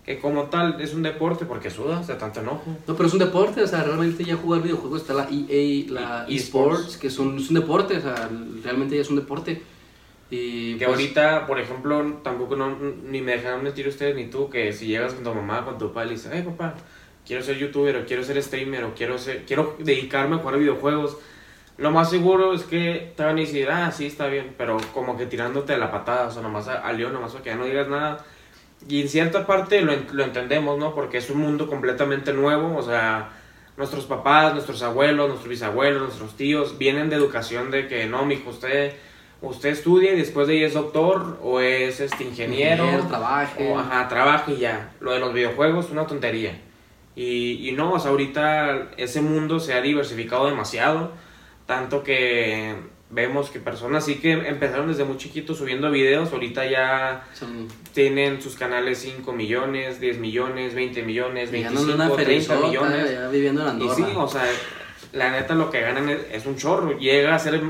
que 0.04 0.18
como 0.18 0.44
tal 0.44 0.80
es 0.80 0.94
un 0.94 1.02
deporte 1.02 1.44
porque 1.44 1.70
sudas 1.70 2.06
de 2.08 2.14
tanto 2.14 2.40
enojo. 2.40 2.64
No, 2.86 2.94
pero 2.96 3.06
es 3.06 3.12
un 3.12 3.20
deporte, 3.20 3.62
o 3.62 3.66
sea, 3.66 3.82
realmente 3.84 4.24
ya 4.24 4.36
jugar 4.36 4.62
videojuegos 4.62 5.02
está 5.02 5.14
la 5.14 5.28
EA, 5.30 5.90
la 5.92 6.26
E- 6.28 6.34
eSports, 6.36 6.96
que 6.96 7.06
es 7.06 7.18
un, 7.18 7.38
es 7.38 7.48
un 7.50 7.54
deporte, 7.54 7.98
o 7.98 8.00
sea, 8.00 8.28
realmente 8.64 8.96
ya 8.96 9.02
es 9.02 9.10
un 9.10 9.16
deporte. 9.16 9.62
Y 10.30 10.72
Que 10.78 10.86
pues, 10.86 10.88
ahorita, 10.98 11.46
por 11.46 11.60
ejemplo, 11.60 12.20
tampoco 12.24 12.56
no, 12.56 12.76
ni 13.06 13.20
me 13.20 13.32
dejarán 13.32 13.62
mentir 13.62 13.86
ustedes 13.86 14.16
ni 14.16 14.26
tú 14.26 14.48
que 14.48 14.72
si 14.72 14.86
llegas 14.86 15.12
con 15.14 15.22
tu 15.24 15.34
mamá, 15.34 15.64
con 15.64 15.78
tu 15.78 15.88
papá 15.88 16.04
y 16.04 16.08
le 16.08 16.14
dices, 16.14 16.30
hey 16.34 16.42
papá, 16.44 16.74
quiero 17.26 17.42
ser 17.42 17.58
youtuber 17.58 17.96
o 17.98 18.04
quiero 18.06 18.24
ser 18.24 18.42
streamer 18.42 18.84
o 18.84 18.94
quiero 18.94 19.18
ser, 19.18 19.44
quiero 19.44 19.76
dedicarme 19.78 20.36
a 20.36 20.38
jugar 20.38 20.58
videojuegos, 20.58 21.18
lo 21.76 21.90
más 21.90 22.10
seguro 22.10 22.54
es 22.54 22.62
que 22.64 23.12
te 23.16 23.22
van 23.24 23.36
a 23.36 23.40
decir, 23.40 23.68
ah, 23.70 23.92
sí, 23.92 24.06
está 24.06 24.26
bien, 24.26 24.54
pero 24.56 24.78
como 24.94 25.16
que 25.16 25.26
tirándote 25.26 25.76
la 25.76 25.90
patada, 25.90 26.28
o 26.28 26.30
sea, 26.30 26.42
nomás 26.42 26.66
a, 26.68 26.80
a 26.80 26.92
león, 26.92 27.12
nomás 27.12 27.32
para 27.32 27.44
que 27.44 27.50
ya 27.50 27.56
no 27.56 27.64
digas 27.66 27.88
nada. 27.88 28.24
Y 28.88 29.02
en 29.02 29.08
cierta 29.08 29.46
parte 29.46 29.80
lo, 29.80 29.92
lo 30.12 30.24
entendemos, 30.24 30.78
¿no? 30.78 30.94
Porque 30.94 31.18
es 31.18 31.30
un 31.30 31.38
mundo 31.38 31.68
completamente 31.68 32.32
nuevo, 32.32 32.76
o 32.76 32.82
sea, 32.82 33.30
nuestros 33.76 34.04
papás, 34.04 34.52
nuestros 34.52 34.82
abuelos, 34.82 35.28
nuestros 35.28 35.48
bisabuelos, 35.48 36.02
nuestros 36.02 36.36
tíos 36.36 36.78
vienen 36.78 37.08
de 37.10 37.16
educación 37.16 37.70
de 37.70 37.88
que 37.88 38.06
no, 38.06 38.24
mijo, 38.24 38.50
usted, 38.50 38.94
usted 39.40 39.70
estudia 39.70 40.12
y 40.12 40.16
después 40.16 40.46
de 40.46 40.54
ahí 40.54 40.64
es 40.64 40.74
doctor 40.74 41.38
o 41.42 41.60
es 41.60 42.00
este 42.00 42.24
ingeniero, 42.24 42.84
ingeniero, 42.84 43.08
trabaje. 43.08 43.72
o, 43.72 43.78
ajá, 43.78 44.08
trabajo 44.08 44.52
y 44.52 44.58
ya. 44.58 44.92
Lo 45.00 45.12
de 45.12 45.20
los 45.20 45.32
videojuegos 45.32 45.90
una 45.90 46.06
tontería. 46.06 46.58
Y, 47.14 47.68
y 47.68 47.72
no, 47.72 47.92
o 47.92 47.98
sea, 47.98 48.10
ahorita 48.10 48.90
ese 48.96 49.20
mundo 49.20 49.60
se 49.60 49.74
ha 49.74 49.82
diversificado 49.82 50.46
demasiado, 50.46 51.12
tanto 51.66 52.02
que 52.02 52.74
vemos 53.12 53.50
que 53.50 53.60
personas 53.60 54.06
sí 54.06 54.16
que 54.16 54.32
empezaron 54.32 54.88
desde 54.88 55.04
muy 55.04 55.18
chiquitos 55.18 55.58
subiendo 55.58 55.90
videos, 55.90 56.32
ahorita 56.32 56.64
ya 56.66 57.24
son- 57.34 57.68
tienen 57.92 58.40
sus 58.40 58.56
canales 58.56 58.98
5 58.98 59.32
millones, 59.34 60.00
10 60.00 60.18
millones, 60.18 60.74
20 60.74 61.02
millones, 61.02 61.50
ya 61.50 61.52
25, 61.52 61.82
no 61.86 61.94
una 61.94 62.04
30 62.16 62.16
ferizota, 62.24 62.66
millones. 62.66 63.12
ya 63.12 63.28
viviendo 63.28 63.60
en 63.62 63.66
Y 63.66 63.70
Andorra. 63.70 63.94
sí, 63.94 64.04
o 64.16 64.28
sea, 64.28 64.44
la 65.12 65.30
neta 65.30 65.54
lo 65.54 65.70
que 65.70 65.80
ganan 65.82 66.08
es, 66.08 66.20
es 66.32 66.46
un 66.46 66.56
chorro. 66.56 66.98
Llega 66.98 67.34
a 67.34 67.38
ser, 67.38 67.60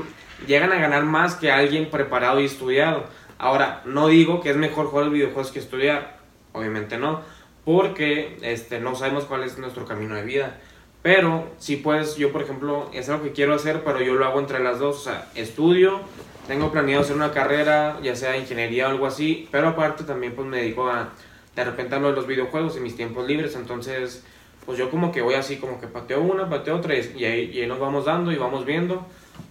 llegan 0.47 0.71
a 0.71 0.75
ganar 0.79 1.03
más 1.03 1.35
que 1.35 1.51
alguien 1.51 1.89
preparado 1.89 2.39
y 2.39 2.45
estudiado. 2.45 3.03
Ahora, 3.37 3.81
no 3.85 4.07
digo 4.07 4.39
que 4.39 4.49
es 4.51 4.55
mejor 4.55 4.85
jugar 4.87 5.09
videojuegos 5.09 5.51
que 5.51 5.59
estudiar. 5.59 6.19
Obviamente 6.53 6.97
no. 6.97 7.21
Porque 7.65 8.37
este, 8.43 8.79
no 8.79 8.95
sabemos 8.95 9.25
cuál 9.25 9.43
es 9.43 9.57
nuestro 9.57 9.85
camino 9.85 10.15
de 10.15 10.23
vida. 10.23 10.57
Pero 11.03 11.47
sí 11.59 11.75
puedes, 11.75 12.15
yo 12.15 12.31
por 12.31 12.41
ejemplo, 12.41 12.89
es 12.93 13.07
algo 13.09 13.23
que 13.23 13.33
quiero 13.33 13.53
hacer, 13.53 13.83
pero 13.83 14.01
yo 14.01 14.15
lo 14.15 14.25
hago 14.25 14.39
entre 14.39 14.63
las 14.63 14.79
dos. 14.79 14.97
O 14.97 15.03
sea, 15.03 15.29
estudio, 15.35 15.99
tengo 16.47 16.71
planeado 16.71 17.03
hacer 17.03 17.15
una 17.15 17.31
carrera, 17.31 17.99
ya 18.01 18.15
sea 18.15 18.35
ingeniería 18.37 18.87
o 18.87 18.91
algo 18.91 19.05
así. 19.05 19.47
Pero 19.51 19.67
aparte 19.67 20.03
también 20.05 20.33
pues 20.33 20.47
me 20.47 20.57
dedico 20.57 20.89
a, 20.89 21.09
de 21.55 21.63
repente 21.63 21.93
a 21.93 21.99
lo 21.99 22.09
de 22.09 22.15
los 22.15 22.25
videojuegos 22.25 22.75
en 22.77 22.83
mis 22.83 22.95
tiempos 22.95 23.27
libres. 23.27 23.55
Entonces 23.55 24.23
pues 24.65 24.77
yo 24.77 24.89
como 24.89 25.11
que 25.11 25.21
voy 25.21 25.35
así, 25.35 25.57
como 25.57 25.79
que 25.79 25.87
pateo 25.87 26.21
una, 26.21 26.49
pateo 26.49 26.79
tres, 26.81 27.11
y 27.15 27.25
ahí, 27.25 27.51
y 27.53 27.61
ahí 27.61 27.67
nos 27.67 27.79
vamos 27.79 28.05
dando 28.05 28.31
y 28.31 28.35
vamos 28.35 28.65
viendo, 28.65 29.05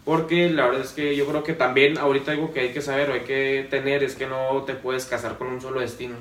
porque 0.04 0.50
la 0.50 0.66
verdad 0.66 0.82
es 0.82 0.92
que 0.92 1.16
yo 1.16 1.26
creo 1.26 1.42
que 1.42 1.52
también 1.52 1.98
ahorita 1.98 2.32
algo 2.32 2.52
que 2.52 2.60
hay 2.60 2.72
que 2.72 2.80
saber 2.80 3.10
o 3.10 3.14
hay 3.14 3.20
que 3.20 3.66
tener 3.70 4.02
es 4.02 4.14
que 4.14 4.26
no 4.26 4.62
te 4.62 4.74
puedes 4.74 5.06
casar 5.06 5.38
con 5.38 5.48
un 5.48 5.60
solo 5.60 5.80
destino, 5.80 6.16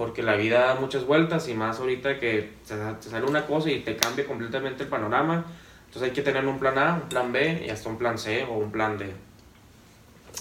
porque 0.00 0.22
la 0.22 0.34
vida 0.34 0.60
da 0.60 0.76
muchas 0.76 1.04
vueltas 1.04 1.46
y 1.48 1.52
más 1.52 1.78
ahorita 1.78 2.18
que 2.18 2.52
te, 2.66 3.10
sale 3.10 3.26
una 3.26 3.46
cosa 3.46 3.70
y 3.70 3.80
te 3.80 3.98
cambia 3.98 4.26
completamente 4.26 4.84
el 4.84 4.88
panorama, 4.88 5.44
entonces 5.84 6.08
hay 6.08 6.14
que 6.14 6.22
tener 6.22 6.46
un 6.46 6.58
plan 6.58 6.78
A, 6.78 6.94
un 6.94 7.08
plan 7.10 7.30
B 7.30 7.64
y 7.66 7.68
hasta 7.68 7.90
un 7.90 7.98
plan 7.98 8.18
C 8.18 8.44
o 8.44 8.56
un 8.56 8.72
plan 8.72 8.96
D. 8.96 9.12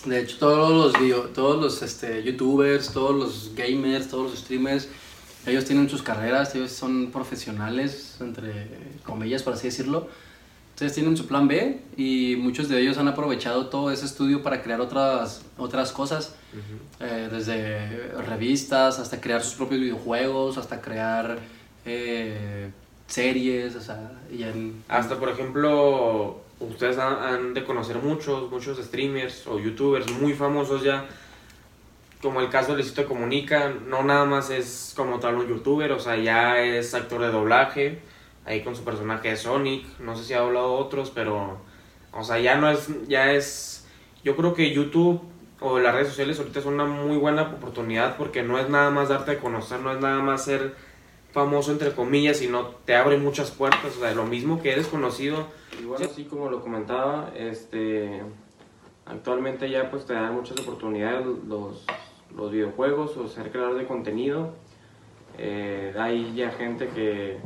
De 0.06 0.22
hecho, 0.22 0.38
todos 0.38 0.94
los 0.96 1.34
todos 1.34 1.62
los 1.62 1.82
este, 1.82 2.24
youtubers, 2.24 2.94
todos 2.94 3.14
los 3.14 3.54
gamers, 3.54 4.08
todos 4.08 4.32
los 4.32 4.40
streamers, 4.40 4.88
ellos 5.46 5.66
tienen 5.66 5.90
sus 5.90 6.04
carreras, 6.04 6.56
ellos 6.56 6.72
son 6.72 7.12
profesionales, 7.12 8.16
entre 8.22 8.70
comillas, 9.04 9.44
por 9.44 9.56
así 9.56 9.68
decirlo. 9.68 10.08
Entonces 10.80 10.96
tienen 10.96 11.18
su 11.18 11.28
plan 11.28 11.50
B 11.50 11.78
y 11.98 12.38
muchos 12.38 12.70
de 12.70 12.80
ellos 12.80 12.98
han 12.98 13.10
aprovechado 13.10 13.66
todo 13.68 13.92
ese 13.92 14.06
estudio 14.06 14.42
para 14.42 14.62
crear 14.64 14.80
otras, 14.80 15.42
otras 15.58 15.92
cosas, 15.92 16.36
eh, 17.02 17.28
desde 17.30 18.14
revistas 18.22 18.98
hasta 18.98 19.20
crear 19.20 19.44
sus 19.44 19.56
propios 19.56 19.82
videojuegos, 19.82 20.58
hasta 20.58 20.80
crear 20.80 21.38
eh, 21.86 22.70
series, 23.08 23.76
o 23.76 23.82
sea, 23.82 24.10
y 24.32 24.44
en- 24.44 24.82
Hasta, 24.88 25.20
por 25.20 25.28
ejemplo, 25.28 26.40
ustedes 26.62 26.98
han, 26.98 27.14
han 27.24 27.54
de 27.54 27.66
conocer 27.66 27.98
muchos, 27.98 28.50
muchos 28.50 28.78
streamers 28.78 29.48
o 29.48 29.60
youtubers 29.60 30.10
muy 30.14 30.32
famosos 30.32 30.82
ya, 30.82 31.08
como 32.22 32.40
el 32.40 32.48
caso 32.50 32.70
de 32.72 32.76
Luisito 32.78 33.06
Comunica, 33.06 33.74
no 33.86 34.02
nada 34.04 34.24
más 34.24 34.50
es 34.50 34.94
como 34.96 35.20
tal 35.20 35.36
un 35.36 35.48
youtuber, 35.50 35.92
o 35.92 36.00
sea, 36.00 36.16
ya 36.16 36.58
es 36.62 36.94
actor 36.94 37.20
de 37.20 37.32
doblaje, 37.32 38.00
ahí 38.50 38.64
con 38.64 38.76
su 38.76 38.84
personaje 38.84 39.30
de 39.30 39.38
Sonic, 39.38 39.86
no 40.00 40.16
sé 40.16 40.24
si 40.24 40.34
ha 40.34 40.40
hablado 40.40 40.74
otros, 40.74 41.12
pero, 41.14 41.60
o 42.12 42.24
sea, 42.24 42.40
ya 42.40 42.56
no 42.56 42.70
es, 42.70 42.90
ya 43.08 43.32
es, 43.32 43.88
yo 44.24 44.36
creo 44.36 44.56
que 44.56 44.74
YouTube 44.74 45.22
o 45.62 45.78
las 45.78 45.94
redes 45.94 46.08
sociales 46.10 46.40
ahorita 46.40 46.62
son 46.62 46.74
una 46.74 46.86
muy 46.86 47.18
buena 47.18 47.44
oportunidad 47.44 48.18
porque 48.18 48.42
no 48.42 48.58
es 48.58 48.68
nada 48.68 48.90
más 48.90 49.10
darte 49.10 49.32
a 49.32 49.40
conocer, 49.40 49.80
no 49.82 49.92
es 49.92 50.00
nada 50.00 50.20
más 50.22 50.46
ser 50.46 50.74
famoso 51.32 51.72
entre 51.72 51.92
comillas, 51.92 52.38
sino 52.38 52.66
te 52.86 52.96
abre 52.96 53.18
muchas 53.18 53.52
puertas, 53.52 53.96
o 53.96 54.00
sea, 54.00 54.16
lo 54.16 54.26
mismo 54.26 54.62
que 54.62 54.72
eres 54.72 54.88
conocido. 54.88 55.46
Igual 55.80 56.02
así 56.02 56.24
como 56.24 56.50
lo 56.50 56.62
comentaba, 56.62 57.32
este 57.36 58.24
actualmente 59.06 59.70
ya 59.70 59.92
pues 59.92 60.06
te 60.06 60.14
dan 60.14 60.34
muchas 60.34 60.60
oportunidades 60.60 61.26
los, 61.48 61.86
los 62.36 62.52
videojuegos 62.52 63.16
o 63.18 63.28
ser 63.28 63.52
creador 63.52 63.78
de 63.78 63.86
contenido. 63.86 64.56
Eh, 65.38 65.94
hay 65.98 66.34
ya 66.36 66.52
gente 66.52 66.88
que 66.90 67.38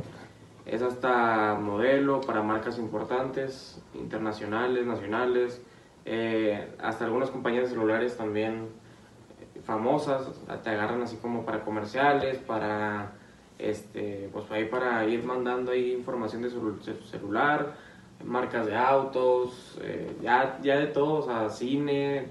es 0.66 0.82
hasta 0.82 1.58
modelo 1.60 2.20
para 2.20 2.42
marcas 2.42 2.78
importantes, 2.78 3.82
internacionales, 3.94 4.86
nacionales, 4.86 5.62
eh, 6.06 6.68
hasta 6.80 7.04
algunas 7.04 7.30
compañías 7.30 7.64
de 7.64 7.70
celulares 7.70 8.16
también 8.16 8.68
famosas, 9.64 10.28
te 10.62 10.70
agarran 10.70 11.02
así 11.02 11.16
como 11.16 11.44
para 11.44 11.64
comerciales, 11.64 12.38
para 12.38 13.12
este, 13.58 14.28
pues 14.32 14.50
ahí 14.50 14.66
para 14.66 15.06
ir 15.06 15.24
mandando 15.24 15.72
ahí 15.72 15.92
información 15.92 16.42
de 16.42 16.50
su 16.50 16.76
celular, 17.10 17.74
marcas 18.24 18.66
de 18.66 18.76
autos, 18.76 19.78
eh, 19.82 20.16
ya, 20.22 20.58
ya 20.62 20.78
de 20.78 20.86
todo, 20.86 21.14
o 21.14 21.22
sea, 21.22 21.48
cine, 21.50 22.28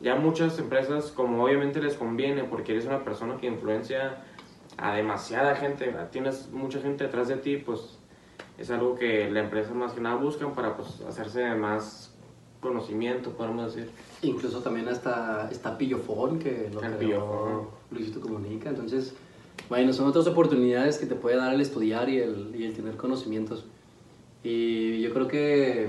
ya 0.00 0.16
muchas 0.16 0.58
empresas 0.58 1.10
como 1.10 1.44
obviamente 1.44 1.80
les 1.80 1.96
conviene 1.96 2.44
porque 2.44 2.72
eres 2.72 2.86
una 2.86 3.04
persona 3.04 3.36
que 3.36 3.46
influencia 3.46 4.24
a 4.80 4.94
demasiada 4.94 5.54
gente, 5.56 5.94
tienes 6.10 6.48
mucha 6.50 6.80
gente 6.80 7.04
detrás 7.04 7.28
de 7.28 7.36
ti, 7.36 7.56
pues 7.58 7.98
es 8.58 8.70
algo 8.70 8.94
que 8.94 9.30
la 9.30 9.40
empresa 9.40 9.72
más 9.74 9.92
que 9.92 10.00
nada 10.00 10.16
buscan 10.16 10.54
para 10.54 10.76
pues 10.76 11.00
hacerse 11.08 11.54
más 11.54 12.14
conocimiento, 12.60 13.30
podemos 13.30 13.74
decir. 13.74 13.90
incluso 14.22 14.60
también 14.60 14.88
hasta 14.88 15.48
está 15.50 15.78
Pillofón, 15.78 16.38
que 16.38 16.70
lo 16.72 16.82
El 16.82 16.96
creó. 16.96 17.70
Luisito 17.90 18.20
Comunica. 18.20 18.68
Entonces, 18.68 19.14
bueno, 19.68 19.92
son 19.92 20.06
otras 20.08 20.26
oportunidades 20.26 20.98
que 20.98 21.06
te 21.06 21.14
puede 21.14 21.36
dar 21.36 21.54
el 21.54 21.60
estudiar 21.60 22.08
y 22.08 22.18
el, 22.18 22.54
y 22.54 22.64
el 22.64 22.74
tener 22.74 22.96
conocimientos. 22.96 23.64
Y 24.42 25.00
yo 25.00 25.12
creo 25.12 25.26
que 25.28 25.88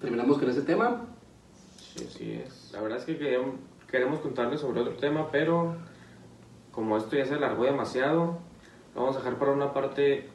terminamos 0.00 0.38
con 0.38 0.48
ese 0.50 0.62
tema. 0.62 1.02
Sí, 1.78 2.06
sí 2.10 2.32
es. 2.32 2.70
La 2.72 2.80
verdad 2.80 2.98
es 2.98 3.04
que 3.04 3.18
queríamos- 3.18 3.56
queremos 3.90 4.20
contarles 4.20 4.60
sobre 4.60 4.80
otro 4.80 4.94
tema, 4.94 5.30
pero 5.30 5.76
como 6.72 6.96
esto 6.96 7.16
ya 7.16 7.26
se 7.26 7.34
alargó 7.34 7.64
demasiado, 7.64 8.38
vamos 8.94 9.16
a 9.16 9.18
dejar 9.18 9.38
para 9.38 9.52
una 9.52 9.72
parte 9.72 10.28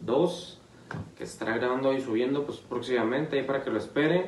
2, 0.00 0.60
que 1.16 1.24
estará 1.24 1.56
grabando 1.56 1.92
y 1.92 2.00
subiendo 2.00 2.44
pues 2.44 2.58
próximamente, 2.58 3.38
ahí 3.38 3.46
para 3.46 3.62
que 3.62 3.70
lo 3.70 3.78
esperen. 3.78 4.22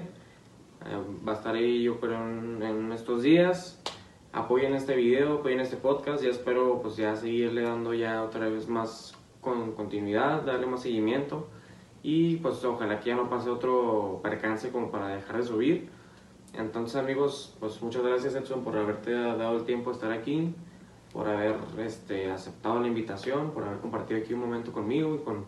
Eh, 0.86 1.26
va 1.26 1.32
a 1.32 1.34
estar 1.36 1.54
ahí 1.54 1.82
yo 1.82 2.00
creo 2.00 2.16
en, 2.16 2.62
en 2.62 2.92
estos 2.92 3.22
días. 3.22 3.82
apoyen 4.32 4.74
este 4.74 4.94
video, 4.94 5.38
apoyen 5.38 5.60
este 5.60 5.76
podcast. 5.76 6.22
Ya 6.22 6.30
espero 6.30 6.80
pues 6.82 6.96
ya 6.96 7.16
seguirle 7.16 7.62
dando 7.62 7.94
ya 7.94 8.22
otra 8.22 8.48
vez 8.48 8.68
más 8.68 9.14
con 9.40 9.72
continuidad, 9.72 10.42
darle 10.42 10.66
más 10.66 10.82
seguimiento. 10.82 11.48
Y 12.02 12.36
pues 12.36 12.64
ojalá 12.64 13.00
que 13.00 13.10
ya 13.10 13.16
no 13.16 13.28
pase 13.28 13.50
otro 13.50 14.20
percance 14.22 14.70
como 14.70 14.90
para 14.90 15.08
dejar 15.08 15.38
de 15.38 15.42
subir. 15.42 15.97
Entonces 16.58 16.96
amigos, 16.96 17.54
pues 17.60 17.80
muchas 17.82 18.02
gracias 18.02 18.34
Edson 18.34 18.62
por 18.64 18.76
haberte 18.76 19.12
dado 19.12 19.56
el 19.56 19.64
tiempo 19.64 19.90
de 19.90 19.94
estar 19.94 20.10
aquí, 20.10 20.52
por 21.12 21.28
haber 21.28 21.54
este, 21.78 22.30
aceptado 22.32 22.80
la 22.80 22.88
invitación, 22.88 23.52
por 23.52 23.62
haber 23.62 23.78
compartido 23.78 24.20
aquí 24.20 24.34
un 24.34 24.40
momento 24.40 24.72
conmigo 24.72 25.14
y 25.14 25.18
con 25.24 25.44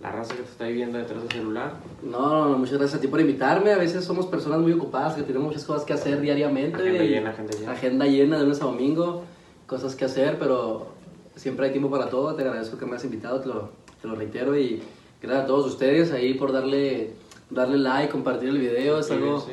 la 0.00 0.10
raza 0.10 0.34
que 0.34 0.42
te 0.42 0.50
está 0.50 0.66
viendo 0.66 0.98
detrás 0.98 1.22
del 1.22 1.30
celular. 1.30 1.74
No, 2.02 2.48
no, 2.48 2.58
muchas 2.58 2.78
gracias 2.78 2.98
a 2.98 3.00
ti 3.00 3.06
por 3.06 3.20
invitarme. 3.20 3.72
A 3.72 3.78
veces 3.78 4.04
somos 4.04 4.26
personas 4.26 4.58
muy 4.60 4.72
ocupadas 4.72 5.14
que 5.14 5.22
tenemos 5.22 5.46
muchas 5.48 5.64
cosas 5.64 5.84
que 5.84 5.92
hacer 5.92 6.20
diariamente. 6.20 6.82
Agenda 6.82 7.04
llena, 7.04 7.30
agenda 7.30 7.56
llena. 7.56 7.72
Agenda 7.72 8.06
llena 8.06 8.36
de 8.38 8.42
lunes 8.42 8.60
a 8.60 8.64
domingo, 8.66 9.22
cosas 9.66 9.94
que 9.94 10.04
hacer, 10.06 10.38
pero 10.40 10.88
siempre 11.36 11.66
hay 11.66 11.72
tiempo 11.72 11.88
para 11.90 12.08
todo. 12.10 12.34
Te 12.34 12.42
agradezco 12.42 12.78
que 12.78 12.86
me 12.86 12.96
has 12.96 13.04
invitado, 13.04 13.40
te 13.40 13.46
lo, 13.48 13.70
te 14.02 14.08
lo 14.08 14.16
reitero. 14.16 14.56
Y 14.58 14.82
gracias 15.22 15.44
a 15.44 15.46
todos 15.46 15.66
ustedes 15.66 16.12
ahí 16.12 16.34
por 16.34 16.52
darle, 16.52 17.12
darle 17.50 17.78
like, 17.78 18.10
compartir 18.12 18.48
el 18.50 18.58
video. 18.58 18.98
Es 18.98 19.06
Sí, 19.06 19.14
algo, 19.14 19.40
sí. 19.40 19.52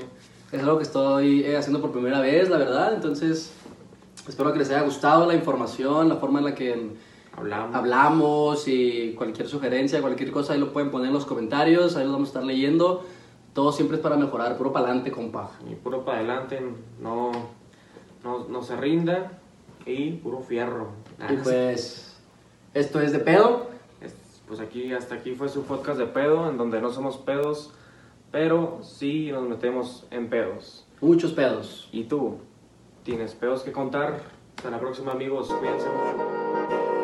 Es 0.55 0.63
algo 0.63 0.77
que 0.77 0.83
estoy 0.83 1.41
eh, 1.43 1.57
haciendo 1.57 1.81
por 1.81 1.91
primera 1.91 2.19
vez, 2.19 2.49
la 2.49 2.57
verdad. 2.57 2.93
Entonces, 2.93 3.53
espero 4.27 4.51
que 4.53 4.59
les 4.59 4.69
haya 4.69 4.81
gustado 4.81 5.25
la 5.25 5.35
información, 5.35 6.09
la 6.09 6.15
forma 6.15 6.39
en 6.39 6.45
la 6.45 6.55
que 6.55 6.91
Hablamos. 7.37 7.75
hablamos 7.75 8.67
y 8.67 9.13
cualquier 9.17 9.47
sugerencia, 9.47 10.01
cualquier 10.01 10.31
cosa, 10.31 10.53
ahí 10.53 10.59
lo 10.59 10.71
pueden 10.73 10.91
poner 10.91 11.07
en 11.07 11.13
los 11.13 11.25
comentarios, 11.25 11.95
ahí 11.97 12.05
lo 12.05 12.13
vamos 12.13 12.29
a 12.29 12.31
estar 12.31 12.43
leyendo. 12.43 13.03
Todo 13.53 13.71
siempre 13.71 13.97
es 13.97 14.03
para 14.03 14.17
mejorar, 14.17 14.57
puro 14.57 14.71
para 14.73 14.85
adelante, 14.87 15.11
compa. 15.11 15.51
Y 15.69 15.75
puro 15.75 16.03
para 16.03 16.17
adelante, 16.19 16.61
no, 17.01 17.31
no, 18.23 18.47
no 18.49 18.63
se 18.63 18.75
rinda 18.75 19.31
y 19.85 20.11
puro 20.11 20.39
fierro. 20.41 20.89
Ah, 21.19 21.31
Y 21.31 21.37
pues, 21.37 22.15
esto 22.73 22.99
es 23.01 23.11
de 23.13 23.19
pedo. 23.19 23.67
Es- 24.01 24.15
Pues 24.47 24.59
aquí, 24.59 24.93
hasta 24.93 25.15
aquí 25.15 25.31
fue 25.35 25.47
su 25.49 25.63
podcast 25.63 25.97
de 25.97 26.05
pedo, 26.05 26.49
en 26.49 26.57
donde 26.57 26.81
no 26.81 26.91
somos 26.91 27.17
pedos, 27.17 27.71
pero 28.35 28.79
sí 28.81 29.31
nos 29.31 29.47
metemos 29.47 30.05
en 30.11 30.29
pedos. 30.29 30.85
Muchos 30.99 31.31
pedos. 31.31 31.87
¿Y 31.93 32.03
tú? 32.03 32.39
¿Tienes 33.03 33.33
pedos 33.33 33.63
que 33.63 33.71
contar? 33.71 34.23
Hasta 34.57 34.69
la 34.69 34.77
próxima 34.77 35.13
amigos, 35.13 35.47
cuídense 35.47 35.87
mucho. 35.87 36.94